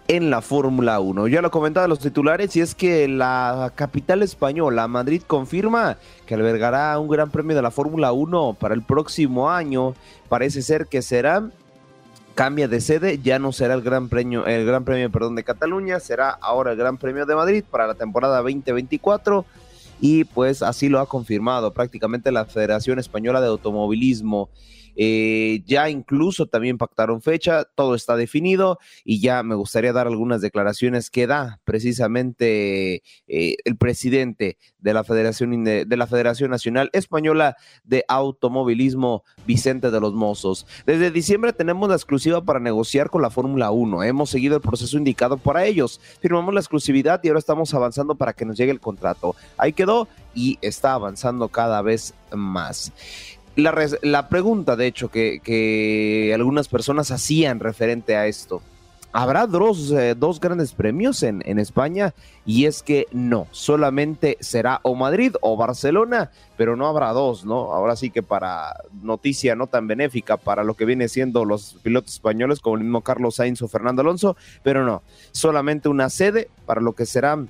en 0.07 0.29
la 0.29 0.43
Fórmula 0.43 1.01
1. 1.01 1.29
Ya 1.29 1.41
lo 1.41 1.51
comentaba 1.51 1.89
los 1.89 2.01
titulares 2.01 2.55
y 2.57 2.61
es 2.61 2.75
que 2.75 3.09
la 3.09 3.73
capital 3.75 4.23
española, 4.23 4.87
Madrid, 4.87 5.23
confirma 5.27 5.97
que 6.27 6.35
albergará 6.35 6.99
un 6.99 7.09
gran 7.09 7.31
premio 7.31 7.57
de 7.57 7.63
la 7.63 7.71
Fórmula 7.71 8.13
1 8.13 8.59
para 8.61 8.75
el 8.75 8.83
próximo 8.83 9.51
año. 9.51 9.95
Parece 10.29 10.61
ser 10.61 10.89
que 10.89 11.01
será 11.01 11.49
cambia 12.35 12.69
de 12.69 12.83
sede, 12.83 13.19
ya 13.19 13.39
no 13.39 13.53
será 13.53 13.73
el 13.73 13.81
Gran 13.81 14.11
Premio, 14.11 14.45
el 14.45 14.67
Gran 14.67 14.85
Premio, 14.85 15.11
perdón, 15.11 15.37
de 15.37 15.43
Cataluña, 15.43 16.01
será 16.01 16.29
ahora 16.29 16.73
el 16.73 16.77
Gran 16.77 16.99
Premio 16.99 17.25
de 17.25 17.35
Madrid 17.35 17.65
para 17.71 17.87
la 17.87 17.95
temporada 17.95 18.43
2024 18.43 19.47
y 20.01 20.25
pues 20.25 20.63
así 20.63 20.89
lo 20.89 20.99
ha 21.01 21.09
confirmado 21.09 21.73
prácticamente 21.73 22.33
la 22.33 22.47
Federación 22.47 22.99
Española 22.99 23.41
de 23.41 23.49
Automovilismo. 23.49 24.49
Eh, 24.97 25.63
ya 25.67 25.91
incluso 25.91 26.47
también 26.47 26.79
pactaron 26.79 27.23
fecha, 27.23 27.65
todo 27.65 27.95
está 27.95 28.17
definido 28.17 28.79
y 29.05 29.21
ya 29.21 29.43
me 29.43 29.55
gustaría 29.55 29.93
dar 29.93 30.07
algunas 30.07 30.41
declaraciones 30.41 31.11
que 31.11 31.27
da 31.27 31.61
precisamente 31.65 33.03
eh, 33.27 33.57
el 33.65 33.77
presidente 33.77 34.59
de 34.79 34.95
la 34.95 35.05
Federación 35.05 35.65
de, 35.65 35.87
la 35.89 36.07
Federación 36.07 36.51
Nacional 36.51 36.91
Española 36.93 37.57
de 37.85 38.05
Automovilismo, 38.09 39.25
Vicente 39.47 39.91
de 39.91 40.01
los 40.01 40.15
Mozos. 40.15 40.67
Desde 40.87 41.11
diciembre 41.11 41.53
tenemos 41.53 41.89
la 41.89 41.95
exclusiva 41.95 42.45
para 42.45 42.61
negociar 42.61 43.11
con 43.11 43.23
la 43.23 43.31
Fórmula 43.31 43.71
1. 43.71 44.05
Hemos 44.05 44.31
seguido 44.31 44.57
el 44.57 44.63
proceso 44.63 44.97
indicado 44.97 45.37
para 45.37 45.65
ellos. 45.65 46.01
Firmamos 46.21 46.55
la 46.55 46.61
exclusividad 46.61 47.21
y 47.23 47.29
ahora 47.29 47.39
estamos 47.39 47.73
avanzando 47.75 48.15
para 48.15 48.33
que 48.33 48.45
nos 48.45 48.57
llegue 48.57 48.73
el 48.73 48.81
contrato. 48.81 49.35
Ahí 49.57 49.73
quedó 49.73 50.09
y 50.35 50.59
está 50.63 50.95
avanzando 50.95 51.49
cada 51.49 51.83
vez 51.83 52.15
más 52.33 52.93
la, 53.57 54.29
pregunta, 54.29 54.77
de 54.77 54.87
hecho, 54.87 55.09
que, 55.09 56.33
algunas 56.35 56.69
personas 56.69 57.11
hacían 57.11 57.61
referente 57.61 58.17
a 58.17 58.27
esto. 58.27 58.63
¿Habrá 59.13 59.49
dos, 59.49 59.91
eh, 59.91 60.15
dos 60.17 60.39
grandes 60.39 60.73
premios 60.73 61.25
en, 61.25 61.43
en, 61.45 61.59
España? 61.59 62.15
Y 62.47 62.67
es 62.67 62.81
que 62.85 63.09
no, 63.11 63.49
solamente 63.51 64.37
será 64.39 64.79
o 64.85 64.95
Madrid 64.95 65.35
o 65.41 65.57
Barcelona, 65.57 66.31
pero 66.57 66.77
no 66.77 66.87
habrá 66.87 67.13
dos, 67.13 67.45
¿no? 67.45 67.73
Ahora 67.73 67.97
sí 67.97 68.11
que 68.11 68.23
para 68.23 68.77
noticia 69.03 69.57
no 69.57 69.67
tan 69.67 69.89
benéfica 69.89 70.37
para 70.37 70.63
lo 70.63 70.75
que 70.75 70.85
viene 70.85 71.09
siendo 71.09 71.45
los 71.45 71.77
pilotos 71.83 72.15
españoles, 72.15 72.61
como 72.61 72.77
el 72.77 72.85
mismo 72.85 73.01
Carlos 73.01 73.35
Sainz 73.35 73.63
o 73.63 73.69
Fernando 73.69 74.03
Alonso, 74.03 74.37
pero 74.63 74.85
no, 74.85 75.03
solamente 75.33 75.89
una 75.89 76.09
sede 76.09 76.49
para 76.65 76.81
lo 76.81 76.93
que 76.93 77.05
serán 77.05 77.49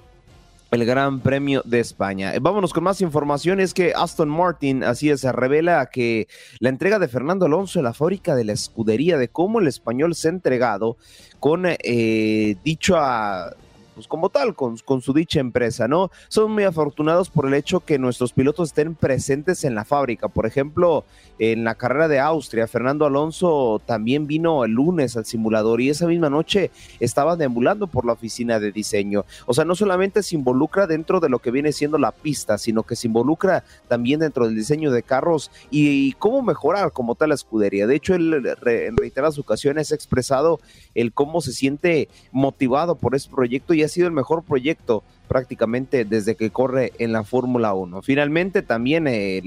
el 0.70 0.84
Gran 0.84 1.20
Premio 1.20 1.62
de 1.64 1.80
España. 1.80 2.34
Eh, 2.34 2.38
vámonos 2.40 2.72
con 2.72 2.84
más 2.84 3.00
información. 3.00 3.60
Es 3.60 3.74
que 3.74 3.92
Aston 3.94 4.28
Martin, 4.28 4.84
así 4.84 5.10
es, 5.10 5.22
revela 5.24 5.86
que 5.86 6.28
la 6.58 6.68
entrega 6.68 6.98
de 6.98 7.08
Fernando 7.08 7.46
Alonso 7.46 7.78
en 7.78 7.84
la 7.84 7.94
fábrica 7.94 8.34
de 8.34 8.44
la 8.44 8.52
escudería, 8.52 9.18
de 9.18 9.28
cómo 9.28 9.60
el 9.60 9.66
español 9.66 10.14
se 10.14 10.28
ha 10.28 10.30
entregado 10.30 10.96
con 11.38 11.64
eh, 11.66 12.56
dicho 12.64 12.96
a 12.96 13.54
pues, 14.00 14.08
como 14.08 14.30
tal, 14.30 14.54
con, 14.54 14.78
con, 14.78 15.02
su 15.02 15.12
dicha 15.12 15.40
empresa, 15.40 15.86
¿no? 15.86 16.10
Son 16.28 16.50
muy 16.50 16.64
afortunados 16.64 17.28
por 17.28 17.46
el 17.46 17.52
hecho 17.52 17.80
que 17.80 17.98
nuestros 17.98 18.32
pilotos 18.32 18.70
estén 18.70 18.94
presentes 18.94 19.62
en 19.64 19.74
la 19.74 19.84
fábrica. 19.84 20.28
Por 20.28 20.46
ejemplo, 20.46 21.04
en 21.38 21.64
la 21.64 21.74
carrera 21.74 22.08
de 22.08 22.18
Austria, 22.18 22.66
Fernando 22.66 23.04
Alonso 23.04 23.82
también 23.84 24.26
vino 24.26 24.64
el 24.64 24.72
lunes 24.72 25.18
al 25.18 25.26
simulador 25.26 25.82
y 25.82 25.90
esa 25.90 26.06
misma 26.06 26.30
noche 26.30 26.70
estaba 26.98 27.36
deambulando 27.36 27.88
por 27.88 28.06
la 28.06 28.14
oficina 28.14 28.58
de 28.58 28.72
diseño. 28.72 29.26
O 29.44 29.52
sea, 29.52 29.66
no 29.66 29.74
solamente 29.74 30.22
se 30.22 30.34
involucra 30.34 30.86
dentro 30.86 31.20
de 31.20 31.28
lo 31.28 31.38
que 31.38 31.50
viene 31.50 31.72
siendo 31.72 31.98
la 31.98 32.12
pista, 32.12 32.56
sino 32.56 32.84
que 32.84 32.96
se 32.96 33.06
involucra 33.06 33.64
también 33.88 34.20
dentro 34.20 34.46
del 34.46 34.56
diseño 34.56 34.90
de 34.90 35.02
carros 35.02 35.50
y, 35.70 36.12
cómo 36.14 36.42
mejorar 36.42 36.92
como 36.92 37.16
tal 37.16 37.30
la 37.30 37.34
escudería. 37.34 37.86
De 37.86 37.96
hecho, 37.96 38.14
él 38.14 38.46
en 38.64 38.96
reiteradas 38.96 39.38
ocasiones 39.38 39.92
ha 39.92 39.94
expresado 39.94 40.60
el 40.94 41.12
cómo 41.12 41.40
se 41.40 41.52
siente 41.52 42.08
motivado 42.32 42.94
por 42.94 43.14
este 43.14 43.30
proyecto 43.30 43.74
y 43.74 43.82
sido 43.90 44.06
el 44.06 44.14
mejor 44.14 44.42
proyecto 44.42 45.04
prácticamente 45.28 46.04
desde 46.04 46.34
que 46.34 46.50
corre 46.50 46.92
en 46.98 47.12
la 47.12 47.22
Fórmula 47.22 47.74
1. 47.74 48.02
Finalmente 48.02 48.62
también 48.62 49.06
eh, 49.06 49.42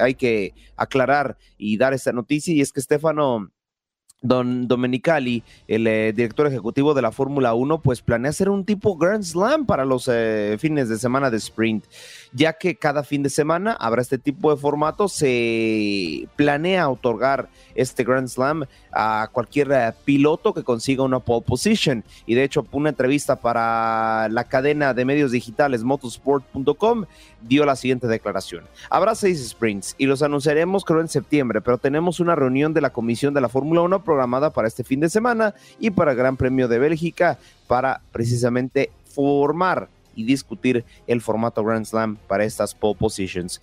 hay 0.00 0.14
que 0.14 0.54
aclarar 0.76 1.36
y 1.58 1.76
dar 1.76 1.92
esta 1.92 2.12
noticia 2.12 2.54
y 2.54 2.60
es 2.60 2.72
que 2.72 2.80
Stefano 2.80 3.50
Don 4.22 4.66
Domenicali, 4.66 5.42
el 5.68 5.86
eh, 5.86 6.12
director 6.14 6.46
ejecutivo 6.46 6.94
de 6.94 7.02
la 7.02 7.12
Fórmula 7.12 7.54
1, 7.54 7.82
pues 7.82 8.00
planea 8.00 8.30
hacer 8.30 8.48
un 8.48 8.64
tipo 8.64 8.96
Grand 8.96 9.22
Slam 9.22 9.66
para 9.66 9.84
los 9.84 10.08
eh, 10.10 10.56
fines 10.58 10.88
de 10.88 10.98
semana 10.98 11.30
de 11.30 11.36
sprint, 11.36 11.84
ya 12.36 12.52
que 12.52 12.76
cada 12.76 13.02
fin 13.02 13.22
de 13.22 13.30
semana 13.30 13.72
habrá 13.80 14.02
este 14.02 14.18
tipo 14.18 14.54
de 14.54 14.60
formato, 14.60 15.08
se 15.08 16.28
planea 16.36 16.90
otorgar 16.90 17.48
este 17.74 18.04
Grand 18.04 18.28
Slam 18.28 18.66
a 18.92 19.30
cualquier 19.32 19.72
eh, 19.72 19.92
piloto 20.04 20.52
que 20.52 20.62
consiga 20.62 21.02
una 21.02 21.18
pole 21.18 21.46
position. 21.46 22.04
Y 22.26 22.34
de 22.34 22.44
hecho, 22.44 22.66
una 22.72 22.90
entrevista 22.90 23.36
para 23.36 24.28
la 24.28 24.44
cadena 24.44 24.92
de 24.92 25.06
medios 25.06 25.30
digitales 25.32 25.82
motorsport.com 25.82 27.06
dio 27.40 27.64
la 27.64 27.74
siguiente 27.74 28.06
declaración. 28.06 28.64
Habrá 28.90 29.14
seis 29.14 29.48
sprints 29.48 29.94
y 29.96 30.04
los 30.04 30.20
anunciaremos 30.20 30.84
creo 30.84 31.00
en 31.00 31.08
septiembre, 31.08 31.62
pero 31.62 31.78
tenemos 31.78 32.20
una 32.20 32.34
reunión 32.34 32.74
de 32.74 32.82
la 32.82 32.90
comisión 32.90 33.32
de 33.32 33.40
la 33.40 33.48
Fórmula 33.48 33.80
1 33.80 34.04
programada 34.04 34.52
para 34.52 34.68
este 34.68 34.84
fin 34.84 35.00
de 35.00 35.08
semana 35.08 35.54
y 35.78 35.88
para 35.90 36.10
el 36.10 36.18
Gran 36.18 36.36
Premio 36.36 36.68
de 36.68 36.78
Bélgica 36.78 37.38
para 37.66 38.02
precisamente 38.12 38.90
formar 39.14 39.88
y 40.16 40.24
discutir 40.24 40.84
el 41.06 41.20
formato 41.20 41.62
Grand 41.62 41.86
Slam 41.86 42.16
para 42.26 42.44
estas 42.44 42.74
pole 42.74 42.96
positions. 42.98 43.60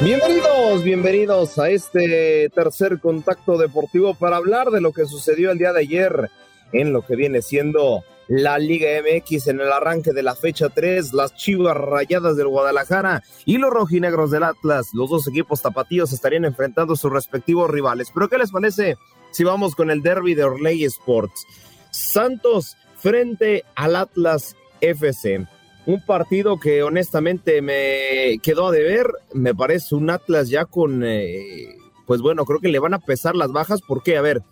Bienvenidos, 0.00 0.84
bienvenidos 0.84 1.58
a 1.58 1.70
este 1.70 2.48
tercer 2.50 3.00
contacto 3.00 3.58
deportivo 3.58 4.14
para 4.14 4.36
hablar 4.36 4.70
de 4.70 4.80
lo 4.80 4.92
que 4.92 5.04
sucedió 5.06 5.50
el 5.50 5.58
día 5.58 5.72
de 5.72 5.80
ayer 5.80 6.30
en 6.72 6.92
lo 6.92 7.02
que 7.02 7.16
viene 7.16 7.42
siendo 7.42 8.04
la 8.28 8.58
Liga 8.58 8.88
MX 9.02 9.48
en 9.48 9.60
el 9.60 9.72
arranque 9.72 10.12
de 10.12 10.22
la 10.22 10.34
fecha 10.34 10.68
3, 10.68 11.12
las 11.14 11.34
Chivas 11.34 11.76
Rayadas 11.76 12.36
del 12.36 12.48
Guadalajara 12.48 13.22
y 13.44 13.58
los 13.58 13.70
rojinegros 13.70 14.30
del 14.30 14.44
Atlas. 14.44 14.88
Los 14.92 15.10
dos 15.10 15.26
equipos 15.26 15.62
tapatíos 15.62 16.12
estarían 16.12 16.44
enfrentando 16.44 16.92
a 16.92 16.96
sus 16.96 17.12
respectivos 17.12 17.70
rivales. 17.70 18.10
Pero 18.12 18.28
¿qué 18.28 18.38
les 18.38 18.50
parece 18.50 18.96
si 19.30 19.44
vamos 19.44 19.74
con 19.74 19.90
el 19.90 20.02
derby 20.02 20.34
de 20.34 20.44
Orley 20.44 20.84
Sports? 20.84 21.46
Santos 21.90 22.76
frente 22.96 23.64
al 23.74 23.96
Atlas 23.96 24.54
FC 24.80 25.46
un 25.88 26.02
partido 26.02 26.60
que 26.60 26.82
honestamente 26.82 27.62
me 27.62 28.38
quedó 28.42 28.66
a 28.66 28.72
deber. 28.72 29.06
Me 29.32 29.54
parece 29.54 29.94
un 29.94 30.10
Atlas 30.10 30.50
ya 30.50 30.66
con, 30.66 31.02
eh, 31.02 31.78
pues 32.06 32.20
bueno, 32.20 32.44
creo 32.44 32.60
que 32.60 32.68
le 32.68 32.78
van 32.78 32.92
a 32.92 32.98
pesar 32.98 33.34
las 33.34 33.52
bajas. 33.52 33.80
porque 33.88 34.18
A 34.18 34.20
ver, 34.20 34.42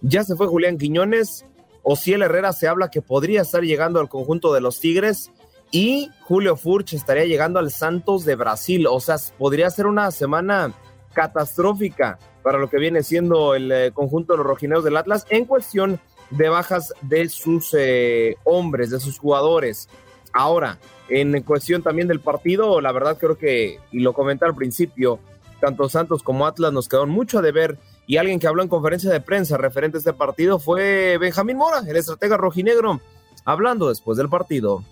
ya 0.00 0.24
se 0.24 0.34
fue 0.34 0.46
Julián 0.46 0.78
Quiñones, 0.78 1.44
Ociel 1.82 2.22
Herrera 2.22 2.52
se 2.52 2.68
habla 2.68 2.90
que 2.90 3.02
podría 3.02 3.42
estar 3.42 3.62
llegando 3.62 4.00
al 4.00 4.08
conjunto 4.08 4.52
de 4.52 4.60
los 4.60 4.80
Tigres 4.80 5.30
y 5.70 6.10
Julio 6.22 6.56
Furch 6.56 6.94
estaría 6.94 7.24
llegando 7.24 7.58
al 7.58 7.70
Santos 7.70 8.24
de 8.24 8.36
Brasil. 8.36 8.86
O 8.86 9.00
sea, 9.00 9.16
podría 9.38 9.70
ser 9.70 9.86
una 9.86 10.10
semana 10.10 10.72
catastrófica 11.12 12.18
para 12.42 12.58
lo 12.58 12.70
que 12.70 12.78
viene 12.78 13.02
siendo 13.02 13.54
el 13.54 13.70
eh, 13.70 13.90
conjunto 13.92 14.32
de 14.32 14.38
los 14.38 14.46
rojineros 14.46 14.84
del 14.84 14.96
Atlas 14.96 15.26
en 15.28 15.44
cuestión 15.44 16.00
de 16.30 16.48
bajas 16.48 16.94
de 17.02 17.28
sus 17.28 17.74
eh, 17.78 18.36
hombres, 18.44 18.90
de 18.90 19.00
sus 19.00 19.18
jugadores. 19.18 19.88
Ahora, 20.32 20.78
en 21.08 21.42
cuestión 21.42 21.82
también 21.82 22.08
del 22.08 22.20
partido, 22.20 22.80
la 22.80 22.92
verdad 22.92 23.18
creo 23.18 23.38
que, 23.38 23.80
y 23.92 24.00
lo 24.00 24.12
comenté 24.12 24.44
al 24.44 24.54
principio, 24.54 25.18
tanto 25.60 25.88
Santos 25.88 26.22
como 26.22 26.46
Atlas 26.46 26.72
nos 26.72 26.88
quedaron 26.88 27.10
mucho 27.10 27.38
a 27.38 27.42
deber 27.42 27.78
y 28.08 28.16
alguien 28.16 28.40
que 28.40 28.46
habló 28.46 28.62
en 28.62 28.70
conferencia 28.70 29.10
de 29.10 29.20
prensa 29.20 29.58
referente 29.58 29.98
a 29.98 30.00
este 30.00 30.14
partido 30.14 30.58
fue 30.58 31.18
Benjamín 31.18 31.58
Mora, 31.58 31.82
el 31.86 31.94
estratega 31.94 32.38
rojinegro, 32.38 33.02
hablando 33.44 33.90
después 33.90 34.16
del 34.16 34.30
partido. 34.30 34.82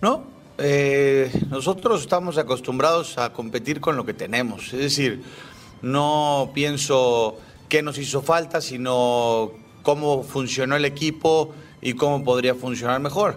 No, 0.00 0.24
eh, 0.56 1.30
nosotros 1.50 2.00
estamos 2.00 2.38
acostumbrados 2.38 3.18
a 3.18 3.34
competir 3.34 3.78
con 3.78 3.94
lo 3.94 4.06
que 4.06 4.14
tenemos, 4.14 4.72
es 4.72 4.80
decir, 4.80 5.22
no 5.82 6.50
pienso 6.54 7.36
qué 7.68 7.82
nos 7.82 7.98
hizo 7.98 8.22
falta, 8.22 8.62
sino 8.62 9.52
cómo 9.82 10.22
funcionó 10.22 10.76
el 10.76 10.86
equipo 10.86 11.52
y 11.82 11.92
cómo 11.92 12.24
podría 12.24 12.54
funcionar 12.54 13.00
mejor. 13.00 13.36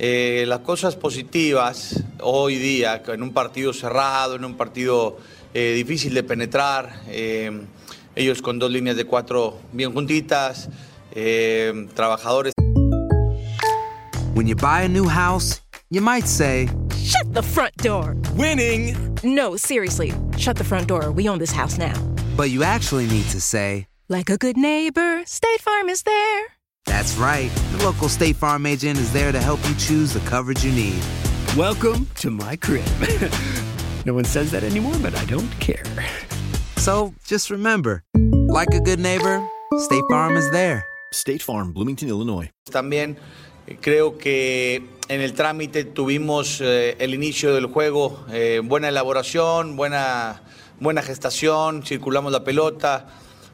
Eh, 0.00 0.46
las 0.48 0.60
cosas 0.60 0.96
positivas 0.96 2.02
hoy 2.22 2.56
día, 2.56 3.02
en 3.06 3.22
un 3.22 3.32
partido 3.32 3.72
cerrado, 3.72 4.34
en 4.34 4.44
un 4.44 4.56
partido 4.56 5.18
eh, 5.54 5.74
difícil 5.74 6.14
de 6.14 6.22
penetrar, 6.22 7.00
eh, 7.08 7.50
ellos 8.14 8.42
con 8.42 8.58
dos 8.58 8.70
líneas 8.70 8.96
de 8.96 9.04
cuatro 9.04 9.58
bien 9.72 9.92
juntitas, 9.92 10.68
trabajadores. 11.94 12.52
When 14.34 14.46
you 14.46 14.54
buy 14.54 14.82
a 14.82 14.88
new 14.88 15.08
house, 15.08 15.60
you 15.90 16.00
might 16.00 16.26
say, 16.26 16.68
Shut 16.96 17.34
the 17.34 17.42
front 17.42 17.76
door! 17.78 18.16
Winning! 18.36 18.96
No, 19.24 19.56
seriously, 19.56 20.12
shut 20.38 20.56
the 20.56 20.64
front 20.64 20.86
door. 20.86 21.10
We 21.10 21.28
own 21.28 21.38
this 21.38 21.50
house 21.50 21.78
now. 21.78 21.94
But 22.36 22.50
you 22.50 22.62
actually 22.62 23.06
need 23.06 23.26
to 23.30 23.40
say, 23.40 23.86
Like 24.08 24.30
a 24.30 24.36
good 24.36 24.56
neighbor, 24.56 25.22
State 25.26 25.60
Farm 25.60 25.88
is 25.88 26.04
there. 26.04 26.46
That's 26.86 27.16
right. 27.16 27.50
The 27.72 27.84
local 27.84 28.08
State 28.08 28.36
Farm 28.36 28.66
agent 28.66 28.98
is 28.98 29.12
there 29.12 29.32
to 29.32 29.40
help 29.40 29.60
you 29.68 29.74
choose 29.74 30.12
the 30.12 30.20
coverage 30.20 30.64
you 30.64 30.72
need. 30.72 31.02
Welcome 31.56 32.06
to 32.16 32.30
my 32.30 32.56
crib. 32.56 32.86
no 34.10 34.16
one 34.16 34.24
says 34.24 34.50
that 34.50 34.64
anymore, 34.64 34.96
but 35.00 35.14
I 35.14 35.24
don't 35.26 35.48
care. 35.60 35.84
So 36.78 37.14
just 37.24 37.48
remember, 37.48 38.02
like 38.48 38.74
a 38.74 38.80
good 38.80 38.98
neighbor, 38.98 39.40
State 39.78 40.02
Farm 40.10 40.36
is 40.36 40.50
there. 40.50 40.84
State 41.12 41.42
Farm, 41.42 41.72
Bloomington, 41.72 42.08
Illinois. 42.08 42.50
También 42.72 43.16
eh, 43.68 43.76
creo 43.80 44.18
que 44.18 44.82
en 45.08 45.20
el 45.20 45.32
trámite 45.34 45.84
tuvimos 45.84 46.60
eh, 46.60 46.96
el 46.98 47.14
inicio 47.14 47.54
del 47.54 47.66
juego, 47.66 48.24
eh, 48.32 48.60
buena 48.64 48.88
elaboración, 48.88 49.76
buena, 49.76 50.42
buena 50.80 51.02
gestación, 51.02 51.84
circulamos 51.84 52.32
la 52.32 52.42
pelota 52.42 53.06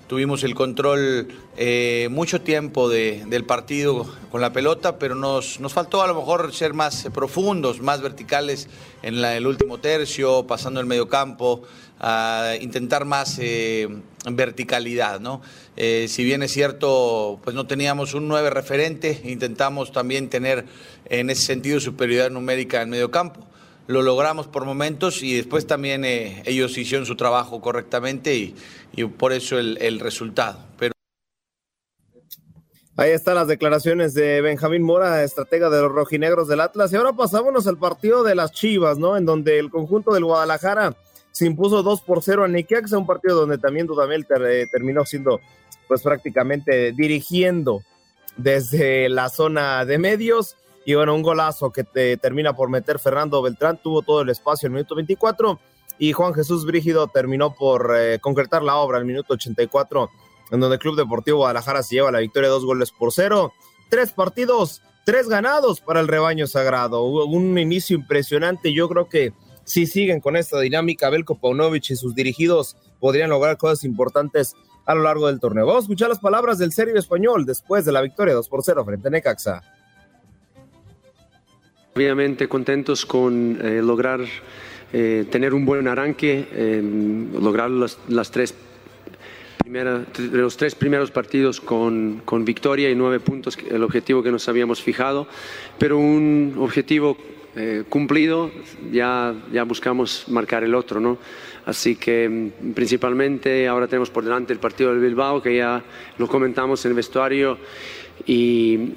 tuvimos 0.07 0.45
el 0.45 0.55
control 0.55 1.29
eh, 1.57 2.09
mucho 2.11 2.41
tiempo 2.41 2.89
del 2.89 3.45
partido 3.45 4.07
con 4.31 4.41
la 4.41 4.53
pelota, 4.53 4.99
pero 4.99 5.15
nos, 5.15 5.61
nos 5.61 5.73
faltó 5.73 6.03
a 6.03 6.07
lo 6.07 6.15
mejor 6.15 6.55
ser 6.55 6.75
más 6.75 7.09
profundos, 7.13 7.81
más 7.81 8.01
verticales 8.01 8.69
en 9.03 9.25
el 9.25 9.47
último 9.47 9.79
tercio, 9.79 10.47
pasando 10.47 10.81
el 10.81 10.87
medio 10.87 11.09
campo, 11.09 11.63
a 11.99 12.55
intentar 12.61 13.05
más 13.05 13.39
eh, 13.39 13.89
verticalidad. 14.31 15.21
¿no? 15.21 15.43
Eh, 15.77 16.07
si 16.09 16.25
bien 16.25 16.43
es 16.43 16.53
cierto, 16.53 17.41
pues 17.43 17.55
no 17.57 17.67
teníamos 17.67 18.15
un 18.15 18.29
9 18.29 18.51
referente, 18.51 19.21
intentamos 19.25 19.93
también 19.93 20.29
tener 20.29 20.67
en 21.07 21.31
ese 21.31 21.43
sentido 21.43 21.81
superioridad 21.81 22.31
numérica 22.31 22.83
en 22.83 22.91
medio 22.91 23.11
campo 23.11 23.47
lo 23.87 24.03
logramos 24.03 24.49
por 24.49 24.65
momentos 24.65 25.23
y 25.23 25.35
después 25.37 25.67
también 25.67 26.05
eh, 26.05 26.43
ellos 26.45 26.77
hicieron 26.77 27.07
su 27.07 27.17
trabajo 27.17 27.61
correctamente 27.61 28.35
y, 28.35 29.05
por 29.05 29.33
eso 29.33 29.59
el, 29.59 30.01
resultado. 30.01 30.59
Pero... 30.79 30.93
Ahí 32.97 33.11
están 33.11 33.35
las 33.35 33.47
declaraciones 33.47 34.15
de 34.15 34.41
Benjamín 34.41 34.83
Mora, 34.83 35.23
estratega 35.23 35.69
de 35.69 35.83
los 35.83 35.93
rojinegros 35.93 36.49
del 36.49 36.61
Atlas. 36.61 36.93
Y 36.93 36.97
ahora 36.97 37.13
pasámonos 37.13 37.67
al 37.67 37.77
partido 37.77 38.25
de 38.25 38.35
las 38.35 38.53
Chivas, 38.53 38.97
¿no? 38.99 39.17
En 39.17 39.27
donde 39.27 39.59
el 39.59 39.71
conjunto 39.71 40.15
del 40.15 40.25
Guadalajara 40.25 40.97
se 41.31 41.45
impuso 41.45 41.83
2 41.83 42.01
por 42.01 42.23
0 42.23 42.45
a 42.45 42.49
Necaxa, 42.49 42.97
un 42.97 43.07
partido 43.07 43.37
donde 43.37 43.59
también 43.59 43.87
Dudamel 43.87 44.27
eh, 44.49 44.67
terminó 44.73 45.05
siendo 45.05 45.41
pues 45.87 46.01
prácticamente 46.03 46.93
dirigiendo 46.93 47.83
desde 48.39 49.09
la 49.09 49.29
zona 49.29 49.85
de 49.85 49.99
medios 49.99 50.57
y 50.87 50.95
bueno, 50.95 51.17
un 51.17 51.23
golazo 51.23 51.73
que 51.73 51.83
te 51.83 52.17
termina 52.17 52.55
por 52.55 52.71
meter 52.71 53.01
Fernando 53.01 53.43
Beltrán, 53.43 53.77
tuvo 53.83 54.03
todo 54.03 54.23
el 54.23 54.31
espacio 54.31 54.69
en 54.69 54.73
el 54.73 54.77
minuto 54.77 54.95
24 54.95 55.59
y 55.99 56.13
Juan 56.13 56.33
Jesús 56.33 56.65
Brígido 56.65 57.09
terminó 57.09 57.55
por 57.55 57.93
eh, 57.99 58.21
concretar 58.21 58.63
la 58.63 58.77
obra 58.77 58.99
el 58.99 59.05
minuto 59.05 59.35
84, 59.35 60.09
en 60.53 60.61
donde 60.61 60.77
el 60.77 60.81
Club 60.81 60.97
Deportivo 60.97 61.39
Guadalajara 61.39 61.83
se 61.83 61.97
lleva 61.97 62.13
la 62.13 62.21
victoria 62.21 62.49
dos 62.49 62.65
goles 62.65 62.93
por 62.93 63.13
cero. 63.13 63.53
Tres 63.91 64.13
partidos, 64.13 64.81
tres 65.05 65.29
ganados 65.29 65.81
para 65.81 65.99
el 65.99 66.07
rebaño 66.07 66.47
sagrado. 66.47 67.03
Hubo 67.03 67.25
un 67.25 67.59
inicio 67.59 67.97
impresionante. 67.97 68.73
Yo 68.73 68.89
creo 68.89 69.09
que 69.09 69.33
si 69.65 69.87
siguen 69.87 70.21
con 70.21 70.37
esta 70.37 70.61
dinámica, 70.61 71.11
Belko 71.11 71.37
Paunovic 71.41 71.91
y 71.91 71.97
sus 71.97 72.15
dirigidos 72.15 72.77
podrían 73.01 73.31
lograr 73.31 73.57
cosas 73.57 73.83
importantes 73.83 74.55
a 74.85 74.95
lo 74.95 75.03
largo 75.03 75.27
del 75.27 75.41
torneo. 75.41 75.67
Vamos 75.67 75.83
a 75.83 75.87
escuchar 75.87 76.09
las 76.09 76.21
palabras 76.21 76.59
del 76.59 76.73
serio 76.73 76.97
español 76.97 77.45
después 77.45 77.85
de 77.85 77.91
la 77.91 78.03
victoria 78.03 78.35
2 78.35 78.49
por 78.49 78.63
0 78.63 78.85
frente 78.85 79.09
a 79.09 79.11
Necaxa. 79.11 79.63
Obviamente 81.97 82.47
contentos 82.47 83.07
con 83.07 83.59
eh, 83.59 83.81
lograr 83.81 84.21
eh, 84.93 85.25
tener 85.31 85.55
un 85.55 85.65
buen 85.65 85.89
arranque, 85.89 86.47
eh, 86.53 86.83
lograr 87.41 87.71
las, 87.71 88.31
tres 88.31 88.55
los 90.31 90.57
tres 90.59 90.75
primeros 90.75 91.11
partidos 91.11 91.59
con, 91.59 92.21
con, 92.27 92.45
victoria 92.45 92.91
y 92.91 92.95
nueve 92.95 93.19
puntos, 93.19 93.57
el 93.71 93.83
objetivo 93.83 94.23
que 94.23 94.31
nos 94.31 94.47
habíamos 94.47 94.83
fijado, 94.83 95.27
pero 95.79 95.97
un 95.97 96.57
objetivo 96.59 97.17
cumplido, 97.89 98.51
ya, 98.93 99.35
ya 99.51 99.65
buscamos 99.65 100.27
marcar 100.29 100.63
el 100.63 100.75
otro, 100.75 101.01
¿no? 101.01 101.17
Así 101.65 101.97
que 101.97 102.29
mm, 102.29 102.73
principalmente 102.73 103.67
ahora 103.67 103.89
tenemos 103.89 104.11
por 104.11 104.23
delante 104.23 104.53
el 104.53 104.59
partido 104.59 104.91
del 104.91 105.01
Bilbao, 105.01 105.41
que 105.41 105.57
ya 105.57 105.83
lo 106.19 106.29
comentamos 106.29 106.85
en 106.85 106.91
el 106.91 106.97
vestuario 106.97 107.57
y, 108.25 108.95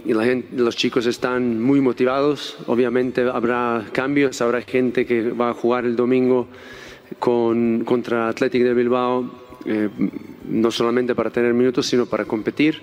los 0.52 0.76
chicos 0.76 1.06
están 1.06 1.62
muy 1.62 1.82
motivados. 1.82 2.58
Obviamente 2.68 3.22
habrá 3.24 3.86
cambios, 3.92 4.42
habrá 4.42 4.62
gente 4.62 5.06
que 5.06 5.32
va 5.32 5.50
a 5.50 5.54
jugar 5.54 5.86
el 5.86 5.96
domingo 5.96 6.48
con, 7.18 7.84
contra 7.86 8.30
Athletic 8.30 8.64
de 8.64 8.74
Bilbao, 8.74 9.30
eh, 9.66 9.90
no 10.46 10.72
solamente 10.72 11.16
para 11.16 11.30
tener 11.30 11.54
minutos, 11.54 11.88
sino 11.88 12.06
para 12.06 12.26
competir. 12.26 12.82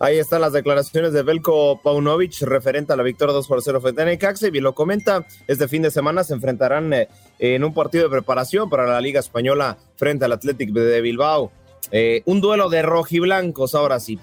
Ahí 0.00 0.18
están 0.18 0.42
las 0.42 0.52
declaraciones 0.52 1.14
de 1.14 1.22
Belko 1.22 1.80
Paunovic 1.80 2.42
referente 2.42 2.92
a 2.92 2.96
la 2.96 3.02
victoria 3.02 3.32
2 3.32 3.46
por 3.46 3.62
0 3.62 3.80
frente 3.80 4.02
a 4.02 4.04
Necaxa 4.04 4.48
y 4.48 4.60
lo 4.60 4.74
comenta, 4.74 5.24
este 5.46 5.66
fin 5.66 5.80
de 5.80 5.90
semana 5.90 6.24
se 6.24 6.34
enfrentarán 6.34 6.92
eh, 6.92 7.08
en 7.38 7.64
un 7.64 7.72
partido 7.72 8.04
de 8.04 8.10
preparación 8.10 8.68
para 8.68 8.86
la 8.86 9.00
Liga 9.00 9.20
Española 9.20 9.78
frente 9.96 10.26
al 10.26 10.32
Athletic 10.32 10.72
de 10.72 11.00
Bilbao. 11.00 11.52
Eh, 11.90 12.22
un 12.26 12.40
duelo 12.40 12.68
de 12.68 12.82
rojiblancos 12.82 13.74
ahora 13.74 14.00
sí. 14.00 14.18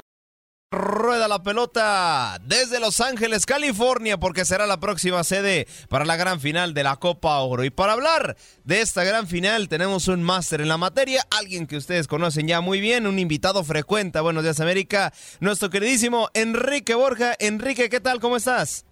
Rueda 0.74 1.28
la 1.28 1.44
pelota 1.44 2.40
desde 2.46 2.80
Los 2.80 3.02
Ángeles, 3.02 3.46
California, 3.46 4.18
porque 4.18 4.46
será 4.46 4.66
la 4.66 4.80
próxima 4.80 5.22
sede 5.26 5.68
para 5.90 6.06
la 6.06 6.16
gran 6.16 6.40
final 6.40 6.74
de 6.74 6.84
la 6.84 6.96
Copa 6.96 7.40
Oro. 7.40 7.66
Y 7.66 7.72
para 7.72 7.92
hablar 7.92 8.38
de 8.64 8.80
esta 8.80 9.04
gran 9.04 9.28
final, 9.28 9.68
tenemos 9.68 10.08
un 10.08 10.24
máster 10.24 10.62
en 10.62 10.70
la 10.70 10.78
materia, 10.78 11.28
alguien 11.30 11.68
que 11.68 11.76
ustedes 11.76 12.08
conocen 12.08 12.48
ya 12.48 12.62
muy 12.62 12.80
bien, 12.80 13.06
un 13.06 13.20
invitado 13.20 13.66
frecuente. 13.66 14.22
Buenos 14.22 14.44
días, 14.44 14.62
América, 14.62 15.12
nuestro 15.42 15.70
queridísimo 15.70 16.30
Enrique 16.34 16.96
Borja. 16.96 17.36
Enrique, 17.40 17.90
¿qué 17.90 18.00
tal? 18.00 18.22
¿Cómo 18.22 18.38
estás? 18.38 18.86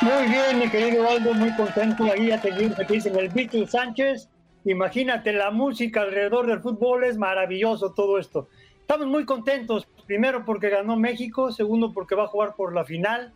Muy 0.00 0.28
bien, 0.28 0.58
mi 0.58 0.68
querido 0.68 1.08
Aldo, 1.08 1.34
muy 1.34 1.54
contento. 1.54 2.02
Ahí 2.04 2.32
a 2.32 2.40
tener 2.40 2.62
en 2.62 3.16
el 3.16 3.28
Víctor 3.28 3.68
Sánchez 3.68 4.28
Imagínate, 4.64 5.32
la 5.32 5.50
música 5.50 6.02
alrededor 6.02 6.46
del 6.46 6.60
fútbol 6.60 7.04
es 7.04 7.18
maravilloso 7.18 7.92
todo 7.92 8.18
esto. 8.18 8.48
Estamos 8.80 9.06
muy 9.06 9.24
contentos, 9.26 9.86
primero 10.06 10.44
porque 10.44 10.70
ganó 10.70 10.96
México, 10.96 11.52
segundo 11.52 11.92
porque 11.92 12.14
va 12.14 12.24
a 12.24 12.28
jugar 12.28 12.54
por 12.56 12.74
la 12.74 12.84
final 12.84 13.32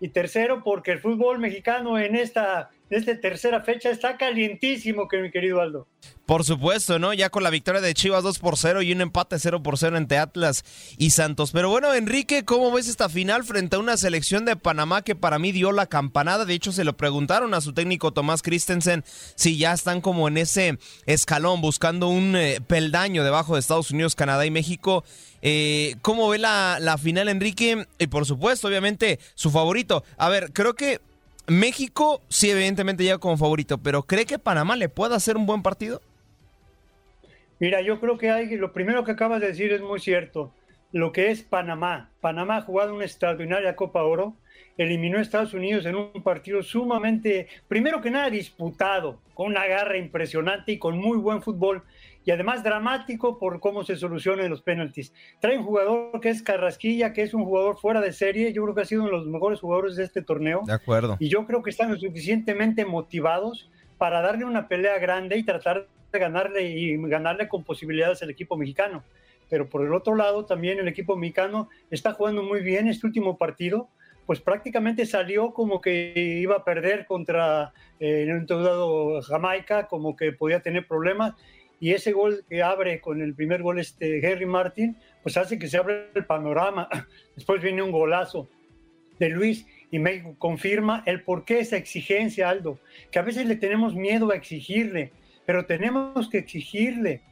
y 0.00 0.08
tercero 0.08 0.62
porque 0.64 0.92
el 0.92 1.00
fútbol 1.00 1.38
mexicano 1.38 1.98
en 1.98 2.16
esta 2.16 2.70
esta 2.90 3.18
tercera 3.20 3.62
fecha 3.62 3.90
está 3.90 4.16
calientísimo, 4.16 5.08
que 5.08 5.18
mi 5.18 5.30
querido 5.30 5.60
Aldo. 5.60 5.86
Por 6.26 6.44
supuesto, 6.44 6.98
¿no? 6.98 7.12
Ya 7.12 7.30
con 7.30 7.42
la 7.42 7.50
victoria 7.50 7.80
de 7.80 7.94
Chivas 7.94 8.22
2 8.22 8.38
por 8.38 8.56
0 8.56 8.82
y 8.82 8.92
un 8.92 9.00
empate 9.00 9.38
0 9.38 9.62
por 9.62 9.78
0 9.78 9.96
entre 9.96 10.18
Atlas 10.18 10.64
y 10.96 11.10
Santos. 11.10 11.50
Pero 11.50 11.70
bueno, 11.70 11.92
Enrique, 11.92 12.44
¿cómo 12.44 12.70
ves 12.72 12.88
esta 12.88 13.08
final 13.08 13.42
frente 13.44 13.76
a 13.76 13.80
una 13.80 13.96
selección 13.96 14.44
de 14.44 14.56
Panamá 14.56 15.02
que 15.02 15.16
para 15.16 15.38
mí 15.38 15.50
dio 15.50 15.72
la 15.72 15.86
campanada? 15.86 16.44
De 16.44 16.54
hecho, 16.54 16.70
se 16.70 16.84
lo 16.84 16.96
preguntaron 16.96 17.52
a 17.54 17.60
su 17.60 17.72
técnico 17.72 18.12
Tomás 18.12 18.42
Christensen 18.42 19.04
si 19.34 19.56
ya 19.56 19.72
están 19.72 20.00
como 20.00 20.28
en 20.28 20.36
ese 20.36 20.78
escalón 21.06 21.60
buscando 21.60 22.08
un 22.08 22.36
eh, 22.36 22.60
peldaño 22.64 23.24
debajo 23.24 23.54
de 23.54 23.60
Estados 23.60 23.90
Unidos, 23.90 24.14
Canadá 24.14 24.46
y 24.46 24.50
México. 24.50 25.04
Eh, 25.42 25.96
¿Cómo 26.02 26.28
ve 26.28 26.38
la, 26.38 26.78
la 26.80 26.96
final, 26.96 27.28
Enrique? 27.28 27.86
Y 27.98 28.06
por 28.06 28.24
supuesto, 28.24 28.68
obviamente, 28.68 29.18
su 29.34 29.50
favorito. 29.50 30.04
A 30.16 30.28
ver, 30.28 30.52
creo 30.52 30.74
que 30.74 31.00
México 31.50 32.22
sí, 32.28 32.48
evidentemente 32.48 33.02
llega 33.02 33.18
como 33.18 33.36
favorito, 33.36 33.78
pero 33.78 34.04
¿cree 34.04 34.24
que 34.24 34.38
Panamá 34.38 34.76
le 34.76 34.88
pueda 34.88 35.16
hacer 35.16 35.36
un 35.36 35.46
buen 35.46 35.62
partido? 35.62 36.00
Mira, 37.58 37.80
yo 37.80 37.98
creo 37.98 38.18
que 38.18 38.30
hay, 38.30 38.56
lo 38.56 38.72
primero 38.72 39.02
que 39.02 39.10
acabas 39.10 39.40
de 39.40 39.48
decir 39.48 39.72
es 39.72 39.80
muy 39.80 39.98
cierto. 39.98 40.54
Lo 40.92 41.10
que 41.10 41.32
es 41.32 41.42
Panamá. 41.42 42.12
Panamá 42.20 42.58
ha 42.58 42.62
jugado 42.62 42.94
una 42.94 43.04
extraordinaria 43.04 43.74
Copa 43.74 44.04
Oro, 44.04 44.36
eliminó 44.78 45.18
a 45.18 45.22
Estados 45.22 45.52
Unidos 45.52 45.86
en 45.86 45.96
un 45.96 46.22
partido 46.22 46.62
sumamente, 46.62 47.48
primero 47.66 48.00
que 48.00 48.12
nada, 48.12 48.30
disputado, 48.30 49.20
con 49.34 49.48
una 49.48 49.66
garra 49.66 49.96
impresionante 49.96 50.70
y 50.70 50.78
con 50.78 50.98
muy 50.98 51.18
buen 51.18 51.42
fútbol 51.42 51.82
y 52.24 52.30
además 52.30 52.62
dramático 52.62 53.38
por 53.38 53.60
cómo 53.60 53.84
se 53.84 53.96
solucionan 53.96 54.50
los 54.50 54.62
penaltis. 54.62 55.12
Trae 55.40 55.58
un 55.58 55.64
jugador 55.64 56.20
que 56.20 56.28
es 56.28 56.42
Carrasquilla, 56.42 57.12
que 57.12 57.22
es 57.22 57.34
un 57.34 57.44
jugador 57.44 57.78
fuera 57.78 58.00
de 58.00 58.12
serie, 58.12 58.52
yo 58.52 58.62
creo 58.62 58.74
que 58.74 58.82
ha 58.82 58.84
sido 58.84 59.02
uno 59.02 59.10
de 59.10 59.16
los 59.18 59.26
mejores 59.26 59.60
jugadores 59.60 59.96
de 59.96 60.04
este 60.04 60.22
torneo. 60.22 60.62
De 60.66 60.74
acuerdo. 60.74 61.16
Y 61.18 61.28
yo 61.28 61.46
creo 61.46 61.62
que 61.62 61.70
están 61.70 61.90
lo 61.90 61.98
suficientemente 61.98 62.84
motivados 62.84 63.70
para 63.98 64.20
darle 64.20 64.44
una 64.44 64.68
pelea 64.68 64.98
grande 64.98 65.36
y 65.36 65.44
tratar 65.44 65.86
de 66.12 66.18
ganarle 66.18 66.62
y 66.62 66.96
ganarle 67.08 67.48
con 67.48 67.64
posibilidades 67.64 68.22
al 68.22 68.30
equipo 68.30 68.56
mexicano. 68.56 69.04
Pero 69.48 69.68
por 69.68 69.84
el 69.84 69.92
otro 69.92 70.14
lado, 70.14 70.44
también 70.44 70.78
el 70.78 70.88
equipo 70.88 71.16
mexicano 71.16 71.68
está 71.90 72.12
jugando 72.12 72.42
muy 72.42 72.62
bien 72.62 72.88
este 72.88 73.06
último 73.06 73.36
partido, 73.36 73.88
pues 74.26 74.40
prácticamente 74.40 75.06
salió 75.06 75.52
como 75.52 75.80
que 75.80 76.12
iba 76.40 76.56
a 76.56 76.64
perder 76.64 77.04
contra 77.04 77.72
eh, 77.98 78.26
en 78.28 78.36
un 78.36 78.46
dado 78.46 79.20
Jamaica, 79.22 79.88
como 79.88 80.14
que 80.14 80.32
podía 80.32 80.60
tener 80.60 80.86
problemas 80.86 81.34
y 81.80 81.92
ese 81.92 82.12
gol 82.12 82.44
que 82.48 82.62
abre 82.62 83.00
con 83.00 83.22
el 83.22 83.34
primer 83.34 83.62
gol 83.62 83.80
este 83.80 84.24
Henry 84.24 84.44
Martin, 84.44 84.96
pues 85.22 85.38
hace 85.38 85.58
que 85.58 85.66
se 85.66 85.78
abra 85.78 86.08
el 86.14 86.26
panorama. 86.26 86.88
Después 87.34 87.62
viene 87.62 87.82
un 87.82 87.90
golazo 87.90 88.48
de 89.18 89.30
Luis 89.30 89.66
y 89.90 89.98
México 89.98 90.34
confirma 90.38 91.02
el 91.06 91.22
por 91.22 91.44
qué 91.44 91.60
esa 91.60 91.78
exigencia, 91.78 92.50
Aldo, 92.50 92.78
que 93.10 93.18
a 93.18 93.22
veces 93.22 93.46
le 93.46 93.56
tenemos 93.56 93.94
miedo 93.94 94.30
a 94.30 94.36
exigirle, 94.36 95.12
pero 95.46 95.64
tenemos 95.64 96.28
que 96.28 96.38
exigirle. 96.38 97.22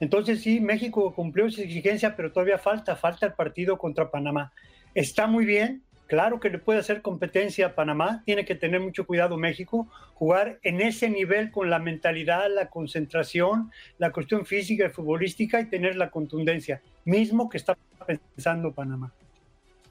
Entonces 0.00 0.42
sí, 0.42 0.60
México 0.60 1.14
cumplió 1.14 1.46
esa 1.46 1.62
exigencia, 1.62 2.16
pero 2.16 2.32
todavía 2.32 2.58
falta, 2.58 2.96
falta 2.96 3.26
el 3.26 3.34
partido 3.34 3.78
contra 3.78 4.10
Panamá. 4.10 4.52
Está 4.94 5.28
muy 5.28 5.46
bien, 5.46 5.84
Claro 6.12 6.40
que 6.40 6.50
le 6.50 6.58
puede 6.58 6.78
hacer 6.78 7.00
competencia 7.00 7.68
a 7.68 7.74
Panamá, 7.74 8.22
tiene 8.26 8.44
que 8.44 8.54
tener 8.54 8.80
mucho 8.80 9.06
cuidado 9.06 9.38
México, 9.38 9.88
jugar 10.12 10.58
en 10.62 10.82
ese 10.82 11.08
nivel 11.08 11.50
con 11.50 11.70
la 11.70 11.78
mentalidad, 11.78 12.50
la 12.54 12.68
concentración, 12.68 13.70
la 13.96 14.12
cuestión 14.12 14.44
física 14.44 14.84
y 14.84 14.90
futbolística 14.90 15.58
y 15.58 15.70
tener 15.70 15.96
la 15.96 16.10
contundencia, 16.10 16.82
mismo 17.06 17.48
que 17.48 17.56
está 17.56 17.78
pensando 18.06 18.74
Panamá. 18.74 19.10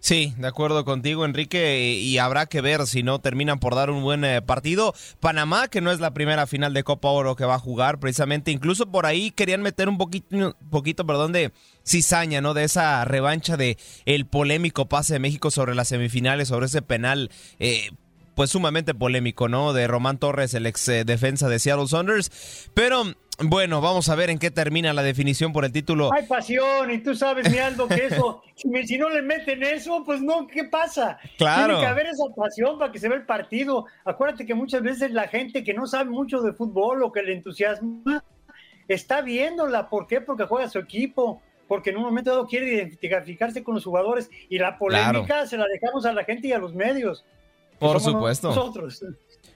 Sí, 0.02 0.34
de 0.38 0.48
acuerdo 0.48 0.84
contigo, 0.84 1.26
Enrique, 1.26 1.94
y 1.94 2.18
habrá 2.18 2.48
que 2.48 2.60
ver 2.62 2.88
si 2.88 3.04
no 3.04 3.20
terminan 3.20 3.60
por 3.60 3.76
dar 3.76 3.92
un 3.92 4.02
buen 4.02 4.26
eh, 4.26 4.42
partido. 4.42 4.96
Panamá, 5.20 5.68
que 5.68 5.80
no 5.80 5.92
es 5.92 6.00
la 6.00 6.12
primera 6.12 6.48
final 6.48 6.74
de 6.74 6.84
Copa 6.84 7.10
Oro 7.10 7.36
que 7.36 7.46
va 7.46 7.54
a 7.54 7.60
jugar, 7.60 8.00
precisamente, 8.00 8.50
incluso 8.50 8.88
por 8.88 9.06
ahí 9.06 9.30
querían 9.30 9.62
meter 9.62 9.88
un 9.88 10.00
poquito, 10.00 10.58
poquito 10.72 11.06
perdón, 11.06 11.34
de 11.34 11.52
cizaña, 11.86 12.42
¿no? 12.42 12.56
De 12.56 12.64
esa 12.64 13.06
revancha 13.06 13.58
de 13.58 13.78
el 14.06 14.26
polémico 14.26 14.90
pase 14.90 15.14
de 15.14 15.20
México 15.20 15.52
sobre 15.52 15.76
las 15.76 15.90
semifinales, 15.90 16.48
sobre 16.48 16.66
ese 16.66 16.82
penal. 16.82 17.30
Eh, 17.60 17.92
pues 18.34 18.50
sumamente 18.50 18.96
polémico, 18.96 19.50
¿no? 19.50 19.72
De 19.72 19.86
Román 19.86 20.18
Torres, 20.18 20.56
el 20.56 20.66
ex 20.66 20.88
eh, 20.88 21.04
defensa 21.04 21.48
de 21.48 21.60
Seattle 21.60 21.88
Saunders. 21.88 22.32
Pero 22.74 23.04
bueno, 23.44 23.82
vamos 23.82 24.10
a 24.10 24.16
ver 24.16 24.30
en 24.30 24.40
qué 24.40 24.52
termina 24.52 24.94
la 24.94 25.04
definición 25.04 25.54
por 25.54 25.66
el 25.66 25.72
título. 25.72 26.14
Hay 26.14 26.26
pasión 26.26 26.92
y 26.92 27.00
tú 27.00 27.16
sabes, 27.16 27.50
mi 27.52 27.58
Aldo, 27.58 27.88
que 27.88 28.06
eso, 28.06 28.42
si, 28.56 28.98
no 28.98 29.10
le 29.10 29.22
meten 29.22 29.64
eso, 29.64 30.04
pues 30.06 30.22
no, 30.22 30.48
¿qué 30.48 30.66
pasa? 30.66 31.18
Claro. 31.38 31.66
Tiene 31.66 31.82
que 31.82 31.88
haber 31.88 32.06
esa 32.08 32.26
pasión 32.36 32.78
para 32.80 32.92
que 32.92 33.00
se 33.00 33.10
vea 33.10 33.18
el 33.18 33.26
partido. 33.26 33.86
Acuérdate 34.06 34.46
que 34.46 34.54
muchas 34.54 34.82
veces 34.82 35.12
la 35.12 35.28
gente 35.28 35.64
que 35.64 35.74
no 35.74 35.88
sabe 35.88 36.10
mucho 36.10 36.42
de 36.42 36.54
fútbol 36.54 37.04
o 37.04 37.12
que 37.12 37.24
le 37.24 37.34
entusiasma, 37.34 38.24
está 38.88 39.22
viéndola. 39.22 39.90
¿Por 39.90 40.08
qué? 40.08 40.22
Porque 40.22 40.46
juega 40.46 40.70
su 40.70 40.80
equipo 40.80 41.42
porque 41.72 41.92
en 41.92 41.96
un 41.96 42.04
momento 42.04 42.32
dado 42.32 42.48
quiere 42.48 42.74
identificarse 42.74 43.64
con 43.64 43.76
los 43.76 43.86
jugadores 43.86 44.30
y 44.50 44.58
la 44.58 44.78
polémica 44.78 45.48
se 45.48 45.56
la 45.56 45.66
dejamos 45.68 46.06
a 46.06 46.12
la 46.12 46.26
gente 46.26 46.50
y 46.50 46.52
a 46.52 46.58
los 46.58 46.74
medios. 46.74 47.24
Por 47.80 48.02
supuesto. 48.02 48.50
Nosotros. 48.50 49.02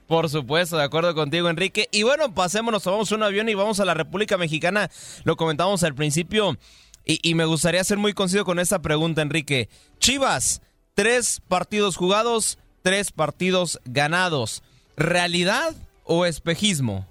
Por 0.08 0.30
supuesto, 0.30 0.78
de 0.78 0.84
acuerdo 0.84 1.16
contigo, 1.16 1.49
Enrique. 1.49 1.88
Y 1.91 2.03
bueno, 2.03 2.34
pasémonos, 2.34 2.84
tomamos 2.84 3.12
un 3.12 3.24
avión 3.24 3.49
y 3.49 3.56
vamos 3.56 3.80
a 3.80 3.86
la 3.86 3.95
República 3.95 4.38
Mexicana. 4.38 4.91
Lo 5.24 5.36
comentamos 5.36 5.84
al 5.84 5.95
principio 5.95 6.58
y, 7.06 7.36
me 7.36 7.45
gustaría 7.45 7.84
ser 7.84 7.97
muy 7.97 8.14
conciso 8.14 8.45
con 8.45 8.60
esta 8.60 8.82
pregunta, 8.82 9.22
Enrique. 9.22 9.70
Chivas, 9.99 10.62
tres 10.95 11.41
partidos 11.47 11.97
jugados, 11.97 12.58
tres 12.82 13.12
partidos 13.12 13.80
ganados. 13.86 14.64
¿Realidad 14.97 15.76
o 16.03 16.26
espejismo? 16.26 17.08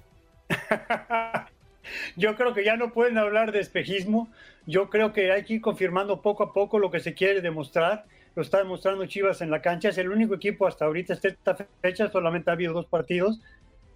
Yo 2.15 2.35
creo 2.35 2.53
que 2.53 2.65
ya 2.65 2.77
no 2.77 2.91
pueden 2.91 3.17
hablar 3.17 3.51
de 3.51 3.59
espejismo. 3.59 4.29
Yo 4.65 4.89
creo 4.89 5.13
que 5.13 5.31
hay 5.31 5.43
que 5.43 5.55
ir 5.55 5.61
confirmando 5.61 6.21
poco 6.21 6.43
a 6.43 6.53
poco 6.53 6.79
lo 6.79 6.91
que 6.91 6.99
se 6.99 7.13
quiere 7.13 7.41
demostrar 7.41 8.05
lo 8.35 8.41
está 8.41 8.59
demostrando 8.59 9.05
Chivas 9.05 9.41
en 9.41 9.49
la 9.49 9.61
cancha. 9.61 9.89
Es 9.89 9.97
el 9.97 10.09
único 10.09 10.35
equipo 10.35 10.67
hasta 10.67 10.85
ahorita, 10.85 11.13
hasta 11.13 11.29
esta 11.29 11.57
fecha, 11.81 12.09
solamente 12.09 12.49
ha 12.49 12.53
habido 12.53 12.73
dos 12.73 12.85
partidos, 12.85 13.41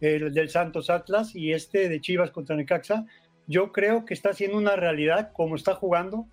el 0.01 0.33
del 0.33 0.49
Santos 0.49 0.89
Atlas 0.89 1.35
y 1.35 1.51
este 1.51 1.89
de 1.89 2.01
Chivas 2.01 2.31
contra 2.31 2.55
Necaxa. 2.55 3.05
Yo 3.47 3.71
creo 3.71 4.05
que 4.05 4.13
está 4.13 4.33
siendo 4.33 4.57
una 4.57 4.75
realidad 4.75 5.31
como 5.33 5.55
está 5.55 5.75
jugando. 5.75 6.25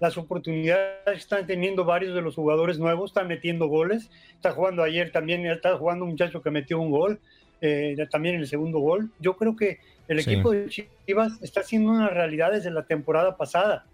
Las 0.00 0.16
oportunidades 0.16 1.16
están 1.16 1.46
teniendo 1.46 1.84
varios 1.84 2.14
de 2.14 2.22
los 2.22 2.36
jugadores 2.36 2.78
nuevos, 2.78 3.10
están 3.10 3.26
metiendo 3.26 3.66
goles. 3.66 4.10
Está 4.34 4.52
jugando 4.52 4.84
ayer 4.84 5.10
también, 5.10 5.44
está 5.46 5.76
jugando 5.76 6.04
un 6.04 6.12
muchacho 6.12 6.40
que 6.40 6.52
metió 6.52 6.78
un 6.78 6.92
gol, 6.92 7.18
eh, 7.60 7.96
también 8.10 8.36
el 8.36 8.46
segundo 8.46 8.78
gol. 8.78 9.10
Yo 9.18 9.36
creo 9.36 9.56
que 9.56 9.80
el 10.06 10.20
equipo 10.20 10.52
de 10.52 10.68
Chivas 10.68 11.42
está 11.42 11.64
siendo 11.64 11.90
una 11.90 12.08
realidad 12.08 12.52
desde 12.52 12.70
la 12.70 12.84
temporada 12.84 13.36
pasada. 13.36 13.86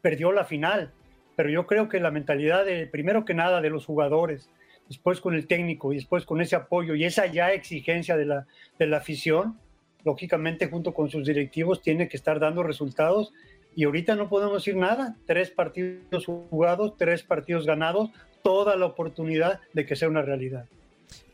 Perdió 0.00 0.30
la 0.30 0.44
final, 0.44 0.92
pero 1.36 1.48
yo 1.50 1.66
creo 1.66 1.88
que 1.88 2.00
la 2.00 2.10
mentalidad 2.10 2.64
de, 2.64 2.86
primero 2.86 3.24
que 3.24 3.34
nada, 3.34 3.60
de 3.60 3.70
los 3.70 3.86
jugadores, 3.86 4.48
después 4.88 5.20
con 5.20 5.34
el 5.34 5.46
técnico 5.46 5.92
y 5.92 5.96
después 5.96 6.26
con 6.26 6.40
ese 6.40 6.56
apoyo 6.56 6.94
y 6.94 7.04
esa 7.04 7.26
ya 7.26 7.52
exigencia 7.52 8.16
de 8.16 8.26
la, 8.26 8.46
de 8.78 8.86
la 8.86 8.98
afición, 8.98 9.58
lógicamente 10.04 10.68
junto 10.68 10.92
con 10.92 11.10
sus 11.10 11.26
directivos 11.26 11.82
tiene 11.82 12.08
que 12.08 12.16
estar 12.16 12.40
dando 12.40 12.62
resultados 12.62 13.32
y 13.74 13.84
ahorita 13.84 14.16
no 14.16 14.28
podemos 14.28 14.64
decir 14.64 14.76
nada, 14.76 15.16
tres 15.26 15.50
partidos 15.50 16.26
jugados, 16.26 16.96
tres 16.98 17.22
partidos 17.22 17.64
ganados, 17.64 18.10
toda 18.42 18.76
la 18.76 18.86
oportunidad 18.86 19.60
de 19.72 19.86
que 19.86 19.96
sea 19.96 20.08
una 20.08 20.22
realidad. 20.22 20.66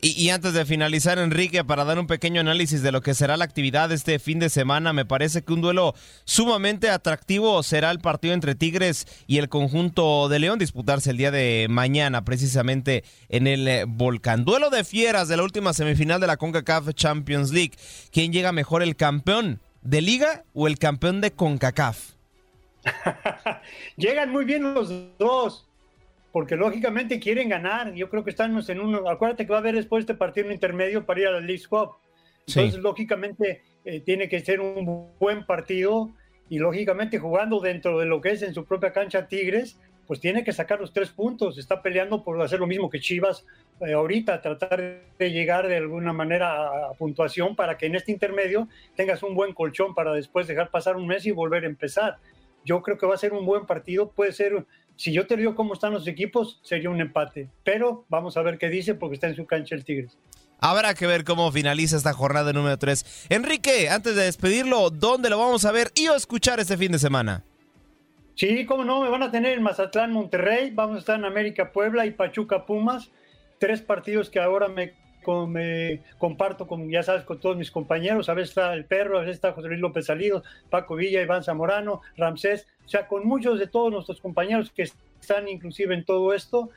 Y, 0.01 0.29
antes 0.29 0.53
de 0.53 0.65
finalizar, 0.65 1.19
Enrique, 1.19 1.65
para 1.65 1.83
dar 1.83 1.99
un 1.99 2.07
pequeño 2.07 2.39
análisis 2.39 2.81
de 2.81 2.91
lo 2.91 3.01
que 3.01 3.13
será 3.13 3.35
la 3.35 3.43
actividad 3.43 3.91
este 3.91 4.17
fin 4.17 4.39
de 4.39 4.49
semana, 4.49 4.93
me 4.93 5.03
parece 5.03 5.41
que 5.41 5.51
un 5.51 5.59
duelo 5.59 5.93
sumamente 6.23 6.89
atractivo 6.89 7.61
será 7.63 7.91
el 7.91 7.99
partido 7.99 8.33
entre 8.33 8.55
Tigres 8.55 9.07
y 9.27 9.39
el 9.39 9.49
conjunto 9.49 10.29
de 10.29 10.39
León, 10.39 10.57
disputarse 10.57 11.11
el 11.11 11.17
día 11.17 11.31
de 11.31 11.67
mañana, 11.69 12.23
precisamente 12.23 13.03
en 13.27 13.47
el 13.47 13.67
eh, 13.67 13.85
Volcán. 13.87 14.45
Duelo 14.45 14.69
de 14.69 14.85
fieras 14.85 15.27
de 15.27 15.35
la 15.35 15.43
última 15.43 15.73
semifinal 15.73 16.21
de 16.21 16.27
la 16.27 16.37
CONCACAF 16.37 16.93
Champions 16.93 17.51
League. 17.51 17.73
¿Quién 18.11 18.31
llega 18.31 18.51
mejor, 18.51 18.81
el 18.81 18.95
campeón 18.95 19.59
de 19.81 20.01
Liga 20.01 20.45
o 20.53 20.67
el 20.67 20.79
campeón 20.79 21.19
de 21.19 21.31
CONCACAF? 21.31 22.13
Llegan 23.97 24.31
muy 24.31 24.45
bien 24.45 24.73
los 24.73 24.89
dos 25.17 25.68
porque 26.31 26.55
lógicamente 26.55 27.19
quieren 27.19 27.49
ganar. 27.49 27.93
Yo 27.93 28.09
creo 28.09 28.23
que 28.23 28.29
estamos 28.29 28.69
en 28.69 28.79
uno. 28.79 29.09
Acuérdate 29.09 29.45
que 29.45 29.51
va 29.51 29.57
a 29.57 29.61
haber 29.61 29.75
después 29.75 30.01
este 30.01 30.13
partido 30.13 30.51
intermedio 30.51 31.05
para 31.05 31.19
ir 31.19 31.27
a 31.27 31.31
la 31.31 31.41
League 31.41 31.63
Cup. 31.69 31.95
Entonces, 32.47 32.79
lógicamente, 32.81 33.61
eh, 33.85 33.99
tiene 34.01 34.27
que 34.27 34.39
ser 34.39 34.59
un 34.59 35.11
buen 35.19 35.45
partido 35.45 36.11
y, 36.49 36.57
lógicamente, 36.57 37.19
jugando 37.19 37.59
dentro 37.59 37.99
de 37.99 38.05
lo 38.05 38.21
que 38.21 38.31
es 38.31 38.41
en 38.41 38.53
su 38.53 38.65
propia 38.65 38.91
cancha 38.91 39.27
Tigres, 39.27 39.79
pues 40.07 40.19
tiene 40.19 40.43
que 40.43 40.51
sacar 40.51 40.79
los 40.79 40.91
tres 40.91 41.11
puntos. 41.11 41.59
Está 41.59 41.83
peleando 41.83 42.23
por 42.23 42.41
hacer 42.41 42.59
lo 42.59 42.65
mismo 42.65 42.89
que 42.89 42.99
Chivas 42.99 43.45
eh, 43.79 43.93
ahorita, 43.93 44.41
tratar 44.41 45.03
de 45.19 45.31
llegar 45.31 45.67
de 45.67 45.77
alguna 45.77 46.11
manera 46.11 46.87
a, 46.87 46.93
puntuación 46.93 47.55
para 47.55 47.77
que 47.77 47.85
en 47.85 47.95
este 47.95 48.11
intermedio 48.11 48.67
tengas 48.95 49.21
un 49.21 49.35
buen 49.35 49.53
colchón 49.53 49.93
para 49.93 50.11
después 50.13 50.47
dejar 50.47 50.71
pasar 50.71 50.95
un 50.95 51.05
mes 51.05 51.27
y 51.27 51.31
volver 51.31 51.63
a 51.63 51.67
empezar. 51.67 52.17
Yo 52.65 52.81
creo 52.81 52.97
que 52.97 53.05
va 53.05 53.13
a 53.13 53.19
ser 53.19 53.33
un 53.33 53.45
buen 53.45 53.67
partido. 53.67 54.09
Puede 54.09 54.33
ser 54.33 54.65
si 54.99 55.13
yo 55.13 55.25
te 55.25 55.37
digo 55.37 55.55
cómo 55.55 55.73
están 55.73 55.93
los 55.93 56.05
equipos, 56.07 56.59
sería 56.61 56.89
un 56.89 56.99
empate. 56.99 57.47
Pero 57.63 58.03
vamos 58.09 58.35
a 58.35 58.41
ver 58.41 58.57
qué 58.57 58.67
dice 58.67 58.95
porque 58.95 59.13
está 59.13 59.27
en 59.27 59.35
su 59.37 59.45
cancha 59.45 59.73
el 59.73 59.85
Tigres. 59.85 60.17
Habrá 60.59 60.93
que 60.93 61.07
ver 61.07 61.23
cómo 61.23 61.49
finaliza 61.53 61.95
esta 61.95 62.11
jornada 62.11 62.51
número 62.51 62.77
3. 62.77 63.27
Enrique, 63.29 63.87
antes 63.89 64.17
de 64.17 64.23
despedirlo, 64.23 64.89
¿dónde 64.89 65.29
lo 65.29 65.39
vamos 65.39 65.63
a 65.63 65.71
ver 65.71 65.93
y 65.95 66.09
o 66.09 66.15
escuchar 66.15 66.59
este 66.59 66.75
fin 66.75 66.91
de 66.91 66.99
semana? 66.99 67.45
Sí, 68.35 68.65
cómo 68.65 68.83
no, 68.83 69.01
me 69.01 69.09
van 69.09 69.23
a 69.23 69.31
tener 69.31 69.53
en 69.53 69.63
Mazatlán, 69.63 70.11
Monterrey, 70.11 70.71
vamos 70.71 70.97
a 70.97 70.99
estar 70.99 71.17
en 71.17 71.23
América, 71.23 71.71
Puebla 71.71 72.05
y 72.05 72.11
Pachuca, 72.11 72.65
Pumas. 72.65 73.09
Tres 73.57 73.81
partidos 73.81 74.29
que 74.29 74.41
ahora 74.41 74.67
me, 74.67 74.95
con- 75.23 75.51
me 75.51 76.01
comparto 76.17 76.67
con, 76.67 76.89
ya 76.89 77.03
sabes, 77.03 77.23
con 77.23 77.39
todos 77.39 77.57
mis 77.57 77.71
compañeros. 77.71 78.29
A 78.29 78.33
veces 78.33 78.49
está 78.49 78.73
el 78.73 78.85
perro, 78.85 79.17
a 79.17 79.21
veces 79.21 79.35
está 79.35 79.51
José 79.53 79.67
Luis 79.67 79.79
López 79.79 80.05
Salido, 80.05 80.43
Paco 80.69 80.95
Villa, 80.95 81.21
Iván 81.21 81.43
Zamorano, 81.43 82.01
Ramsés. 82.17 82.67
O 82.85 82.89
sea, 82.89 83.07
con 83.07 83.27
muchos 83.27 83.59
de 83.59 83.67
todos 83.67 83.91
nuestros 83.91 84.19
compañeros 84.21 84.71
que 84.71 84.83
están 84.83 85.47
inclusive 85.47 85.93
en 85.95 86.05
todo 86.05 86.33
esto. 86.33 86.69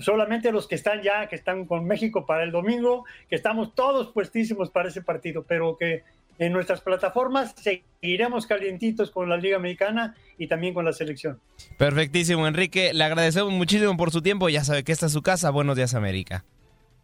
Solamente 0.00 0.52
los 0.52 0.68
que 0.68 0.76
están 0.76 1.02
ya, 1.02 1.26
que 1.28 1.34
están 1.34 1.64
con 1.64 1.84
México 1.84 2.24
para 2.24 2.44
el 2.44 2.52
domingo, 2.52 3.04
que 3.28 3.34
estamos 3.34 3.74
todos 3.74 4.12
puestísimos 4.12 4.70
para 4.70 4.90
ese 4.90 5.02
partido, 5.02 5.42
pero 5.48 5.76
que 5.76 6.04
en 6.38 6.52
nuestras 6.52 6.80
plataformas 6.82 7.52
seguiremos 7.56 8.46
calientitos 8.46 9.10
con 9.10 9.28
la 9.28 9.36
Liga 9.36 9.58
Mexicana 9.58 10.14
y 10.38 10.46
también 10.46 10.72
con 10.72 10.84
la 10.84 10.92
selección. 10.92 11.40
Perfectísimo, 11.78 12.46
Enrique. 12.46 12.92
Le 12.94 13.02
agradecemos 13.02 13.52
muchísimo 13.52 13.96
por 13.96 14.12
su 14.12 14.22
tiempo. 14.22 14.48
Ya 14.48 14.62
sabe 14.62 14.84
que 14.84 14.92
esta 14.92 15.06
es 15.06 15.12
su 15.12 15.22
casa. 15.22 15.50
Buenos 15.50 15.74
días, 15.76 15.94
América. 15.94 16.44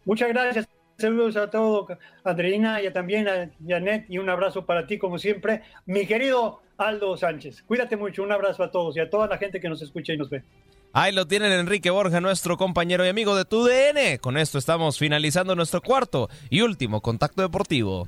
Muchas 0.05 0.29
gracias. 0.29 0.65
Saludos 0.97 1.35
a 1.35 1.49
todos, 1.49 1.97
Andreina 2.23 2.81
y 2.81 2.91
también 2.91 3.27
a 3.27 3.49
Janet 3.67 4.05
y 4.07 4.17
un 4.17 4.29
abrazo 4.29 4.65
para 4.65 4.87
ti 4.87 4.97
como 4.97 5.19
siempre. 5.19 5.61
Mi 5.85 6.05
querido 6.05 6.61
Aldo 6.77 7.17
Sánchez, 7.17 7.63
cuídate 7.63 7.97
mucho, 7.97 8.23
un 8.23 8.31
abrazo 8.31 8.63
a 8.63 8.71
todos 8.71 8.95
y 8.95 9.01
a 9.01 9.09
toda 9.09 9.27
la 9.27 9.37
gente 9.37 9.59
que 9.59 9.67
nos 9.67 9.81
escucha 9.81 10.13
y 10.13 10.17
nos 10.17 10.29
ve. 10.29 10.43
Ahí 10.93 11.11
lo 11.11 11.27
tienen 11.27 11.51
Enrique 11.51 11.89
Borja, 11.89 12.21
nuestro 12.21 12.55
compañero 12.55 13.05
y 13.05 13.09
amigo 13.09 13.35
de 13.35 13.43
TUDN. 13.43 14.17
Con 14.21 14.37
esto 14.37 14.57
estamos 14.57 14.97
finalizando 14.97 15.53
nuestro 15.53 15.81
cuarto 15.81 16.29
y 16.49 16.61
último 16.61 17.01
contacto 17.01 17.41
deportivo. 17.41 18.07